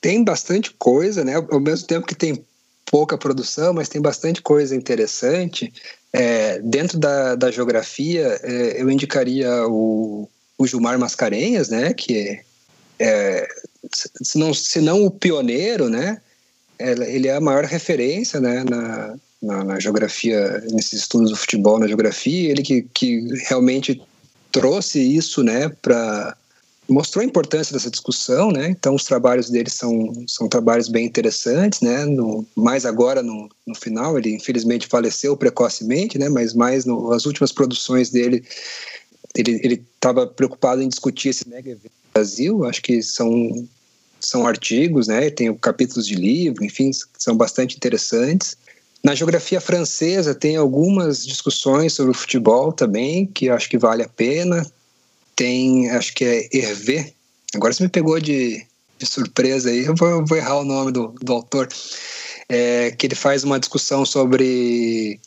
Tem 0.00 0.22
bastante 0.22 0.72
coisa, 0.72 1.24
né? 1.24 1.34
Ao 1.34 1.60
mesmo 1.60 1.86
tempo 1.86 2.06
que 2.06 2.14
tem 2.14 2.44
pouca 2.90 3.16
produção, 3.16 3.72
mas 3.72 3.88
tem 3.88 4.00
bastante 4.00 4.42
coisa 4.42 4.74
interessante. 4.76 5.72
É, 6.12 6.58
dentro 6.58 6.98
da, 6.98 7.34
da 7.34 7.50
geografia, 7.50 8.38
é, 8.42 8.82
eu 8.82 8.90
indicaria 8.90 9.66
o, 9.66 10.28
o 10.58 10.66
Gilmar 10.66 10.98
Mascarenhas, 10.98 11.70
né, 11.70 11.94
que 11.94 12.40
é, 12.98 13.48
se, 14.22 14.38
não, 14.38 14.54
se 14.54 14.80
não 14.80 15.04
o 15.04 15.10
pioneiro, 15.10 15.88
né? 15.88 16.20
Ele 16.78 17.28
é 17.28 17.36
a 17.36 17.40
maior 17.40 17.64
referência 17.64 18.40
né, 18.40 18.64
na, 18.64 19.14
na, 19.40 19.64
na, 19.64 19.80
geografia, 19.80 20.60
nesses 20.72 21.00
estudos 21.00 21.30
do 21.30 21.36
futebol 21.36 21.78
na 21.78 21.86
geografia, 21.86 22.50
ele 22.50 22.62
que, 22.62 22.82
que 22.94 23.20
realmente 23.46 24.02
trouxe 24.50 25.00
isso 25.00 25.42
né, 25.44 25.68
para 25.80 26.36
mostrou 26.88 27.22
a 27.22 27.26
importância 27.26 27.72
dessa 27.72 27.90
discussão, 27.90 28.50
né? 28.50 28.68
Então 28.68 28.94
os 28.94 29.04
trabalhos 29.04 29.48
dele 29.50 29.70
são, 29.70 30.12
são 30.26 30.48
trabalhos 30.48 30.88
bem 30.88 31.06
interessantes, 31.06 31.80
né? 31.80 32.04
No, 32.04 32.46
mais 32.56 32.84
agora 32.84 33.22
no, 33.22 33.48
no 33.66 33.74
final, 33.74 34.18
ele 34.18 34.34
infelizmente 34.34 34.86
faleceu 34.86 35.36
precocemente, 35.36 36.18
né? 36.18 36.28
Mas 36.28 36.54
mais 36.54 36.84
no, 36.84 37.12
as 37.12 37.26
últimas 37.26 37.52
produções 37.52 38.10
dele, 38.10 38.44
ele 39.34 39.84
estava 39.94 40.26
preocupado 40.26 40.82
em 40.82 40.88
discutir 40.88 41.30
esse 41.30 41.48
mega 41.48 41.70
evento 41.70 41.84
no 41.84 42.12
Brasil. 42.12 42.64
Acho 42.64 42.82
que 42.82 43.02
são 43.02 43.66
são 44.20 44.46
artigos, 44.46 45.08
né? 45.08 45.30
Tem 45.30 45.52
capítulos 45.54 46.06
de 46.06 46.14
livro, 46.14 46.64
enfim, 46.64 46.90
são 47.18 47.36
bastante 47.36 47.76
interessantes. 47.76 48.56
Na 49.02 49.16
geografia 49.16 49.60
francesa 49.60 50.32
tem 50.32 50.54
algumas 50.54 51.26
discussões 51.26 51.92
sobre 51.92 52.12
o 52.12 52.14
futebol 52.14 52.72
também, 52.72 53.26
que 53.26 53.48
acho 53.50 53.68
que 53.68 53.76
vale 53.76 54.04
a 54.04 54.08
pena 54.08 54.64
tem, 55.42 55.90
acho 55.90 56.14
que 56.14 56.24
é 56.24 56.48
Hervé. 56.52 57.12
Agora 57.52 57.72
você 57.72 57.82
me 57.82 57.88
pegou 57.88 58.20
de, 58.20 58.64
de 58.96 59.06
surpresa 59.06 59.70
aí, 59.70 59.84
eu 59.86 59.94
vou, 59.96 60.24
vou, 60.24 60.38
errar 60.38 60.60
o 60.60 60.64
nome 60.64 60.92
do, 60.92 61.08
do 61.20 61.32
autor. 61.32 61.68
É, 62.48 62.92
que 62.92 63.06
ele 63.06 63.16
faz 63.16 63.42
uma 63.42 63.58
discussão 63.58 64.04
sobre 64.04 65.18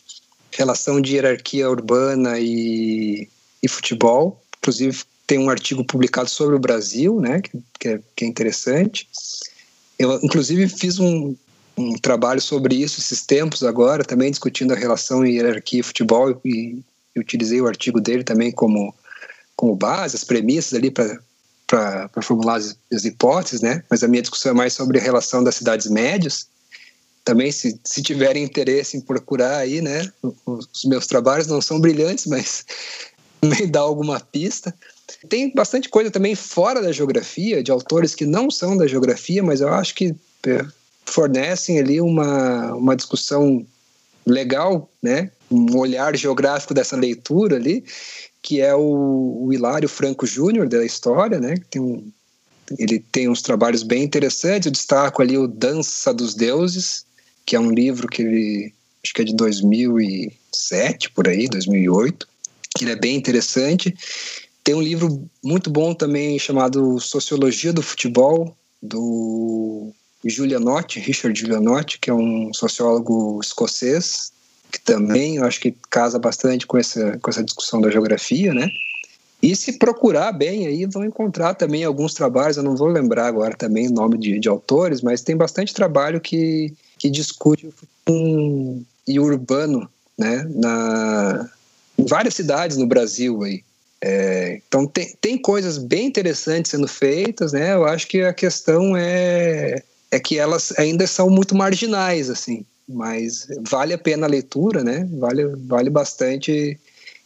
relação 0.52 1.02
de 1.02 1.16
hierarquia 1.16 1.70
urbana 1.70 2.40
e, 2.40 3.28
e 3.62 3.68
futebol. 3.68 4.42
Inclusive, 4.60 5.04
tem 5.28 5.38
um 5.38 5.50
artigo 5.50 5.84
publicado 5.84 6.30
sobre 6.30 6.56
o 6.56 6.60
Brasil, 6.60 7.20
né, 7.20 7.42
que, 7.42 7.60
que, 7.78 7.88
é, 7.90 8.00
que 8.16 8.24
é 8.24 8.28
interessante. 8.28 9.10
Eu, 10.00 10.18
inclusive, 10.24 10.70
fiz 10.70 10.98
um, 10.98 11.36
um 11.76 11.94
trabalho 11.96 12.40
sobre 12.40 12.76
isso 12.76 13.02
esses 13.02 13.26
tempos 13.26 13.64
agora, 13.64 14.06
também 14.06 14.32
discutindo 14.32 14.74
a 14.74 14.78
relação 14.78 15.26
hierarquia 15.26 15.82
e 15.82 15.84
futebol, 15.84 16.40
e, 16.46 16.80
e 17.14 17.20
utilizei 17.20 17.60
o 17.60 17.68
artigo 17.68 18.00
dele 18.00 18.24
também 18.24 18.52
como 18.52 18.94
como 19.56 19.76
base, 19.76 20.16
as 20.16 20.24
premissas 20.24 20.74
ali 20.74 20.92
para 20.92 22.10
formular 22.22 22.58
as, 22.58 22.78
as, 22.92 23.06
hipóteses, 23.06 23.62
né? 23.62 23.84
Mas 23.90 24.04
a 24.04 24.08
minha 24.08 24.22
discussão 24.22 24.52
é 24.52 24.56
mais 24.56 24.74
sobre 24.74 25.00
a 25.00 25.02
relação 25.02 25.44
das 25.44 25.56
cidades 25.56 25.88
médias. 25.88 26.48
Também, 27.24 27.52
se, 27.52 27.80
se 27.84 28.04
tiverem 28.04 28.44
interesse 28.44 28.98
em 28.98 29.02
procurar 29.02 29.58
aí, 29.58 29.82
né? 29.82 30.12
Os 30.46 30.86
meus 30.86 31.08
trabalhos 31.08 31.48
não 31.48 31.62
são 31.62 31.80
brilhantes, 31.80 32.26
mas 32.28 32.66
me 33.44 33.66
dá 33.66 33.80
alguma 33.80 34.20
pista. 34.20 34.74
Tem 35.30 35.52
bastante 35.54 35.90
coisa 35.90 36.12
também 36.12 36.36
fora 36.36 36.82
da 36.82 36.92
geografia, 36.92 37.64
de 37.64 37.72
autores 37.72 38.14
que 38.14 38.26
não 38.26 38.52
são 38.52 38.76
da 38.76 38.88
geografia, 38.88 39.42
mas 39.42 39.62
eu 39.62 39.70
acho 39.70 39.96
que 39.96 40.16
é, 40.48 40.66
fornecem 41.06 41.80
ali 41.80 42.02
uma, 42.02 42.74
uma 42.76 42.96
discussão 42.96 43.66
legal, 44.26 44.90
né? 45.02 45.32
Um 45.50 45.78
olhar 45.78 46.16
geográfico 46.16 46.74
dessa 46.74 46.96
leitura 46.96 47.56
ali 47.56 47.86
que 48.46 48.62
é 48.62 48.76
o, 48.76 49.48
o 49.48 49.52
Hilário 49.52 49.90
Franco 49.90 50.28
Júnior 50.28 50.70
da 50.70 50.86
história, 50.86 51.40
né? 51.40 51.56
Tem 51.72 51.82
um, 51.82 52.12
ele 52.78 53.00
tem 53.00 53.28
uns 53.28 53.42
trabalhos 53.42 53.82
bem 53.82 54.04
interessantes. 54.04 54.68
Eu 54.68 54.72
destaco 54.72 55.20
ali 55.20 55.36
o 55.36 55.48
Dança 55.48 56.14
dos 56.14 56.36
Deuses, 56.36 57.08
que 57.44 57.56
é 57.56 57.60
um 57.60 57.72
livro 57.72 58.08
que 58.08 58.22
ele 58.22 58.72
acho 59.04 59.16
que 59.16 59.24
é 59.24 59.26
de 59.26 59.36
2007 59.36 61.10
por 61.10 61.28
aí, 61.28 61.48
2008, 61.48 62.28
que 62.78 62.84
ele 62.84 62.92
é 62.92 62.96
bem 62.96 63.16
interessante. 63.16 63.96
Tem 64.64 64.76
um 64.76 64.82
livro 64.82 65.28
muito 65.44 65.72
bom 65.72 65.96
também 65.96 66.38
chamado 66.38 67.00
Sociologia 67.00 67.74
do 67.74 67.82
Futebol 67.82 68.56
do 68.80 69.92
Giulianotti, 70.24 71.00
Richard 71.00 71.40
Giulianotti, 71.40 71.98
que 71.98 72.12
é 72.12 72.14
um 72.14 72.54
sociólogo 72.54 73.40
escocês, 73.42 74.32
que 74.76 74.82
também 74.82 75.38
eu 75.38 75.46
acho 75.46 75.60
que 75.62 75.74
casa 75.90 76.20
bastante 76.20 76.68
com 76.68 76.78
essa, 76.78 77.18
com 77.20 77.30
essa 77.30 77.44
discussão 77.44 77.80
da 77.80 77.90
geografia, 77.90 78.54
né? 78.54 78.70
E 79.42 79.56
se 79.56 79.78
procurar 79.78 80.34
bem 80.34 80.68
aí, 80.68 80.86
vão 80.86 81.06
encontrar 81.06 81.54
também 81.54 81.84
alguns 81.84 82.14
trabalhos, 82.14 82.58
eu 82.58 82.64
não 82.64 82.76
vou 82.76 82.88
lembrar 82.88 83.28
agora 83.28 83.56
também 83.56 83.88
o 83.88 83.94
nome 83.94 84.18
de, 84.18 84.38
de 84.38 84.50
autores, 84.50 85.02
mas 85.02 85.22
tem 85.22 85.38
bastante 85.38 85.74
trabalho 85.74 86.20
que, 86.20 86.74
que 86.98 87.10
discute 87.10 87.70
um, 88.10 88.84
e 89.08 89.18
urbano, 89.18 89.90
né? 90.18 90.46
Na, 90.50 91.50
em 91.98 92.06
várias 92.06 92.34
cidades 92.34 92.76
no 92.76 92.88
Brasil 92.88 93.44
aí. 93.44 93.64
É, 94.02 94.60
então 94.68 94.86
tem, 94.86 95.16
tem 95.22 95.38
coisas 95.38 95.78
bem 95.78 96.08
interessantes 96.08 96.72
sendo 96.72 96.88
feitas, 96.88 97.54
né? 97.54 97.74
Eu 97.74 97.86
acho 97.86 98.08
que 98.08 98.22
a 98.22 98.34
questão 98.34 98.96
é, 98.98 99.82
é 100.12 100.20
que 100.20 100.38
elas 100.38 100.74
ainda 100.78 101.08
são 101.08 101.30
muito 101.30 101.56
marginais, 101.56 102.30
assim 102.30 102.66
mas 102.88 103.48
vale 103.70 103.94
a 103.94 103.98
pena 103.98 104.26
a 104.26 104.30
leitura, 104.30 104.84
né? 104.84 105.08
Vale, 105.14 105.46
vale 105.68 105.90
bastante. 105.90 106.80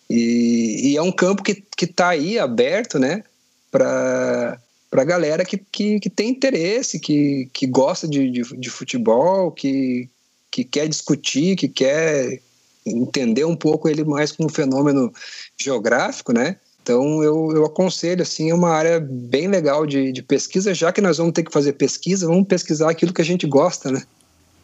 E, 0.09 0.91
e 0.91 0.97
é 0.97 1.01
um 1.01 1.11
campo 1.11 1.43
que 1.43 1.63
está 1.81 2.09
aí 2.09 2.39
aberto, 2.39 2.97
né? 2.97 3.23
Para 3.71 4.59
para 4.89 5.03
galera 5.03 5.45
que, 5.45 5.57
que, 5.57 5.99
que 5.99 6.09
tem 6.09 6.29
interesse, 6.29 6.99
que, 6.99 7.49
que 7.53 7.67
gosta 7.67 8.07
de, 8.07 8.31
de, 8.31 8.41
de, 8.57 8.69
futebol, 8.69 9.51
que, 9.51 10.09
que 10.49 10.63
quer 10.63 10.87
discutir, 10.87 11.55
que 11.55 11.67
quer 11.67 12.41
entender 12.85 13.45
um 13.45 13.55
pouco 13.55 13.87
ele 13.87 14.03
mais 14.03 14.31
como 14.31 14.49
fenômeno 14.49 15.13
geográfico, 15.57 16.33
né? 16.33 16.55
Então 16.81 17.21
eu, 17.23 17.51
eu 17.51 17.65
aconselho 17.65 18.23
assim, 18.23 18.49
é 18.49 18.53
uma 18.53 18.71
área 18.71 18.99
bem 18.99 19.47
legal 19.47 19.85
de, 19.85 20.11
de 20.11 20.23
pesquisa, 20.23 20.73
já 20.73 20.91
que 20.91 21.01
nós 21.01 21.17
vamos 21.19 21.33
ter 21.33 21.43
que 21.43 21.51
fazer 21.51 21.73
pesquisa, 21.73 22.25
vamos 22.25 22.47
pesquisar 22.47 22.89
aquilo 22.89 23.13
que 23.13 23.21
a 23.21 23.25
gente 23.25 23.45
gosta, 23.45 23.91
né? 23.91 24.01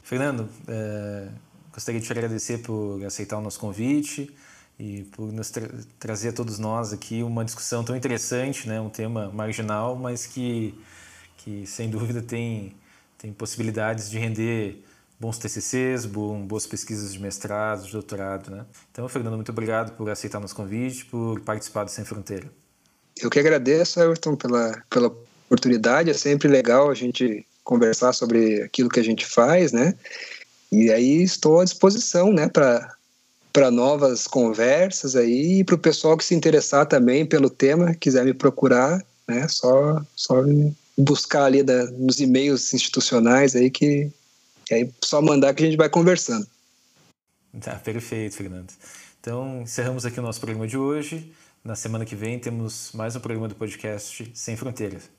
Fernando, 0.06 0.48
é, 0.68 1.30
gostaria 1.74 2.00
de 2.00 2.06
te 2.06 2.12
agradecer 2.12 2.60
por 2.60 3.04
aceitar 3.04 3.40
o 3.40 3.42
nosso 3.42 3.60
convite 3.60 4.32
e 4.78 5.02
por 5.06 5.34
nos 5.34 5.50
tra 5.50 5.68
trazer 5.98 6.30
a 6.30 6.32
todos 6.32 6.60
nós 6.60 6.94
aqui 6.94 7.24
uma 7.24 7.44
discussão 7.44 7.84
tão 7.84 7.96
interessante, 7.96 8.68
né? 8.68 8.80
um 8.80 8.90
tema 8.90 9.32
marginal, 9.32 9.96
mas 9.96 10.28
que, 10.28 10.80
que 11.38 11.66
sem 11.66 11.90
dúvida 11.90 12.22
tem, 12.22 12.76
tem 13.18 13.34
possibilidades 13.34 14.08
de 14.08 14.20
render 14.20 14.84
bons 15.20 15.40
TCCs, 15.40 16.06
boas 16.06 16.68
pesquisas 16.68 17.12
de 17.12 17.20
mestrado, 17.20 17.88
de 17.88 17.92
doutorado. 17.92 18.52
Né? 18.52 18.64
Então, 18.92 19.10
Fernando, 19.10 19.34
muito 19.34 19.52
obrigado 19.52 19.98
por 19.98 20.08
aceitar 20.12 20.40
nosso 20.40 20.56
convite, 20.56 21.06
por 21.06 21.42
participar 21.42 21.84
do 21.84 21.90
Sem 21.90 22.06
Fronteira. 22.06 22.48
Eu 23.20 23.32
que 23.32 23.40
agradeço, 23.40 24.00
Everton, 24.00 24.36
pela, 24.36 24.84
pela 24.88 25.08
oportunidade. 25.48 26.12
É 26.12 26.14
sempre 26.14 26.48
legal 26.48 26.92
a 26.92 26.94
gente 26.94 27.44
conversar 27.66 28.14
sobre 28.14 28.62
aquilo 28.62 28.90
que 28.90 29.00
a 29.00 29.04
gente 29.04 29.26
faz, 29.26 29.74
né? 29.74 29.96
E 30.72 30.90
aí 30.92 31.22
estou 31.22 31.60
à 31.60 31.64
disposição, 31.66 32.32
né, 32.32 32.48
para 32.48 33.72
novas 33.72 34.28
conversas 34.28 35.16
aí 35.16 35.60
e 35.60 35.64
para 35.64 35.76
o 35.76 35.80
pessoal 35.80 36.16
que 36.16 36.24
se 36.24 36.36
interessar 36.36 36.86
também 36.86 37.26
pelo 37.26 37.50
tema, 37.50 37.94
quiser 37.94 38.24
me 38.24 38.34
procurar, 38.34 39.04
né, 39.28 39.48
só 39.48 40.02
só 40.16 40.36
buscar 40.98 41.46
ali 41.46 41.64
da, 41.64 41.86
nos 41.92 42.22
e-mails 42.22 42.74
institucionais 42.74 43.56
aí 43.56 43.70
que, 43.70 44.10
que 44.66 44.74
aí 44.74 44.90
só 45.04 45.22
mandar 45.22 45.54
que 45.54 45.64
a 45.64 45.66
gente 45.66 45.78
vai 45.78 45.90
conversando. 45.90 46.48
Tá, 47.60 47.76
perfeito, 47.76 48.36
Fernando. 48.36 48.72
Então, 49.20 49.62
encerramos 49.62 50.06
aqui 50.06 50.20
o 50.20 50.24
nosso 50.24 50.40
programa 50.40 50.68
de 50.68 50.78
hoje. 50.78 51.34
Na 51.64 51.76
semana 51.76 52.06
que 52.06 52.16
vem 52.16 52.38
temos 52.38 52.92
mais 52.94 53.16
um 53.16 53.20
programa 53.20 53.48
do 53.48 53.56
podcast 53.56 54.30
Sem 54.36 54.56
Fronteiras. 54.56 55.15